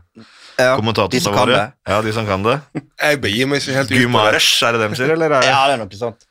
[0.57, 1.57] ja, kommentatorene våre.
[1.57, 1.91] det.
[1.91, 2.59] Ja, de som kan det.
[3.01, 4.05] Jeg begir meg ikke helt ut på det.
[4.07, 5.35] Gumares, er det dem sier, eller?
[5.37, 5.49] Er det?
[5.51, 6.25] Ja, det er noe sånt.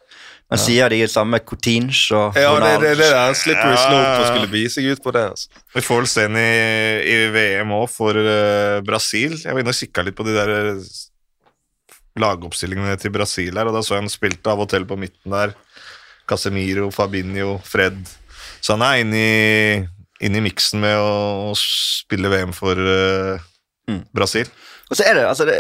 [0.53, 3.81] Men sier de samme Coutinge og Ja, det, det, det er en slippery Ja.
[3.81, 5.23] slope å skulle begi seg ut på det.
[5.33, 5.49] altså.
[5.75, 6.51] Vi får vel se den i,
[7.11, 9.39] i VM òg, for uh, Brasil.
[9.41, 10.93] Jeg var inne og kikka litt på de der eh,
[12.21, 15.33] lagoppstillingene til Brasil her, og da så jeg han spilte av og til på midten
[15.35, 15.57] der.
[16.29, 17.99] Casemiro, Fabinho, Fred.
[18.65, 19.81] Så han er inne i,
[20.29, 23.43] inn i miksen med å spille VM for eh,
[23.91, 24.01] Mm.
[24.17, 24.49] Brasil.
[24.89, 25.57] Og så er det, altså det,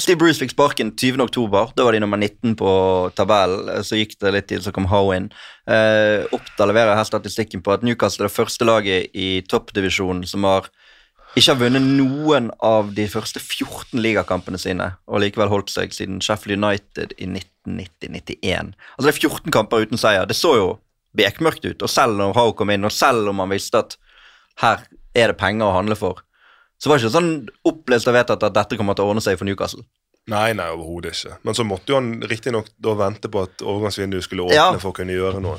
[0.00, 1.20] Steve Bruce fikk sparken 20.
[1.24, 1.72] oktober.
[1.76, 2.70] Da var de nummer 19 på
[3.16, 3.84] tabellen.
[3.84, 5.30] Så gikk det litt til, så kom Howe inn.
[5.68, 10.48] Eh, Oppda leverer her statistikken på at Newcastle er det første laget i toppdivisjonen som
[10.48, 10.68] har
[11.34, 16.20] ikke har vunnet noen av de første 14 ligakampene sine, og likevel holdt seg siden
[16.22, 18.70] Sheffield United i 1990-91.
[18.94, 20.28] Altså Det er 14 kamper uten seier.
[20.30, 20.68] Det så jo
[21.18, 23.98] bekmørkt ut, og selv om Howe kom inn, og selv om han visste at
[24.62, 26.22] her er det penger å handle for,
[26.84, 27.30] så var det ikke sånn
[27.70, 29.86] opplest og vedtatt at dette kommer til å ordne seg for Newcastle.
[30.28, 31.38] Nei, nei, overhodet ikke.
[31.44, 32.68] Men så måtte jo han riktignok
[33.00, 34.68] vente på at overgangsvinduet skulle åpne Ja.
[34.78, 35.58] for å kunne gjøre noe.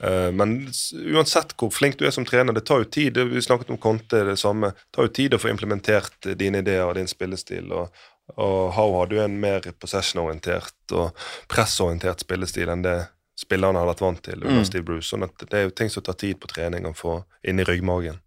[0.00, 0.68] Eh, men
[1.14, 3.16] uansett hvor flink du er som trener, det tar jo tid.
[3.16, 4.70] Vi snakket om Conte, det samme.
[4.76, 7.72] Det tar jo tid å få implementert eh, dine ideer og din spillestil.
[7.72, 7.88] og
[8.36, 11.14] og Howe hadde jo en mer possession-orientert og
[11.48, 13.08] pressorientert spillestil enn det
[13.40, 14.66] spillerne hadde vært vant til under Mm.
[14.66, 15.08] Steve Bruce.
[15.08, 17.64] sånn at det er jo ting som tar tid på trening å få inn i
[17.64, 18.18] ryggmagen.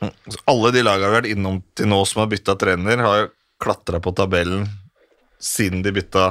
[0.00, 3.30] Så alle de lagene vi har vært innom til nå som har bytta trener, har
[3.62, 4.66] klatra på tabellen
[5.40, 6.30] siden de bytta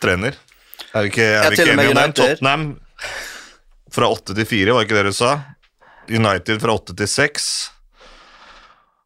[0.00, 0.36] trener.
[0.94, 2.06] Er vi ikke, er vi ikke enige om det?
[2.16, 2.64] Tottenham
[3.92, 5.34] fra åtte til fire, var ikke det du sa?
[6.08, 7.50] United fra åtte til seks.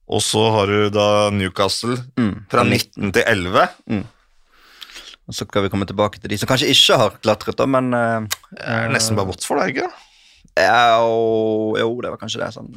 [0.06, 2.46] Og så har du da Newcastle Mm.
[2.50, 3.66] fra 19 til 11.
[5.26, 7.90] Og Så skal vi komme tilbake til de som kanskje ikke har klatret, da, men
[7.90, 8.22] uh,
[8.94, 9.90] nesten bare Watford, er det ikke?
[10.56, 12.48] Ja, og, Jo, det var kanskje det.
[12.54, 12.70] Sånn.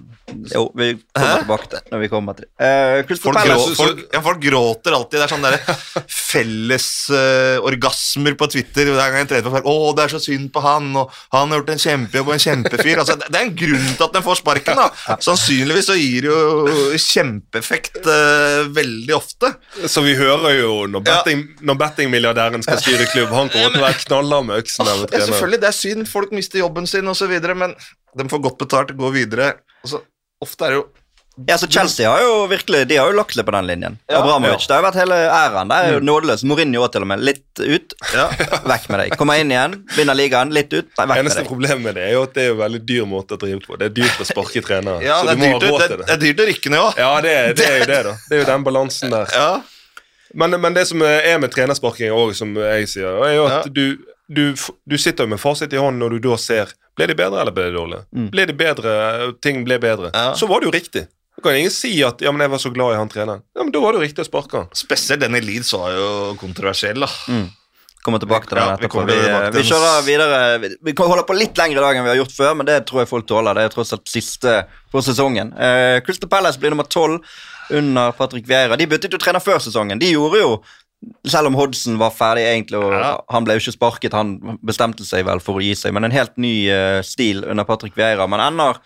[0.51, 1.37] Jo, vi kommer Hæ?
[1.43, 2.51] tilbake til når vi kommer til det.
[2.59, 5.19] Uh, Folk, grå, folk, ja, folk gråter alltid.
[5.19, 5.57] Det er sånn der
[6.29, 8.91] felles eh, orgasmer på Twitter.
[8.93, 11.49] Hver gang jeg trener på folk, 'Å, det er så synd på han', og 'han
[11.53, 12.99] har gjort en kjempejobb og en kjempefyr'.
[13.01, 14.75] Altså, det det er en grunn til at den får sparken.
[14.79, 15.15] da.
[15.23, 19.53] Sannsynligvis så gir det jo kjempeeffekt uh, veldig ofte.
[19.87, 21.19] Så vi hører jo når, Ja.
[21.23, 24.85] betting, når bettingmilliardæren skal styre klubb, han kommer til å være knallhard med øksen.
[24.85, 26.07] Ja, selvfølgelig, det er synd.
[26.09, 27.68] Folk mister jobben sin osv., men
[28.19, 29.51] de får godt betalt, går videre.
[29.83, 30.01] Altså,
[30.41, 30.87] ofte er det jo
[31.47, 33.93] Ja, så Chelsea har jo virkelig De har jo lagt seg på den linjen.
[34.11, 34.65] Ja, Abramovic.
[34.67, 35.69] Det har jo vært hele æraen.
[35.71, 36.41] Det er jo nådeløs.
[36.43, 37.21] Mourinho til og med.
[37.23, 38.25] Litt ut, ja.
[38.73, 39.15] vekk med deg.
[39.21, 40.51] Kommer inn igjen, vinner ligaen.
[40.51, 41.47] Litt ut, nei, vekk med Eneste deg.
[41.53, 43.61] problemet med det er jo at det er jo en veldig dyr måte å drive
[43.63, 43.77] på.
[43.79, 44.99] Det er dyrt å sparke trenere.
[45.05, 46.11] ja, så det du er, dyrt, det, til det det.
[46.17, 46.99] er dyrt å rykke ned òg.
[47.05, 48.15] Ja, det er, det er jo det, da.
[48.27, 49.31] Det er jo den balansen der.
[49.39, 49.49] Ja.
[50.43, 53.73] Men, men det som er med trenersparking òg, som jeg sier, er jo at Ja.
[53.79, 53.85] du,
[54.27, 54.43] du,
[54.85, 57.55] du sitter jo med fasit i hånden når du da ser Ble de bedre, eller
[57.55, 58.03] ble de dårlige?
[58.35, 58.91] Ble de bedre,
[59.45, 60.11] ting ble bedre.
[60.13, 60.33] Ja.
[60.35, 61.05] Så var det jo riktig.
[61.39, 63.45] Da kan ingen si at ja, men jeg var så glad i han treneren.
[63.55, 64.67] Ja, men Da var det jo riktig å sparke han.
[64.75, 66.09] Spesielt denne i Leeds var jo
[66.41, 66.99] kontroversiell.
[67.05, 67.07] da.
[68.03, 68.89] Kommer tilbake til den Ja, etterpå.
[68.97, 70.37] kommer Vi, vi kjører videre.
[70.63, 72.77] Vi, vi kan holde på litt lengre dag enn vi har gjort før, men det
[72.87, 73.55] tror jeg folk tåler.
[73.59, 74.53] Det er tross alt siste
[74.91, 75.51] på sesongen.
[75.55, 77.23] Uh, Crystal Palace blir nummer tolv
[77.75, 78.75] under Patrick Vieira.
[78.79, 79.99] De byttet jo trener før sesongen.
[79.99, 80.53] De gjorde jo
[81.27, 83.11] selv om Hodgson var ferdig egentlig, og Ja.
[83.29, 86.11] han ble jo ikke sparket, han bestemte seg vel for å gi seg, men en
[86.11, 88.27] helt ny uh, stil under Patrick Vieira.
[88.27, 88.79] Man ender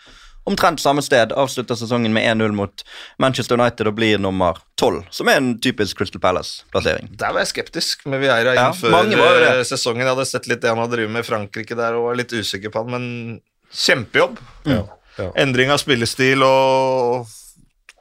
[0.45, 2.84] omtrent samme sted, avslutter sesongen med 1-0 mot
[3.18, 7.14] Manchester United og blir nummer 12, som er en typisk Crystal Palace-plassering.
[7.18, 9.49] Der var jeg skeptisk med Vieira Ja, inn mange var det.
[9.60, 10.03] eh, sesongen.
[10.03, 12.34] Jeg hadde sett litt det han hadde drevet med i Frankrike der og var litt
[12.35, 13.41] usikker på han, men
[13.73, 14.38] kjempejobb.
[14.68, 14.84] Ja.
[15.18, 15.31] Ja.
[15.38, 17.26] Endring av spillestil og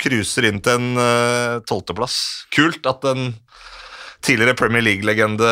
[0.03, 2.19] cruiser inn til en tolvteplass.
[2.43, 3.35] Uh, Kult at en
[4.23, 5.49] tidligere Premier League-legende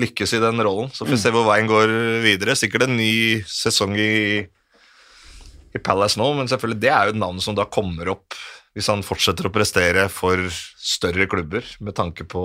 [0.00, 0.90] lykkes i den rollen.
[0.92, 1.94] Så får vi se hvor veien går
[2.24, 2.56] videre.
[2.58, 4.44] Sikkert en ny sesong i,
[5.72, 8.36] i Palace nå, men selvfølgelig det er jo et navn som da kommer opp
[8.76, 12.42] hvis han fortsetter å prestere for større klubber, med tanke på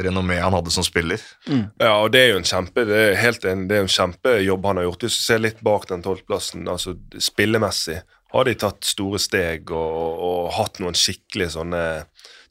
[0.00, 1.20] renommé han hadde som spiller.
[1.44, 4.64] Ja, og det er jo en kjempe det er helt en, det er en kjempejobb
[4.64, 5.04] han har gjort.
[5.04, 7.98] Hvis du ser litt bak den tolvteplassen, altså spillemessig,
[8.32, 11.82] har de tatt store steg og, og hatt noen skikkelig sånne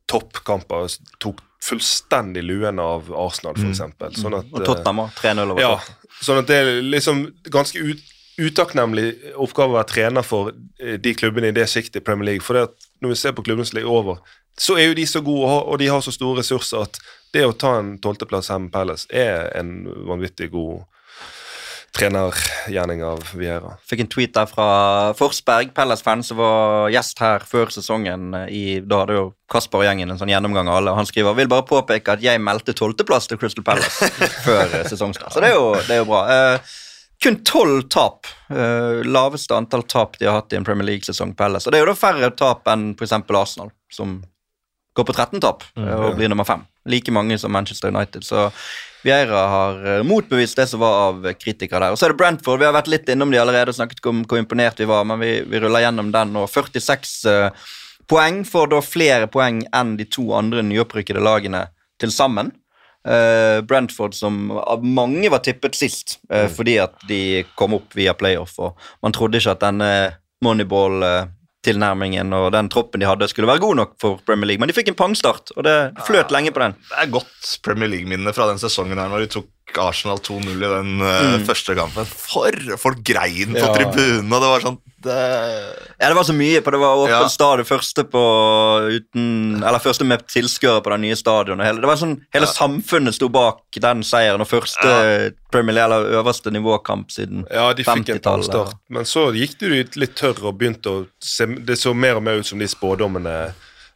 [0.10, 0.90] toppkamper.
[1.22, 4.16] Tok fullstendig luen av Arsenal, for eksempel.
[4.16, 5.18] Sånn at, Og Tottenham òg.
[5.20, 5.74] 3-0 over ja,
[6.24, 8.04] sånn at det er liksom ganske ut,
[8.38, 12.46] utakknemlig oppgave å være trener for eh, de klubbene i det siktet i Premier League.
[12.46, 14.22] For at når vi ser på klubbene som ligger over,
[14.58, 17.00] så er jo de så gode, og de har så store ressurser at
[17.36, 20.86] det å ta en tolvteplass her med Palace er en vanvittig god
[21.98, 23.74] trenergjerning av Viera.
[23.90, 24.68] Fikk en tweet der fra
[25.18, 28.30] Forsberg, Pelles-fan, som var gjest her før sesongen.
[28.38, 31.38] eh, I, da hadde jo Kasper og gjengen en sånn gjennomgang av alle, han skriver
[31.38, 34.10] vil bare påpeke at jeg meldte tolvteplass til Crystal Palace
[34.48, 35.34] før eh, sesongstart.
[35.34, 36.24] Så det er jo, det er jo bra.
[36.28, 36.78] Uh,
[37.24, 38.30] kun tolv tap.
[38.52, 41.68] Uh, laveste antall tap de har hatt i en Premier League-sesong, Palace.
[41.68, 43.16] Og det er jo da færre tap enn f.eks.
[43.26, 44.20] Arsenal, som
[44.98, 46.66] går på 13 tap eh, og blir nummer fem.
[46.90, 48.26] Like mange som Manchester United.
[48.26, 48.48] Så
[49.06, 51.94] Vieira har eh, motbevist det som var av kritikere der.
[51.94, 52.62] Og så er det Brentford.
[52.62, 55.22] Vi har vært litt innom de allerede og snakket om hvor imponert vi var, men
[55.22, 56.48] vi, vi ruller gjennom den nå.
[56.50, 57.68] 46 uh,
[58.10, 61.68] poeng får da flere poeng enn de to andre nyopprykkede lagene
[62.02, 62.52] til sammen.
[63.08, 68.12] Uh, Brentford, som av mange var tippet sist, eh, fordi at de kom opp via
[68.18, 68.76] playoff, og
[69.06, 69.92] man trodde ikke at denne
[71.68, 74.76] Moneyball-tilnærmingen og den troppen de hadde, skulle være god nok for Premier League, men de
[74.76, 75.76] fikk en pangstart, og det
[76.08, 76.76] fløt lenge på den.
[76.90, 80.70] Det er godt Premier League-minne fra den sesongen her når de tok Arsenal 2-0 i
[80.72, 81.46] den mm.
[81.48, 82.08] første kampen.
[82.08, 83.74] For folk grein på Ja.
[83.76, 85.16] tribunen, og det var sånn det...
[86.00, 87.30] Ja, det var så mye på det var åpent Ja.
[87.30, 88.22] stadion, første på
[88.90, 91.66] uten Eller første med tilskuere på det nye stadionet.
[91.70, 96.20] Hele, det var sånn, hele samfunnet sto bak den seieren, og første Premier League, eller
[96.22, 98.76] øverste nivåkamp siden Ja, de fikk en 50-tallet.
[98.90, 102.24] men så gikk de ut litt tørre og begynte å se Det så mer og
[102.24, 103.54] mer ut som de spådommene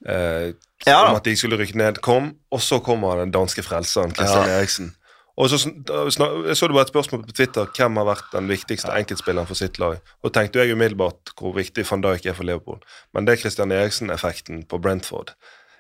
[0.08, 0.54] eh,
[0.86, 4.48] Ja om at de skulle rykke ned, kom, og så kommer den danske frelseren, Christian
[4.48, 4.60] Ja.
[4.62, 4.96] Eriksen.
[5.42, 8.94] Og så, jeg så det var et spørsmål på Twitter hvem har vært den viktigste
[8.94, 9.98] enkeltspilleren for sitt lag.
[10.22, 12.78] Og tenkte jeg umiddelbart hvor viktig van Dijk er for Liverpool.
[13.16, 15.34] Men det Christian Eriksen-effekten på Brentford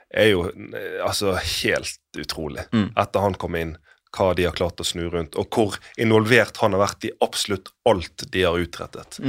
[0.09, 2.65] er jo eh, altså helt utrolig.
[2.73, 2.89] Mm.
[2.99, 3.77] Etter han kom inn,
[4.17, 7.69] hva de har klart å snu rundt, og hvor involvert han har vært i absolutt
[7.87, 9.21] alt de har utrettet.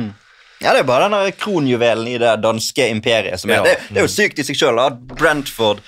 [0.63, 3.63] Ja, det er bare denne kronjuvelen i det danske imperiet som er Ja.
[3.67, 5.83] det, det er jo sykt i seg sjøl at Brentford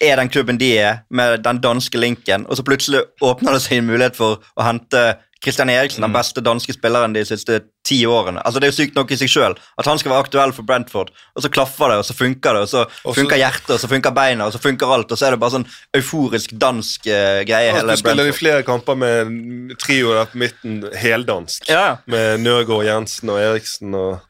[0.00, 3.78] er den klubben de er, med den danske linken, og så plutselig åpner det seg
[3.78, 6.08] en mulighet for å hente Christian Eriksen, Mm.
[6.08, 8.40] den beste danske spilleren de siste ti årene.
[8.42, 10.62] Altså Det er jo sykt nok i seg sjøl at han skal være aktuell for
[10.66, 13.88] Brentford, og så klaffer det, og så funker det, og så funker hjertet, og så
[13.88, 17.44] funker beina, og så funker alt, og så er det bare sånn euforisk dansk uh,
[17.46, 17.68] greie.
[17.68, 21.68] Ja, hele du spiller i flere kamper med trio der på midten, heldansk.
[21.68, 21.96] Ja, ja.
[22.06, 24.20] Med Nøgaard, Jensen og Eriksen og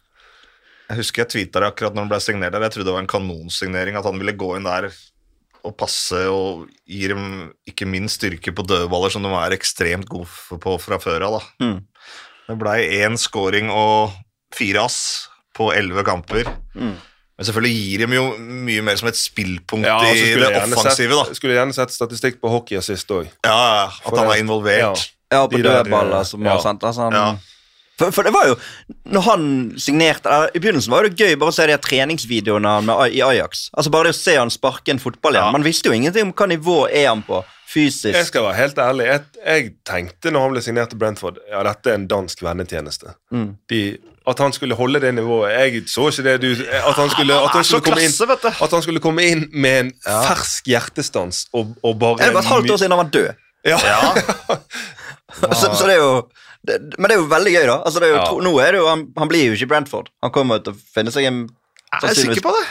[0.90, 2.62] Jeg husker jeg tvitra det akkurat når han ble signert der.
[2.62, 4.90] Jeg trodde det var en kanonsignering, at han ville gå inn der
[5.66, 7.24] og passe og gi dem
[7.68, 11.40] ikke minst styrke på dødballer, som de er ekstremt gode på fra før av.
[11.62, 11.80] Mm.
[12.46, 14.14] Det blei én scoring og
[14.54, 15.00] fire ass
[15.56, 16.48] på elleve kamper.
[16.76, 16.94] Mm.
[17.36, 21.10] Men selvfølgelig gir dem jo mye mer som et spillpunkt Ja, i det offensive.
[21.12, 21.34] sett, da.
[21.36, 23.26] Skulle gjerne sett statistikk på hockeyassist òg.
[23.44, 25.02] Ja, At For han er involvert.
[25.32, 26.54] Ja, på De dødballer eh, som ja.
[26.54, 26.86] har sendt.
[26.86, 27.55] Altså, han, Ja.
[27.98, 28.56] For, for det var jo
[29.12, 29.44] Når han
[29.80, 33.68] signerte I begynnelsen var det gøy bare å se de treningsvideoene med, i Ajax.
[33.72, 35.48] Altså Bare det å se han sparke en fotball igjen.
[35.48, 35.54] Ja.
[35.54, 38.14] Man visste jo ingenting om hva nivå er han på fysisk.
[38.14, 39.06] Jeg skal være helt ærlig.
[39.10, 43.16] Jeg, jeg tenkte når han ble signert til Brentford Ja, dette er en dansk vennetjeneste.
[43.34, 43.48] Mm.
[43.72, 43.80] De,
[44.26, 47.54] at han skulle holde det nivået Jeg så ikke det du At han skulle, at
[47.54, 48.16] han skulle komme inn.
[48.50, 52.54] At han skulle komme inn med en fersk hjertestans og, og bare Det var et
[52.54, 53.44] halvt år siden han var død.
[53.66, 53.78] Ja.
[55.60, 56.10] så, så det er jo
[56.66, 57.76] det, Men det er jo veldig gøy, da.
[57.86, 58.26] Altså, det er jo, Ja.
[58.30, 60.10] tro, nå er det jo, han, han blir jo ikke i Brentford.
[60.24, 61.44] Han kommer til å finne seg en
[62.02, 62.66] Er sikker på det?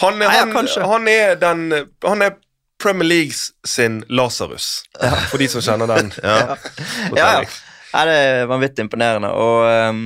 [0.00, 1.64] Han, er- Nei, ja, han, er den
[2.06, 2.36] Han er
[2.82, 4.82] Premier Leagues sin Lasarus,
[5.30, 6.08] for de som kjenner den.
[6.22, 6.56] Ja.
[7.14, 7.44] Ja, ja.
[7.92, 9.28] Det er vanvittig imponerende.
[9.36, 10.04] Og ehm,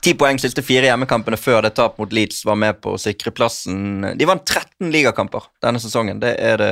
[0.00, 3.32] ti poeng siste fire hjemmekampene før det tap mot Leeds var med på å sikre
[3.34, 4.06] plassen.
[4.16, 6.20] De vant 13 ligakamper denne sesongen.
[6.22, 6.70] Det er det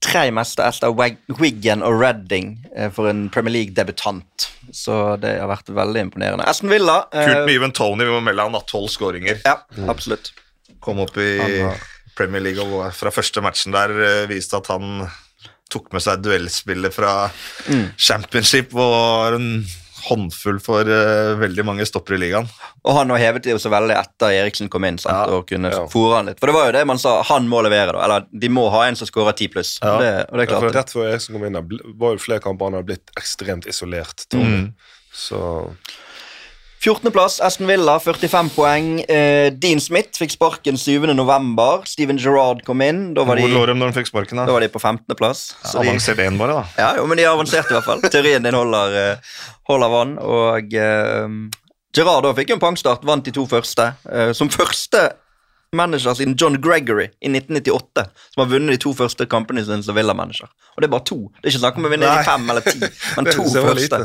[0.00, 4.48] tredje meste etter Wiggen Wigan og Reading eh, for en Premier League-debutant.
[4.72, 6.46] Så det har vært veldig imponerende.
[6.48, 9.40] Aston Villa eh, Kult med Even Tony, vi må melde han har tolv skåringer.
[9.44, 9.58] Ja,
[9.92, 10.32] absolutt.
[10.80, 11.82] Kom opp i har-
[12.16, 15.04] Premier League og fra første matchen der eh, viste at han
[15.70, 17.12] tok med seg duellspillet fra
[17.70, 17.84] Mm.
[18.00, 19.50] championship og var en
[20.06, 22.48] håndfull for uh, veldig mange stopper i ligaen.
[22.84, 25.30] Og han har hevet det jo så veldig etter Eriksen kom inn sant?
[25.30, 25.84] Ja, og kunne ja.
[25.92, 26.40] fôre han litt.
[26.42, 28.04] For det var jo det man sa, han må levere, da.
[28.06, 29.76] Eller de må ha en som skårer ti pluss.
[29.82, 29.96] Ja.
[30.02, 31.60] Det, og det Ja, for klarte rett før Eriksen kom inn,
[32.00, 34.26] var jo flere kamper han hadde blitt ekstremt isolert.
[34.32, 34.64] Tony.
[34.64, 34.96] Mm.
[35.10, 35.40] Så
[36.80, 39.02] 14.-plass, Aston Villa, 45 poeng.
[39.04, 41.10] Eh, Dean Smith fikk sparken 7.
[41.12, 41.82] november.
[41.84, 43.10] Steven Gerrard kom inn.
[43.12, 44.40] Da var de, de sparken?
[44.40, 44.54] da da?
[44.56, 45.42] var de på 15.-plass.
[45.60, 46.64] Ja, avanserte én, bare, da.
[46.80, 48.00] Ja, jo, men de avanserte i hvert fall.
[48.08, 49.34] Teorien din holder, eh,
[49.68, 50.14] holder vann.
[50.24, 51.26] Og eh,
[51.92, 53.90] Gerrard fikk en pangstart, vant de to første.
[54.08, 55.10] Eh, som første
[55.76, 59.94] manager siden John Gregory i 1998, som har vunnet de to første kampene sine som
[59.94, 60.48] Villa-manager.
[60.74, 61.20] Og det er bare to.
[61.36, 63.76] Det er ikke snakk om å vinne de fem eller ti, men to første.
[63.78, 64.00] lite.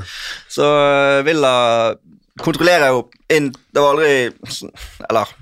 [0.51, 1.55] Så eh, Villa
[2.41, 4.31] kontrollerer jo inn Det var aldri
[5.09, 5.33] Eller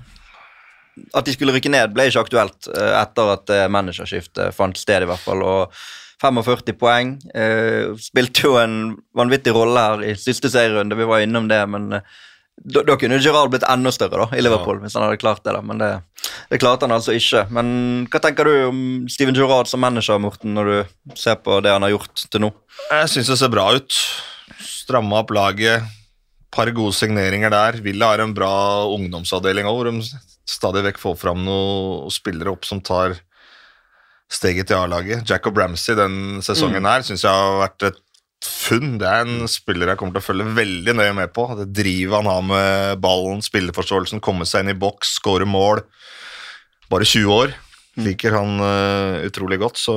[1.14, 5.02] at de skulle rykke ned, ble ikke aktuelt eh, etter at eh, managerskiftet fant sted,
[5.02, 5.40] i hvert fall.
[5.42, 5.72] og
[6.22, 7.16] 45 poeng.
[7.34, 8.76] Eh, spilte jo en
[9.16, 12.06] vanvittig rolle her i siste serierunde, vi var innom det, men eh,
[12.62, 15.56] da, da kunne Gerard blitt enda større da, i Liverpool, hvis han hadde klart det.
[15.56, 15.90] da, Men det,
[16.52, 17.42] det klarte han altså ikke.
[17.54, 18.78] Men hva tenker du om
[19.10, 22.52] Steven Gerard som manager, Morten, når du ser på det han har gjort til nå?
[22.92, 23.98] Jeg syns det ser bra ut.
[24.62, 25.82] Stramma opp laget.
[26.54, 27.80] Par gode signeringer der.
[27.82, 28.54] Villa har en bra
[28.94, 33.16] ungdomsavdeling òg, hvor de stadig vekk får fram noen spillere opp som tar
[34.30, 35.24] steget til A-laget.
[35.28, 38.00] Jacob Ramsey den sesongen her syns jeg har vært et
[38.44, 38.96] funn.
[39.00, 41.46] Det er en spiller jeg kommer til å følge veldig nøye med på.
[41.58, 45.82] Det drivet han har med ballen, spilleforståelsen, komme seg inn i boks, skåre mål.
[46.92, 47.54] Bare 20 år.
[48.04, 49.96] Liker han uh, utrolig godt, så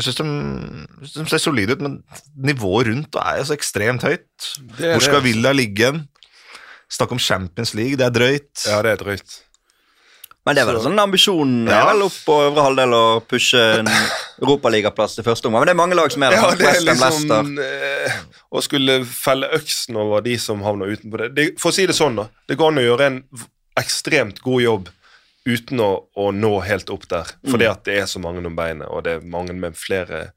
[0.00, 0.26] jeg syns de,
[1.22, 1.98] de ser solide ut, men
[2.48, 4.26] nivået rundt er jo så ekstremt høyt.
[4.78, 5.24] Det er Hvor skal det.
[5.30, 6.02] Villa ligge hen?
[6.92, 8.66] Snakk om Champions League, det er drøyt.
[8.68, 9.38] Ja, det er drøyt.
[10.44, 11.82] Men det er vel Så- en sånn ambisjon Ja.
[11.82, 13.86] er vel opp på øvre halvdel å pushe en
[14.42, 15.60] europaligaplass til første omgang.
[15.62, 16.36] Men det er mange lag som er der.
[16.42, 18.16] Ja, det er liksom eh,
[18.52, 21.34] Å skulle felle øksen over de som havner utenpå det.
[21.36, 21.46] det.
[21.62, 22.26] For å si det sånn, da.
[22.48, 23.20] Det går an å gjøre en
[23.78, 24.88] ekstremt god jobb
[25.48, 27.32] uten å, å nå helt opp der.
[27.48, 30.28] Fordi at det er så mange om beinet, og det er mange med flere,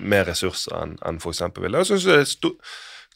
[0.00, 1.42] mer ressurser enn en f.eks.
[1.60, 1.82] Ville.
[1.82, 2.54] Jeg syns det er sto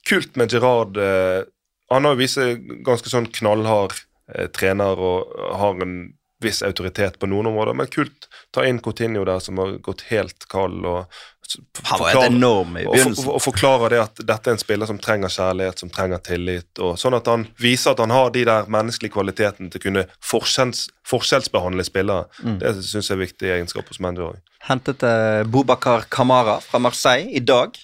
[0.09, 1.01] kult med Gerard.
[1.01, 1.43] Eh,
[1.91, 3.97] han har vist seg ganske sånn knallhard
[4.35, 5.99] eh, trener og har en
[6.41, 10.49] viss autoritet på noen områder, men kult ta inn Coutinho der, som har gått helt
[10.49, 10.85] kald.
[10.87, 13.29] og Han var forklare- helt enorm i og, begynnelsen.
[13.29, 16.79] og forklarer det at dette er en spiller som trenger kjærlighet, som trenger tillit.
[16.79, 20.07] og Sånn at han viser at han har de der menneskelige kvalitetene til å kunne
[20.23, 22.27] forskjells, forskjellsbehandle spillere.
[22.45, 22.59] Mm.
[22.61, 24.33] Det syns jeg er viktig egenskap hos manager.
[24.35, 24.37] òg.
[24.69, 27.75] Hentet eh, Bobakar Kamara fra Marseille i dag.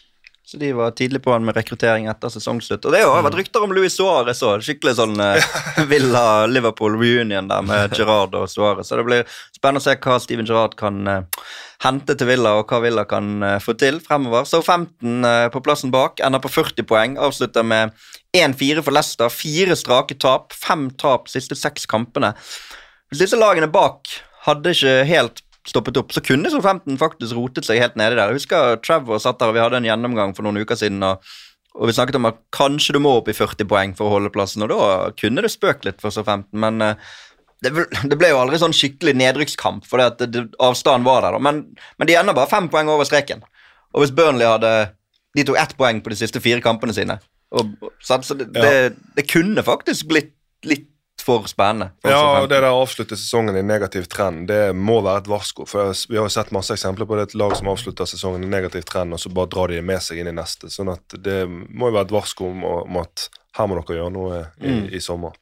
[0.46, 2.84] Så de var tidlig på han med rekruttering etter sesongslutt.
[2.86, 4.60] Og det har vært rykter om Luis Suárez òg.
[4.62, 5.54] Skikkelig sånn eh,
[5.90, 8.86] Villa-Liverpool reunion der med Gerard og Suárez.
[8.86, 9.24] Så det blir
[9.56, 11.48] spennende å se hva Steven Gerrard kan eh,
[11.82, 14.46] hente til Villa, og hva Villa kan eh, få til fremover.
[14.46, 17.18] Så 15 eh, på plassen bak, ender på 40 poeng.
[17.26, 17.98] Avslutter med
[18.30, 19.34] 1-4 for Leicester.
[19.34, 20.54] Fire strake tap.
[20.54, 22.36] Fem tap siste seks kampene.
[23.10, 24.14] Disse lagene bak
[24.46, 28.30] hadde ikke helt stoppet opp, så kunne Southampton faktisk rotet seg helt nede der.
[28.30, 31.22] Jeg husker Trevor satt der, og vi hadde en gjennomgang for noen uker siden, og,
[31.76, 34.32] og vi snakket om at kanskje du må opp i 40 poeng for å holde
[34.34, 37.14] plassen, og da kunne det spøkt litt for Southampton, men eh,
[37.64, 37.72] det,
[38.10, 41.42] det ble jo aldri sånn skikkelig nedrykkskamp, for det, det, avstanden var der, da.
[41.42, 41.62] Men,
[41.98, 43.42] men de ender bare fem poeng over streken.
[43.94, 44.70] Og hvis Burnley hadde
[45.36, 47.18] De tok ett poeng på de siste fire kampene sine.
[47.56, 48.88] Og, så så det, Ja.
[49.16, 50.32] det kunne faktisk blitt
[50.64, 50.88] litt
[51.26, 51.90] for spennende.
[52.02, 55.30] for Ja, og det der å avslutte sesongen i negativ trend, det må være et
[55.30, 55.66] varsko.
[55.66, 58.52] For Vi har jo sett masse eksempler på det et lag som avslutter sesongen i
[58.52, 60.70] negativ trend, og så bare drar de det med seg inn i neste.
[60.70, 64.12] Sånn at det må jo være et varsko om, om at her må dere gjøre
[64.12, 64.88] noe i, Mm.
[64.92, 65.32] i sommer.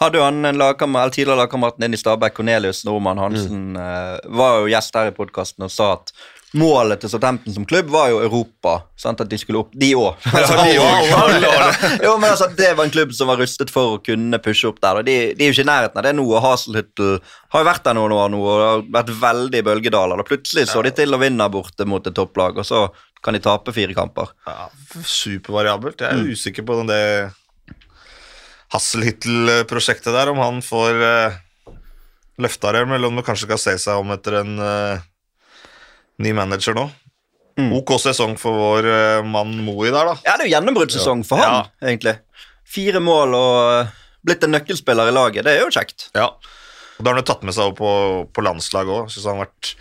[0.00, 4.34] hadde jo han en lagkammer, tidligere lagkameraten din i Stabæk, Cornelius Normann Hansen, mm.
[4.36, 6.12] var jo gjest her i podkasten og sa at
[6.54, 8.76] målet til Southampton som klubb var jo Europa.
[9.00, 9.20] Sant?
[9.20, 10.14] At de skulle opp De òg.
[10.34, 12.30] Ja, også.
[12.30, 15.02] altså, det var en klubb som var rustet for å kunne pushe opp der.
[15.06, 16.26] De, de er jo ikke i nærheten av det nå.
[16.30, 17.16] og Haselhüttel
[17.54, 20.22] har jo vært der noen år nå og har vært veldig i bølgedaler.
[20.22, 22.86] Og plutselig så de til å vinne borte mot et topplag, og så
[23.24, 24.34] kan de tape fire kamper.
[24.46, 24.68] Ja,
[25.08, 26.04] supervariabelt.
[26.04, 27.00] Jeg er usikker på om det
[28.74, 31.40] Hasselhyttel-prosjektet der, om han får uh,
[32.42, 35.04] løfta det, eller om det kanskje skal se seg om etter en eh,
[36.22, 36.88] ny manager nå.
[37.58, 37.70] Mm.
[37.78, 38.88] Ok sesong for vår
[39.22, 40.14] mann mann Moi der, da.
[40.26, 41.88] Ja, det er jo gjennombruddssesong for han, Ja.
[41.90, 42.16] egentlig.
[42.66, 43.92] Fire mål og eh,
[44.26, 45.44] blitt en nøkkelspiller i laget.
[45.46, 46.08] Det er jo kjekt.
[46.16, 46.30] Ja.
[46.98, 47.92] Og da har han jo tatt med seg opp på,
[48.34, 49.12] på landslaget òg.
[49.12, 49.74] Syns han har vært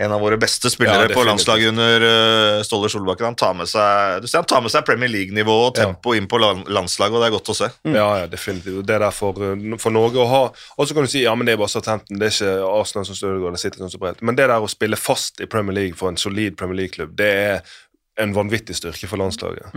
[0.00, 3.26] en av våre beste spillere Ja, på landslaget under uh, Ståle Solbakken.
[3.26, 6.28] Han tar med seg, du ser han tar med seg Premier League-nivå og tempo inn
[6.30, 7.68] på land, landslaget, og det er godt å se.
[7.84, 8.80] Ja, ja, definitivt.
[8.88, 11.34] Det er der for, uh, for Norge å ha Og så kan du si ja,
[11.36, 14.00] men det er bare Southampton, det er ikke Arsenal som Stødegård, det sitter sånn så
[14.02, 14.24] bredt.
[14.24, 17.32] Men det der å spille fast i Premier League for en solid Premier League-klubb, det
[17.42, 17.74] er
[18.20, 19.76] en vanvittig styrke for landslaget.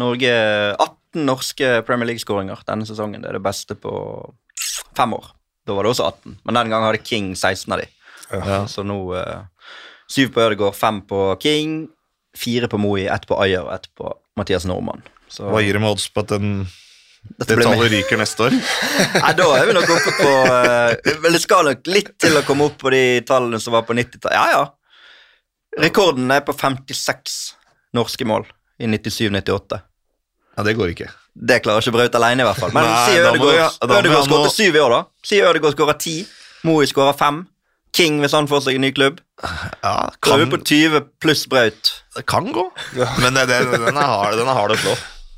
[0.00, 0.30] Norge
[0.74, 3.22] 18 norske Premier League-skåringer denne sesongen.
[3.22, 3.94] Det er det beste på
[4.96, 5.30] fem år.
[5.64, 7.86] Da var det også 18, men den gangen hadde King 16 av de.
[8.30, 8.64] Ja.
[8.70, 9.42] Så nå uh,
[10.10, 11.84] syv på Ødegaard, fem på King,
[12.36, 15.04] fire på Moi, ett på Ayer og ett på Mathias Normann.
[15.30, 16.66] Så Hva gir det med odds på at den
[17.40, 18.56] Det tallet ryker neste år.
[19.24, 22.44] Nei, da er vi nok oppe på uh, Vel, det skal nok litt til å
[22.46, 24.36] komme opp på de tallene som var på 90-tallet.
[24.36, 24.64] Ja, ja.
[25.80, 27.38] Rekorden er på 56
[27.96, 28.46] norske mål
[28.78, 29.80] i 97-98.
[30.56, 31.08] Ja, Det går ikke.
[31.34, 32.70] Det klarer ikke Braut alene, i hvert fall.
[32.74, 35.00] Men Nei, si Ødegaard skåret syv i år, da.
[35.26, 36.14] Si Ødegaard skårer ti.
[36.64, 37.40] Moi skårer fem.
[37.94, 39.20] King hvis han får seg en ny klubb.
[39.44, 41.92] Ja, Da er vi kan, på 20 pluss Braut.
[42.16, 42.64] det kan gå.
[43.22, 44.94] Men det, det, den er hard, den er hard å slå.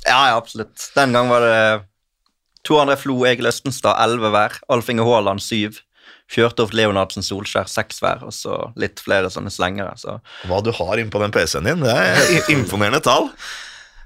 [0.07, 0.89] Ja, ja, absolutt.
[0.95, 1.57] Den gang var det
[2.67, 4.57] Tor André Flo, Egil Østenstad, elleve hver.
[4.73, 5.81] Alf Inge Haaland, syv.
[6.31, 8.23] Fjørtoft Leonardsen Solskjær, seks hver.
[8.27, 9.93] Og så litt flere sånne slengere.
[9.99, 10.17] Så
[10.49, 13.29] Hva du har innpå den PC-en din, det er imponerende tall.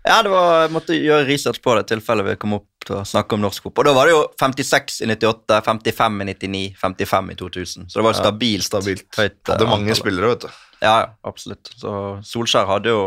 [0.06, 2.98] ja, det var, jeg måtte gjøre research på det i tilfelle vi kom opp til
[2.98, 3.88] å snakke om norsk fotball.
[3.88, 7.88] Og da var det jo 56 i 98, 55 i 99, 55 i 2000.
[7.92, 8.68] Så det var jo stabilt.
[8.68, 9.08] stabilt.
[9.18, 10.02] Høyt, eh, Hadde mange antallet.
[10.02, 10.50] spillere, vet du.
[10.82, 11.70] Ja, ja, absolutt.
[11.78, 11.92] Så
[12.26, 13.04] Solskjær hadde jo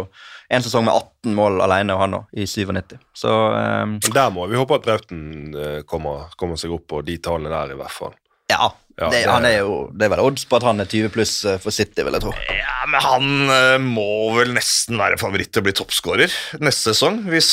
[0.54, 2.98] en sesong med 18 mål alene, og han òg, i 97.
[3.18, 3.32] Så
[3.82, 7.50] um, Der må vi håpe at Brauten eh, kommer, kommer seg opp på de tallene
[7.50, 8.14] der, i hvert fall.
[8.52, 8.70] ja.
[8.94, 11.08] Ja, det, det- han er jo, det er vel odds på at han er 20
[11.14, 12.34] pluss eh, for City, vil jeg tro.
[12.46, 14.04] Ja, men han eh, må
[14.36, 16.30] vel nesten være favoritt til å bli toppskårer
[16.62, 17.24] neste sesong.
[17.32, 17.48] Hvis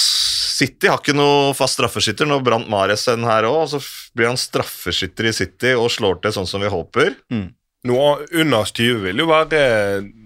[0.61, 3.80] City har ikke noe fast straffeskytter, nå brant Mares en her òg, så
[4.13, 7.15] blir han straffeskytter i City og slår til sånn som vi håper.
[7.89, 9.61] Noe under 20 vil jo være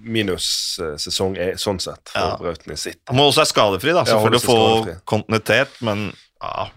[0.04, 2.36] minussesong eh, sånn sett for Ja.
[2.42, 3.00] Brauten i City.
[3.08, 6.10] Han må også være skadefri, da, Ja, selvfølgelig holde å få kontinuitet, men
[6.44, 6.68] ja,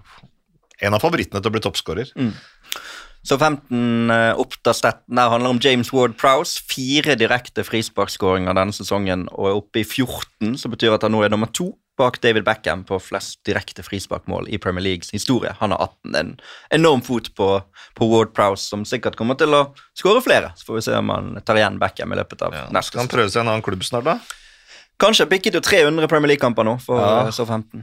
[0.86, 2.14] en av favorittene til å bli toppskårer.
[3.26, 6.62] Så 15 uh, Oppda-staten der handler om James Ward Prowse.
[6.70, 11.24] Fire direkte frisparkskåringer denne sesongen og er oppe i 14, som betyr at han nå
[11.26, 15.50] er nummer to bak David Beckham på flest direkte frisparkmål i Premier Leagues historie.
[15.58, 16.14] Han har 18.
[16.14, 16.32] En
[16.78, 17.48] enorm fot på,
[17.98, 19.64] på Ward Prowse, som sikkert kommer til å
[19.98, 20.52] skåre flere.
[20.54, 22.66] Så får vi se om han tar igjen Beckham i løpet av Ja.
[22.70, 24.20] neste Skal han prøve seg i en annen klubb snart, da?
[25.02, 27.26] Kanskje bikket jo 300 Premier League-kamper nå for Ja.
[27.26, 27.82] uh, så 15.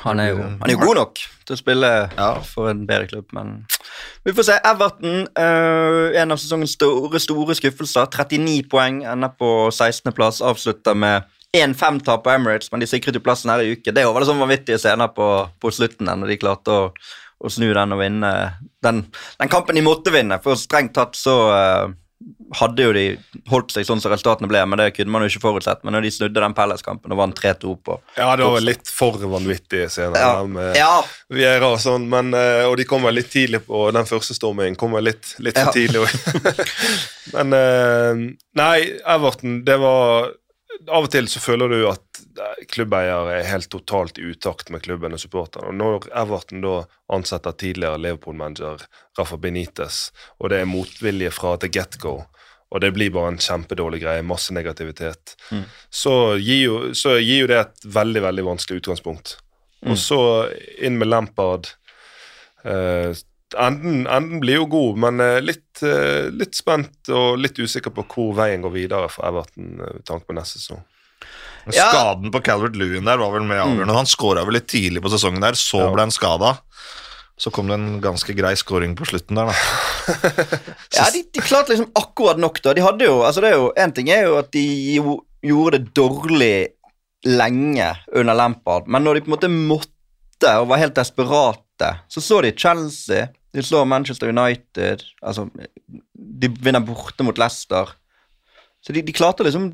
[0.00, 2.30] Han er, jo, han er god nok til å spille Ja.
[2.46, 3.66] for en bedre klubb, men
[4.24, 4.56] vi får se.
[4.64, 8.08] Everton, uh, en av sesongens store, store skuffelser.
[8.12, 10.40] 39 poeng, ender på 16.-plass.
[10.40, 13.92] Avslutter med 1-5-tap på Emirates, men de sikret jo plassen her i uke.
[13.92, 15.26] Det var sånn vanvittige scener på,
[15.60, 16.84] på slutten når de klarte å,
[17.40, 18.30] å snu den og vinne
[18.84, 19.02] den,
[19.40, 20.38] den kampen de måtte vinne.
[20.44, 21.90] For strengt tatt så eh,
[22.58, 23.04] hadde jo de
[23.50, 25.84] holdt seg sånn som resultatene ble, men det kunne man jo ikke forutsett.
[25.86, 28.90] Men når de snudde den Pelles-kampen og vant 3-2 på Ja, det var vel litt
[28.90, 30.18] for vanvittige scener.
[30.18, 30.44] Ja.
[30.50, 30.96] med ja.
[31.30, 34.76] Vieira og sånn, men, eh, og de kom vel litt tidlig på den første stormingen.
[34.80, 35.76] Kom vel litt, litt for Ja.
[35.76, 36.66] tidlig òg.
[37.36, 38.24] men eh,
[38.58, 40.32] Nei, Everton, det var
[40.88, 44.82] Av og til så føler du at eh, klubbeier er helt totalt i utakt med
[44.86, 45.68] klubben og supporterne.
[45.68, 46.74] Og når Everton da
[47.12, 48.86] ansetter tidligere Liverpool-manager
[49.18, 50.06] Rafa Benitez,
[50.40, 52.22] og det er motvilje fra the get-go,
[52.70, 55.34] og det blir bare en kjempedårlig greie, masse negativitet,
[55.90, 59.38] så, gir jo, så gir jo det et veldig, veldig vanskelig utgangspunkt.
[59.88, 60.20] Og så
[60.84, 61.72] inn med Lampard.
[62.62, 63.16] Uh,
[63.58, 68.04] enden, enden blir jo god, men eh, litt, uh, litt spent og litt usikker på
[68.12, 70.84] hvor veien går videre for Everton med tanke på neste sesong.
[71.70, 71.88] Ja.
[71.90, 73.96] Skaden på Calvert Lewin der var vel med avgjørende.
[73.96, 75.90] Han skåra vel litt tidlig på sesongen der, så Ja.
[75.92, 76.58] ble han skada.
[77.40, 80.18] Så kom det en ganske grei scoring på slutten der, da.
[80.98, 82.74] Ja, de, de klarte liksom akkurat nok, da.
[82.76, 84.64] De hadde jo, altså det er jo, En ting er jo at de
[84.98, 86.54] jo, gjorde det dårlig
[87.24, 92.22] lenge under Lampard, men når de på en måte måtte og var helt desperate, så
[92.24, 95.48] så de Chelsea, de slår Manchester United altså,
[96.14, 97.90] De vinner borte mot Leicester.
[98.80, 99.72] Så de, de klarte liksom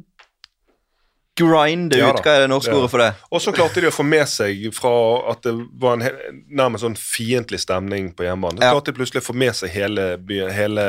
[1.36, 2.22] grinde Ja ut.
[2.24, 2.78] Hva er det norske ja.
[2.80, 3.10] ordet for det?
[3.30, 4.92] Og så klarte de å få med seg fra
[5.32, 6.06] at det var en
[6.48, 8.58] nærmest sånn fiendtlig stemning på hjemmebane.
[8.58, 8.72] Så Ja.
[8.74, 10.86] klarte de plutselig å få med seg hele, byen, hele,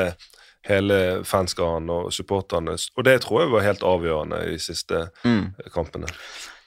[0.68, 2.74] hele fanskaren og supporterne.
[2.96, 5.54] Og det tror jeg var helt avgjørende i de siste Mm.
[5.74, 6.06] kampene.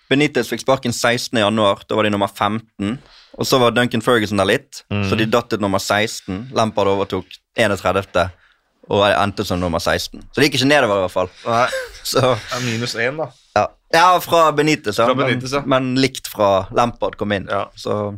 [0.10, 1.40] Benitez fikk sparken 16.
[1.40, 3.00] januar, da var de nummer 15.
[3.40, 6.50] Og så var Duncan Ferguson der litt, så de datt ut nummer 16.
[6.54, 7.26] Lampard overtok
[7.56, 8.30] 31.
[8.90, 10.20] og endte som nummer 16.
[10.34, 11.30] Så det gikk ikke nedover, i hvert fall.
[11.48, 11.68] Nei,
[12.04, 13.30] Så, minus 1, da.
[13.94, 14.20] Ja.
[14.24, 15.08] fra Benitez, ja.
[15.10, 15.64] Fra Benitez, ja.
[15.66, 17.48] Men, men likt fra Lampard kom inn.
[17.52, 17.66] Ja.
[17.76, 18.18] Så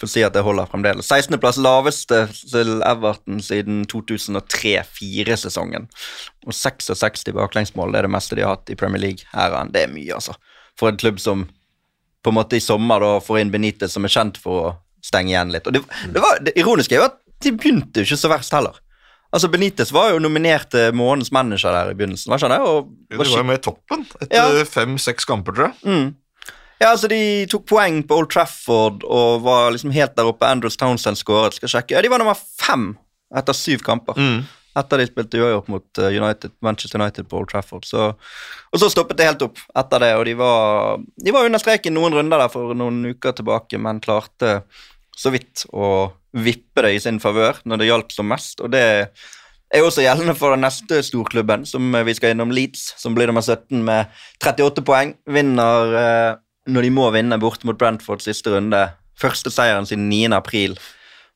[0.00, 1.08] får si at det holder fremdeles.
[1.08, 5.88] 16.-plass laveste til Everton siden 2003-2004-sesongen.
[6.46, 9.72] Og 66 baklengsmål det er det meste de har hatt i Premier League-æraen.
[9.74, 10.36] Det er mye, altså.
[10.76, 11.46] For en klubb som
[12.26, 14.74] på en måte i sommer da får inn Benitez, som er kjent for å
[15.04, 15.66] stenge igjen litt.
[15.68, 18.56] Og det, det, var, det ironiske er jo at de begynte jo ikke så verst
[18.56, 18.80] heller.
[19.34, 22.30] Altså Benitez var jo nominert til månedens manager der i begynnelsen.
[22.30, 22.60] var ikke det?
[22.60, 24.46] Og Det var jo med i toppen Ja.
[24.48, 25.74] etter fem-seks kamper, tror jeg.
[25.84, 26.14] Mm.
[26.80, 30.44] Ja, altså De tok poeng på Old Trafford og var liksom helt der oppe.
[30.46, 31.54] Andrews Townsend skåret.
[31.56, 31.96] Skal sjekke.
[31.96, 32.96] Ja, De var nummer fem
[33.34, 34.14] etter syv kamper.
[34.16, 34.44] Mm.
[34.76, 37.86] etter de spilte uavgjort mot eh, United, Manchester United på Old Trafford.
[37.88, 38.10] Så,
[38.72, 41.94] og så stoppet det helt opp etter det, og de var, de var under streken
[41.96, 44.58] noen runder der for noen uker tilbake, men klarte
[45.16, 48.60] så vidt å vippe det i sin favør når det gjaldt som mest.
[48.60, 48.82] Og det
[49.74, 53.42] er også gjeldende for den neste storklubben, som vi skal innom, Leeds, som blir nummer
[53.44, 54.12] 17 med
[54.44, 55.14] 38 poeng.
[55.26, 56.34] Vinner eh,
[56.70, 58.84] når de må vinne bort mot Brentford siste runde.
[59.16, 60.28] Første seieren siden 9.
[60.36, 60.76] april.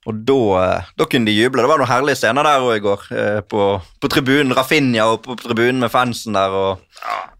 [0.09, 1.61] Og da, eh, da kunne de juble.
[1.65, 3.07] Det var noen herlige scener der òg i går.
[3.16, 3.70] eh, På,
[4.01, 4.52] på tribunen.
[4.57, 6.85] Rafinha og på tribunen med fansen der og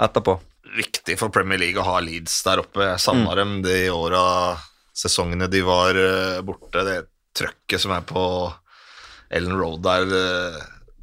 [0.01, 0.39] etterpå.
[0.77, 2.85] Viktig for Premier League å ha Leeds der oppe.
[2.93, 4.57] Jeg savna dem de åra,
[5.01, 6.85] sesongene de var eh, borte.
[6.87, 6.99] Det
[7.37, 8.23] trøkket som er på
[9.31, 10.61] Ellen Road der eh,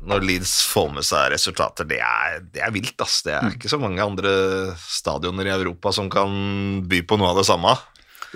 [0.08, 3.00] når Leeds får med seg resultater, det er, det er vilt.
[3.02, 3.24] ass.
[3.26, 4.32] Det er ikke så mange andre
[4.78, 7.74] stadioner i Europa som kan by på noe av det samme.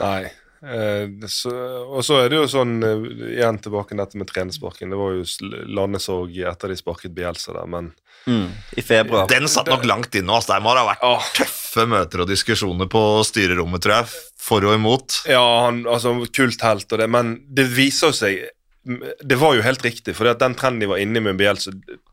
[0.01, 0.23] Nei.
[0.61, 1.51] Eh, så,
[1.89, 3.05] og så er det jo sånn, eh,
[3.37, 4.91] igjen tilbake dette med trenersparken.
[4.93, 7.93] Det var jo landet landesorg etter de sparket Bielsa der, men
[8.29, 9.25] Mm, I februar.
[9.25, 10.35] Den satt nok langt inne.
[10.35, 10.53] Altså.
[10.53, 11.29] Der må det ha vært Åh.
[11.71, 14.09] Tøffe møter og diskusjoner på styrerommet, tror jeg.
[14.41, 15.21] For og imot.
[15.29, 18.49] Ja, han, altså kulthelt og det, men det viser jo seg
[18.81, 21.71] Det var jo helt riktig, for den trenden de var inne i med Bielsa,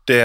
[0.09, 0.23] det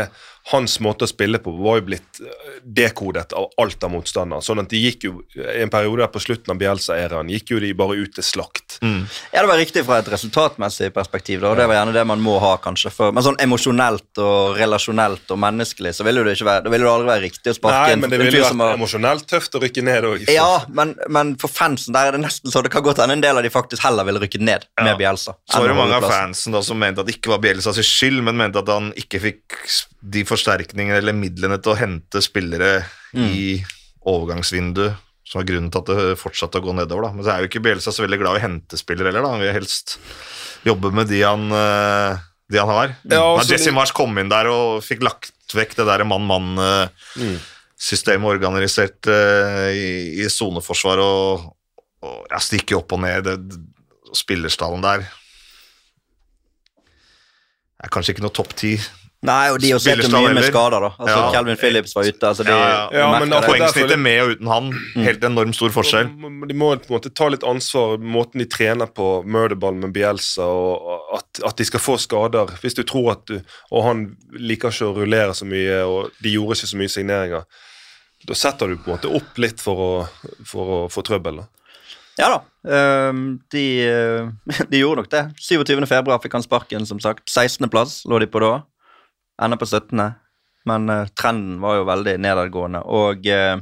[0.52, 4.44] hans måte å spille på var jo blitt eh, dekodet av alt av motstandere.
[4.44, 7.61] Sånn at de gikk jo i en periode der på slutten av Bielsa-æraen gikk jo
[7.62, 8.77] de bare ut til slakt.
[8.85, 12.20] Ja, det var riktig fra et resultatmessig perspektiv, da, og det var gjerne det man
[12.20, 12.93] må ha, kanskje.
[12.93, 16.85] For, men sånn emosjonelt og relasjonelt og menneskelig, så ville det ikke være, det ville
[16.85, 19.62] det aldri være riktig å sparke Nei, men det ville vært har emosjonelt tøft å
[19.65, 20.27] rykke ned òg.
[20.35, 23.24] Ja, men, men for fansen der er det nesten så det kan godt hende en
[23.24, 24.85] del av de faktisk heller ville rykket ned Ja.
[24.90, 25.39] med Bielsa.
[25.48, 28.20] Så var det mange av fansen da som mente at det ikke var Bielsas skyld,
[28.28, 29.65] men mente at han ikke fikk
[30.01, 32.72] de forsterkningene eller midlene til å hente spillere
[33.14, 33.64] i
[34.05, 34.94] overgangsvinduet,
[35.24, 37.02] som er grunnen til at det fortsatte å gå nedover.
[37.06, 37.10] da.
[37.16, 39.30] Men så er jo ikke Bjelsa så veldig glad i å hente spillere heller, da.
[39.32, 39.86] Han vil helst
[40.66, 42.12] jobbe med de han, eh,
[42.52, 42.88] de han har.
[43.09, 48.28] Ja, Når Jesse de- Marsh kom inn der og fikk lagt vekk det der mann-mann-systemet
[48.34, 51.40] organisert eh, i i soneforsvar og,
[52.05, 53.38] og ja, stikke opp og ned, det,
[54.14, 55.01] spillerstallen der
[57.84, 58.74] er kanskje ikke noe topp ti.
[59.24, 60.90] Nei, og de også sitter Spillerstand mye med skader, da.
[60.98, 61.30] Altså, Ja.
[61.32, 62.28] Calvin Phillips var ute.
[62.28, 62.98] altså de Ja, ja.
[63.01, 63.40] Ja, men det.
[63.46, 64.70] Poengsnittet med og uten han,
[65.06, 66.10] helt enormt stor forskjell.
[66.48, 70.44] De må på en måte ta litt ansvar måten de trener på murderball med Bielsa,
[70.44, 72.52] og at, at de skal få skader.
[72.60, 73.40] Hvis du tror at du
[73.72, 77.44] Og han liker ikke å rullere så mye, og de gjorde ikke så mye signeringer.
[78.28, 79.90] Da setter du på en måte opp litt for å,
[80.44, 81.40] for å få trøbbel.
[81.42, 81.48] da.
[82.20, 82.38] Ja da.
[82.70, 84.28] ehm, de, eh,
[84.70, 85.24] de gjorde nok det.
[85.40, 85.86] 27.
[85.90, 87.26] februar fikk han sparken, som sagt.
[87.28, 87.68] 16.
[87.72, 88.62] plass lå de på da.
[89.43, 90.05] Ender på 17.
[90.69, 92.85] Men eh, trenden var jo veldig nedadgående.
[92.86, 93.56] Og eh,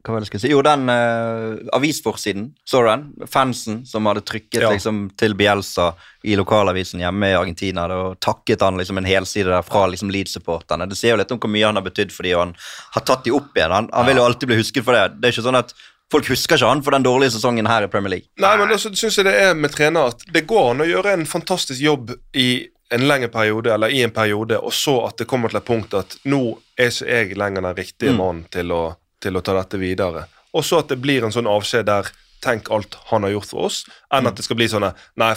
[0.00, 0.50] hva var det jeg skulle si?
[0.54, 3.02] Jo, den eh, avisforsiden, så du den?
[3.28, 4.70] Fansen som hadde trykket Ja.
[4.72, 5.90] liksom, til Bielsa
[6.24, 10.88] i lokalavisen hjemme i Argentina og takket han liksom en helside der fra liksom, Leeds-supporterne.
[10.88, 12.54] Det sier jo litt om hvor mye han har betydd fordi han
[12.96, 13.76] har tatt de opp igjen.
[13.76, 15.20] Han, han vil jo alltid bli husket for det.
[15.20, 15.76] Det er ikke sånn at
[16.10, 18.26] Folk husker ikke han for den dårlige sesongen her i Premier League.
[18.42, 21.12] Nei, men også syns jeg det er med trener at det går an å gjøre
[21.14, 25.26] en fantastisk jobb i en lengre periode, eller i en periode, og så at det
[25.30, 28.16] kommer til et punkt at nå er ikke jeg lenger den riktige Mm.
[28.18, 28.72] mannen til
[29.20, 30.24] til å ta dette videre.
[30.54, 32.10] Og så at det blir en sånn avskjed der
[32.40, 35.34] tenk alt han har gjort for oss, enn at det skal bli sånn Nei,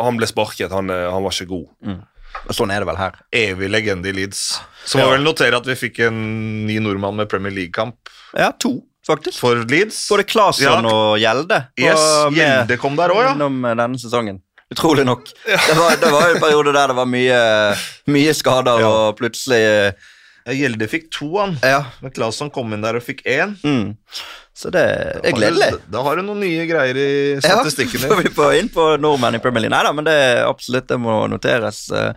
[0.00, 1.68] han ble sparket, han, eh, han var ikke god.
[2.48, 3.12] Og sånn er det vel her.
[3.32, 4.58] Evig legende i Leeds.
[4.86, 5.10] Så må Ja.
[5.10, 7.94] vel notere at vi fikk en ny nordmann med Premier League-kamp
[8.36, 9.38] Ja, to, faktisk.
[9.38, 10.08] for Leeds.
[10.08, 10.80] Både Claesson Ja.
[10.80, 11.68] og Gjelde.
[11.78, 12.00] Yes,
[12.32, 13.34] Gjelde kom der òg, ja.
[13.34, 14.40] Gjennom eh, denne sesongen.
[14.74, 15.28] Utrolig nok.
[15.46, 17.40] Det, var, det var en periode der det var mye,
[18.10, 18.88] mye skader, Ja.
[18.90, 19.92] og plutselig eh,
[20.46, 21.56] Ja, Gjelde fikk to, han.
[21.62, 21.84] Ja.
[22.02, 23.56] Men Claesson kom inn der og fikk én.
[23.66, 23.96] Mm.
[24.56, 25.80] Så det er gledelig.
[25.92, 27.08] Da, har du noen nye greier i
[27.44, 29.74] statistikken Ja, får vi på inn på nordmenn i Premier League.
[29.74, 31.82] Nei da, men det er absolutt det må noteres.
[31.90, 32.14] Eh,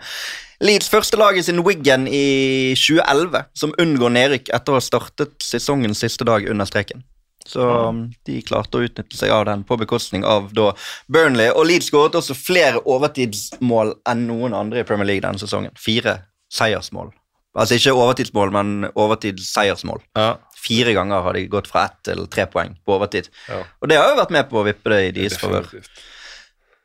[0.61, 5.37] Leeds første lag i sin Wiggen i 2011, som unngår nedrykk etter å ha startet
[5.43, 7.05] sesongens siste dag under streken.
[7.49, 10.71] Så um, de klarte å utnytte seg av den på bekostning av da
[11.11, 11.49] Burnley.
[11.51, 15.73] Og Leeds skåret også flere overtidsmål enn noen andre i Premier League denne sesongen.
[15.79, 16.19] Fire
[16.53, 17.11] seiersmål.
[17.57, 20.03] Altså ikke overtidsmål, men overtidsseiersmål.
[20.17, 20.35] Ja.
[20.59, 23.31] Fire ganger har de gått fra ett til tre poeng på overtid.
[23.49, 23.63] Ja.
[23.81, 25.71] Og det har jo vært med på å vippe det i deres favør,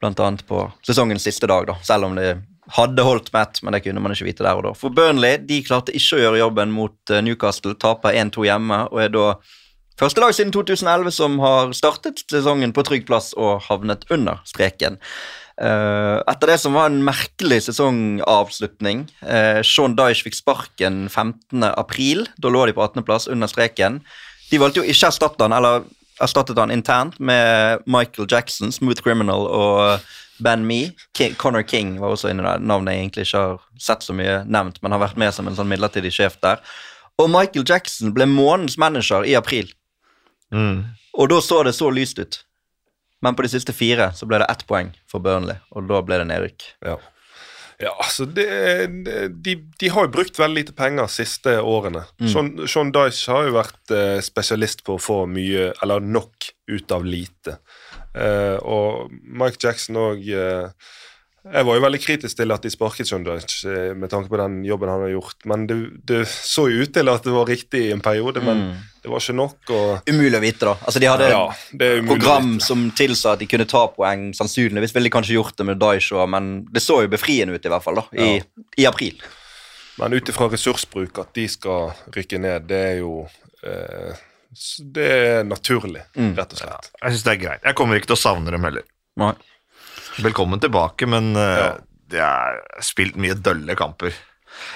[0.00, 1.76] blant annet på sesongens siste dag, da.
[1.84, 2.36] Selv om det
[2.72, 4.72] hadde holdt med ett, men det kunne man ikke vite der og da.
[4.78, 9.02] For Burnley de klarte ikke å gjøre jobben mot eh, Newcastle, taper 1-2 hjemme, og
[9.04, 9.26] er da
[10.00, 14.98] første lag siden 2011 som har startet sesongen på trygg plass og havnet under streken.
[15.54, 21.62] Eh, etter det som var en merkelig sesongavslutning eh, Sean Dyche fikk sparken 15.
[21.68, 22.24] april.
[22.42, 24.00] Da lå de på 18.-plass under streken.
[24.50, 25.86] De valgte jo ikke å erstatte han, eller
[26.22, 30.02] erstattet han internt med Michael Jackson, Smooth Criminal og
[30.42, 30.90] Ben Me.
[31.16, 32.58] King, Connor King var også inne der.
[32.58, 35.56] Navnet jeg egentlig ikke har sett så mye nevnt, men har vært med som en
[35.58, 36.62] sånn midlertidig sjef der.
[37.22, 39.70] Og Michael Jackson ble månedens manager i april.
[41.14, 42.40] Og da så det så lyst ut.
[43.24, 46.20] Men på de siste fire så ble det ett poeng for Burnley, og da ble
[46.20, 46.66] det nedrykk.
[46.84, 46.98] Ja.
[47.82, 48.46] Ja, altså det,
[49.06, 52.04] det, de, de har jo brukt veldig lite penger de siste årene.
[52.30, 56.94] Sean, Sean Dyche har jo vært eh, spesialist på å få mye, eller nok, ut
[56.94, 57.58] av lite.
[58.14, 60.92] Eh, og Mike Jackson òg eh,
[61.44, 64.62] Jeg var jo veldig kritisk til at de sparket Dyche eh, med tanke på den
[64.64, 65.76] jobben han har gjort, men det,
[66.08, 68.62] det så jo ut til at det var riktig i en periode, men
[69.04, 69.58] det var ikke nok.
[69.76, 70.74] og Umulig å vite, da.
[70.80, 75.10] Altså, de hadde Ja, å program som tilsa at de kunne ta poeng, sannsynligvis ville
[75.10, 78.00] de kanskje gjort det med Daisho, men det så jo befriende ut, i hvert fall,
[78.00, 78.40] da, i,
[78.80, 79.20] i april.
[80.00, 83.26] Men ut ifra ressursbruk, at de skal rykke ned, det er jo
[83.62, 84.16] eh,
[84.96, 86.88] Det er naturlig, rett og slett.
[87.02, 87.66] Jeg syns det er greit.
[87.68, 88.88] Jeg kommer ikke til å savne dem heller.
[89.20, 89.34] Nei.
[90.22, 91.72] Velkommen tilbake, men uh, Ja.
[92.10, 94.14] det er spilt mye dølle kamper.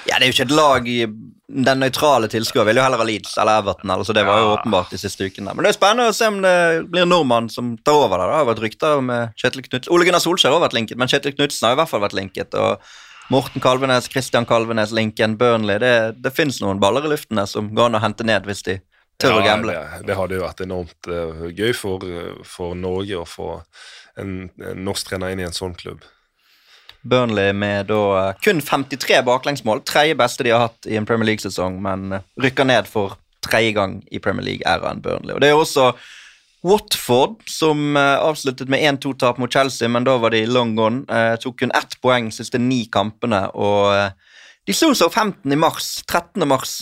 [0.09, 1.01] Ja, det er jo ikke et lag i
[1.49, 4.57] Den nøytrale tilskuer vil jo heller ha Leeds eller Everton, altså det var jo Ja.
[4.59, 5.55] åpenbart de siste ukene.
[5.55, 8.27] Men det er spennende å se om det blir en nordmann som tar over der.
[8.29, 9.93] Det har vært rykter med Kjetil Knutsen.
[9.95, 12.53] Ole Gunnar Solskjær har vært linket, men Kjetil Knutsen har i hvert fall vært linket.
[12.55, 12.83] og
[13.31, 17.69] Morten Kalvenes, Christian Kalvenes, Linken, Burnley Det, det fins noen baller i luften der som
[17.77, 18.79] går an å hente ned hvis de
[19.21, 19.73] tør å gamble.
[19.73, 23.63] Det, det hadde jo vært enormt uh, gøy for, eh, for Norge å få
[24.21, 26.05] en, en norsk trener inn i en sånn klubb.
[27.09, 29.83] Burnley med da eh, kun 53 baklengsmål.
[29.87, 33.17] Tredje beste de har hatt i en Premier League-sesong, men eh, rykker ned for
[33.47, 35.37] tredje gang i Premier League-æraen Burnley.
[35.37, 35.93] Og Det er også
[36.67, 41.05] Watford som eh, avsluttet med 1-2-tap mot Chelsea, men da var de long gone.
[41.07, 44.11] Eh, tok kun ett poeng de siste ni kampene, og eh,
[44.67, 46.03] de slo Southampton i mars.
[46.11, 46.43] 13.
[46.49, 46.81] mars.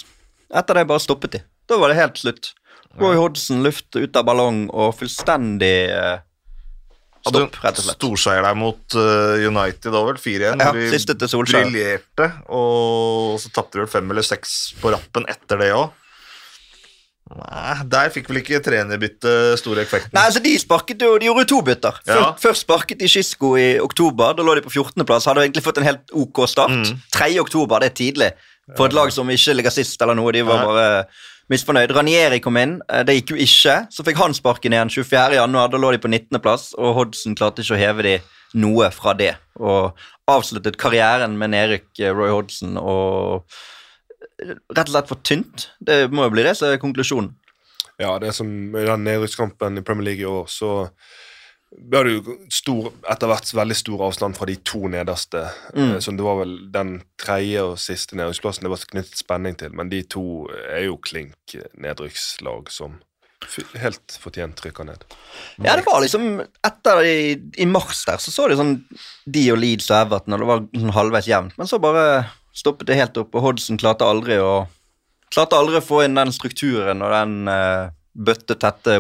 [0.55, 1.43] Etter det bare stoppet de.
[1.69, 2.55] Da var det helt slutt.
[2.97, 6.23] Roy Hodgson luft ut av ballong og fullstendig eh,
[7.33, 7.99] stopp, rett og slett.
[7.99, 10.19] Storseier der mot eh, United da vel.
[10.23, 10.65] 4-1.
[10.65, 11.69] Ja, de siste til Solskjær.
[11.69, 12.31] Briljerte.
[12.55, 15.95] Og så tapte de vel fem eller seks på rappen etter det òg.
[17.27, 20.15] Nei, der fikk vel ikke trenerbyttet store effekten.
[20.15, 21.97] Nei, altså De sparket jo, de gjorde jo to bytter.
[22.07, 22.13] Ja.
[22.15, 24.37] Først, først sparket de Skisko i oktober.
[24.39, 25.27] Da lå de på 14.-plass.
[25.27, 26.77] Hadde egentlig fått en helt ok start.
[26.85, 27.01] Mm.
[27.17, 27.33] 3.
[27.43, 28.31] oktober, det er tidlig
[28.75, 30.33] for et lag som ikke ligger sist eller noe.
[30.35, 30.71] De var Nei.
[30.71, 30.87] bare
[31.53, 31.93] misfornøyd.
[31.95, 32.81] Ranieri kom inn.
[32.89, 33.77] Eh, Det gikk jo ikke.
[33.93, 35.35] Så fikk han sparken igjen 24.
[35.39, 35.69] januar.
[35.71, 38.17] Da lå de på 19.-plass, og Hodgson klarte ikke å heve de
[38.55, 39.35] noe fra det.
[39.61, 39.97] Og
[40.29, 43.45] avsluttet karrieren med nedrykk, eh, Roy Hodgson, og
[44.43, 45.69] rett og slett for tynt.
[45.81, 47.35] Det må jo bli det som er konklusjonen.
[47.99, 50.91] Ja, det er som i den nedrykkskampen i Premier League i år, så
[51.75, 55.43] ble det jo stor, etter hvert veldig stor avstand fra de to nederste.
[55.75, 55.97] Mm.
[55.97, 59.75] Eh, Så det var vel den tredje og siste nedrykksplassen det var knyttet spenning til,
[59.75, 63.01] men de to er jo klink nedrykkslag som
[63.77, 65.03] helt fortjent rykker ned.
[65.61, 68.79] Ja, det var liksom Etter i, i mars der, så så det sånn
[69.29, 71.59] De og Leeds og Everton, og det var sånn halvveis jevnt.
[71.61, 72.07] Men så bare
[72.57, 74.67] stoppet det helt opp, og Hodgson klarte aldri å
[75.35, 78.95] Klarte aldri å få inn den strukturen og den uh, bøttetette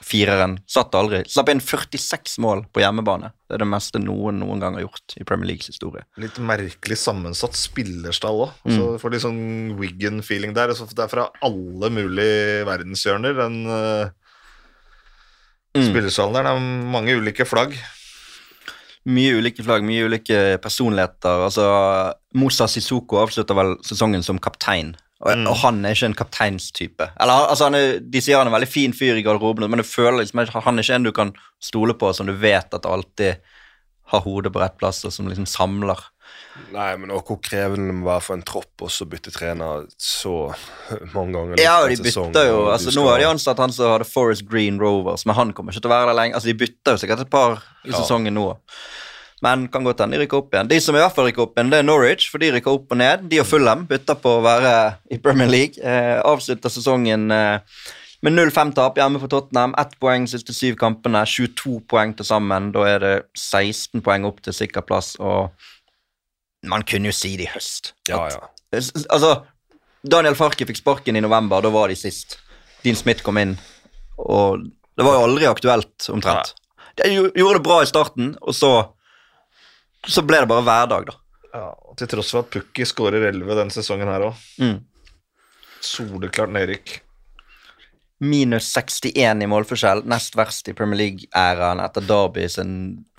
[0.00, 0.58] Watford-fireren.
[0.66, 1.22] Satt aldri.
[1.28, 3.32] Slapp inn 46 mål på hjemmebane.
[3.48, 6.04] Det er det meste noen noen gang har gjort i Premier Leagues historie.
[6.18, 8.52] Litt merkelig sammensatt spillerstall òg.
[8.66, 10.68] Så du får litt sånn Wiggen-feeling der.
[10.74, 13.34] Det er fra alle mulige verdenshjørner.
[13.36, 14.10] Den uh,
[15.76, 15.90] Mm.
[15.90, 16.42] spillerstallen der.
[16.46, 17.74] Det er mange ulike flagg.
[19.04, 21.42] Mye ulike flagg, mye ulike personligheter.
[21.44, 21.66] Altså,
[22.32, 25.46] Musa Sissoko avslutter vel sesongen som kaptein, og, Mm.
[25.48, 27.10] og han er ikke en kapteinstype.
[27.20, 29.78] Eller, altså, han er, de sier han er en veldig fin fyr i garderoben, men
[29.80, 32.84] du føler liksom han er ikke en du kan stole på, som du vet at
[32.84, 33.36] alltid
[34.12, 35.98] har hodet på rett plass, og som liksom samler.
[36.72, 39.86] Nei, men og hvor krevende det må være for en tropp også å bytte trener
[39.98, 40.52] så
[41.14, 41.58] mange ganger.
[41.60, 44.78] Ja, og de bytter jo altså, Nå har de ansatt han som hadde Forest Green
[44.82, 46.34] Rovers, men han kommer ikke til å være der lenge.
[46.38, 47.98] Altså, De bytter jo sikkert et par i Ja.
[48.00, 48.46] sesongen nå.
[49.44, 50.68] Men kan godt hende de rykker opp igjen.
[50.70, 52.94] De som i hvert fall rykker opp igjen, det er Norwich, for de rykker opp
[52.94, 53.26] og ned.
[53.28, 54.72] De og Fulham bytter på å være
[55.12, 55.82] i Premier League.
[55.84, 57.82] Eh, avslutter sesongen eh,
[58.24, 59.76] med 0-5-tap hjemme for Tottenham.
[59.78, 62.70] Ett poeng siste syv kampene, 22 poeng til sammen.
[62.72, 65.52] Da er det 16 poeng opp til sikker plass, og
[66.66, 67.92] man kunne jo si det i høst.
[68.08, 68.40] Ja, ja.
[68.72, 69.34] Altså,
[70.00, 72.38] Daniel Farke fikk sparken i november, da var de sist.
[72.82, 73.56] Dean Smith kom inn,
[74.16, 74.64] og
[74.96, 76.54] det var jo aldri aktuelt, omtrent.
[76.96, 78.72] De gjorde det bra i starten, og så
[80.06, 81.16] så ble det bare hverdag, da.
[81.56, 84.46] Ja, til tross for at Pukki skårer 11 denne sesongen her òg.
[84.60, 84.78] Mm.
[85.84, 86.98] Soleklart nedrykk.
[88.24, 92.70] Minus 61 i målforskjell, nest verst i Premier League-æraen etter Derby sin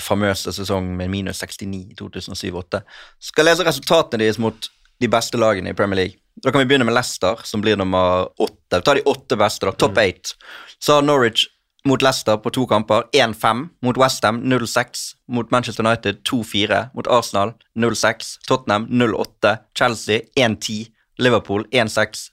[0.02, 2.82] famøse sesong med minus 69 i 2007-2008.
[3.30, 6.22] Skal lese resultatene deres mot de beste lagene i Premier League.
[6.42, 8.82] Da kan vi begynne med Leicester, som blir nummer åtte.
[8.82, 9.74] Ta de åtte beste, da.
[9.74, 10.34] Top eight.
[10.80, 11.46] Så har Norwich
[11.88, 13.68] mot Leicester på to kamper 1-5.
[13.82, 15.04] Mot Westham 0-6.
[15.28, 16.88] Mot Manchester United 2-4.
[16.94, 18.38] Mot Arsenal 0-6.
[18.48, 19.58] Tottenham 0-8.
[19.78, 20.88] Chelsea 1-10.
[21.18, 22.30] Liverpool 1-6.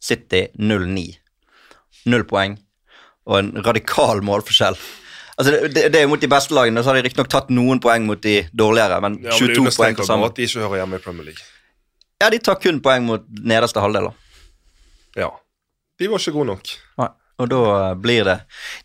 [0.00, 1.06] City 0-9.
[2.04, 2.58] Null poeng
[3.30, 4.78] og en radikal målforskjell.
[5.40, 8.04] Altså det, det, er Mot de beste lagene så har de riktignok tatt noen poeng
[8.08, 10.28] mot de dårligere, men Ja, men det 22 poeng til sammen.
[10.28, 11.46] at de ikke hører hjemme i Premier League.
[12.20, 14.10] Ja, de tar kun poeng mot nederste halvdel.
[15.16, 15.30] Ja.
[16.00, 16.72] De var ikke gode nok.
[17.00, 17.08] Nei,
[17.40, 18.38] Og da blir det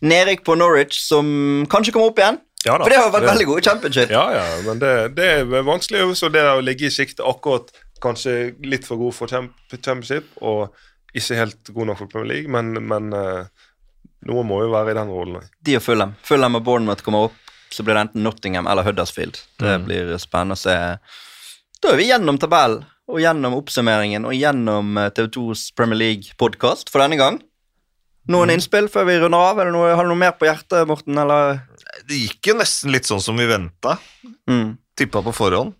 [0.06, 1.28] nedrykk på Norwich, som
[1.72, 2.38] kanskje kommer opp igjen.
[2.66, 2.86] Ja da.
[2.86, 4.10] For det har vært Det- veldig gode championship.
[4.10, 7.68] Ja, ja, men det, det er vanskelig øvelse, og det å ligge i sikte akkurat
[8.02, 10.72] kanskje litt for god for championship, og
[11.16, 13.44] ikke helt god nok for Premier League, men, men eh,
[14.26, 15.46] noe må jo være i den rollen.
[15.64, 16.16] De og Fulham.
[16.26, 17.38] Fulham og Bournemouth kommer opp,
[17.72, 19.38] så blir det enten Nottingham eller Huddersfield.
[19.62, 20.76] Det blir spennende å se.
[21.82, 27.04] Da er vi gjennom tabellen, og gjennom oppsummeringen, og gjennom eh, TV2s Premier League-podkast for
[27.04, 27.38] denne gang.
[28.32, 29.60] Noen innspill før vi runder av?
[29.62, 31.18] Er det noe, har du noe mer på hjertet, Morten?
[31.22, 31.60] Eller?
[32.08, 33.96] Det gikk jo nesten litt sånn som vi venta.
[34.50, 34.74] Mm.
[34.98, 35.74] Tippa på forhånd.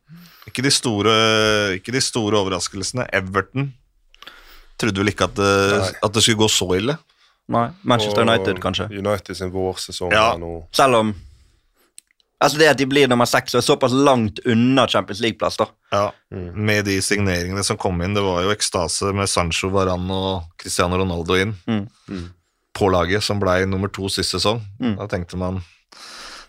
[0.46, 1.12] Ikke de store,
[1.80, 3.08] ikke de store overraskelsene.
[3.16, 3.72] Everton
[4.78, 5.52] trodde vel ikke at det,
[6.04, 6.94] at det skulle gå så ille.
[7.52, 7.66] Nei.
[7.86, 8.88] Manchester Og United, kanskje.
[8.94, 10.32] United sin vårsesong Ja.
[10.34, 11.14] er nå Selv om
[12.42, 15.66] Altså det at de blir nummer seks og er såpass langt unna Champions League-plass, da.
[15.94, 16.02] Ja.
[16.36, 18.12] Med de signeringene som kom inn.
[18.12, 21.86] Det var jo ekstase med Sancho, Varan og Cristiano Ronaldo inn Mm.
[22.12, 22.26] Mm.
[22.76, 24.60] på laget, som ble nummer to sist sesong.
[24.80, 24.96] Mm.
[24.98, 25.62] Da tenkte man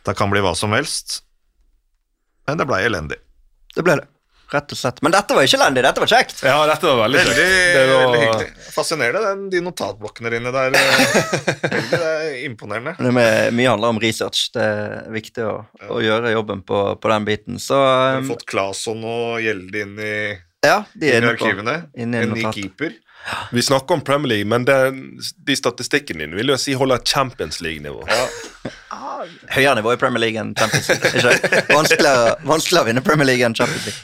[0.04, 1.22] det kan bli hva som helst.
[2.48, 3.18] Men det ble elendig.
[3.76, 4.08] Det ble det.
[4.53, 5.02] Rett og slett.
[5.03, 6.38] Men dette var ikke elendig, dette var kjekt.
[6.48, 7.74] Ja, dette var veldig Veldig, kjekt.
[7.76, 8.72] Det var- veldig hyggelig.
[8.78, 10.78] Fascinerende, den, de notatblokkene dine der.
[10.78, 11.18] eh,
[11.74, 12.94] Veldig, det er imponerende.
[13.02, 14.45] Det med, mye handler om research.
[14.56, 15.56] Det er viktig å,
[15.91, 17.60] å gjøre jobben på, på den biten.
[17.60, 20.15] Så Vi har um, fått Claesson og Gjelde inn i,
[20.65, 21.76] ja, de er inn i inne på arkivene.
[21.98, 22.95] inne i En ny keeper.
[23.52, 24.78] Vi snakker om Premier League, men det,
[25.48, 28.06] de statistikkene dine vil jo si holder Champions League-nivå.
[29.52, 31.12] høyere nivå i Premier League enn Champions League.
[31.20, 31.64] Ikke?
[31.74, 34.02] Vanskeligere, vanskeligere å vinne Premier League enn Champions League.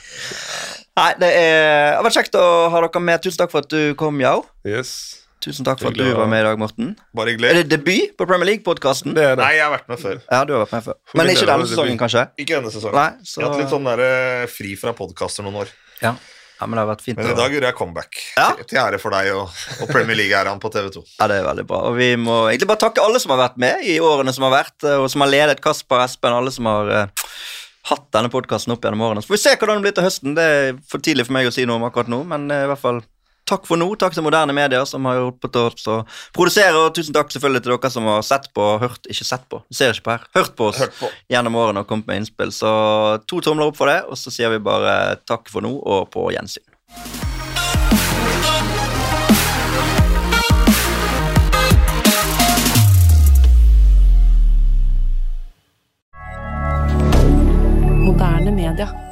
[0.94, 3.24] Nei, det er, har vært kjekt å ha dere med.
[3.26, 4.44] Tusen takk for at du kom, Yao.
[4.68, 5.24] Yes.
[5.44, 6.94] Tusen takk for at du var med i dag, Morten.
[7.18, 9.16] Bare Er det debut på Premier League-podkasten?
[9.18, 9.42] Det det.
[9.42, 10.22] Nei, jeg har vært med før.
[10.30, 11.00] Ja, du har vært med før.
[11.20, 12.28] Men ikke denne sesongen, kanskje?
[12.40, 12.96] Ikke denne sesongen.
[13.00, 15.74] Nei, så Jeg har hatt litt sånn der, eh, fri fra podkaster noen år.
[16.04, 16.16] ja.
[16.64, 17.20] Ja, men det har vært fint.
[17.20, 18.20] Men i dag gjorde jeg comeback.
[18.38, 18.48] Ja.
[18.62, 21.04] Til, ære for deg og, og Premier League-æraen på TV2.
[21.18, 21.82] Ja, det er veldig bra.
[21.90, 24.56] Og vi må egentlig bare takke alle som har vært med i årene som har
[24.56, 27.34] vært, eh, og som har ledet Kasper, Espen, alle som har uh,
[27.92, 29.24] hatt denne podkasten opp gjennom årene.
[29.24, 30.38] Så får vi se hvordan det blir til høsten.
[30.40, 32.72] Det er for tidlig for meg å si noe om akkurat nå, men uh, i
[32.72, 33.04] hvert fall
[33.44, 33.90] Takk for nå.
[34.00, 35.98] Takk til moderne medier som har hjulpet oss å
[36.36, 36.80] produsere.
[36.80, 39.60] Og tusen takk selvfølgelig til dere som har sett på og hørt Ikke sett på,
[39.74, 40.28] ser ikke på her.
[40.40, 41.12] Hørt på oss hørt på.
[41.32, 42.56] gjennom årene og kommet med innspill.
[42.56, 42.72] Så
[43.28, 46.32] to tomler opp for det, og så sier vi bare takk for nå og på
[46.32, 46.64] gjensyn.
[58.04, 59.03] Moderne media.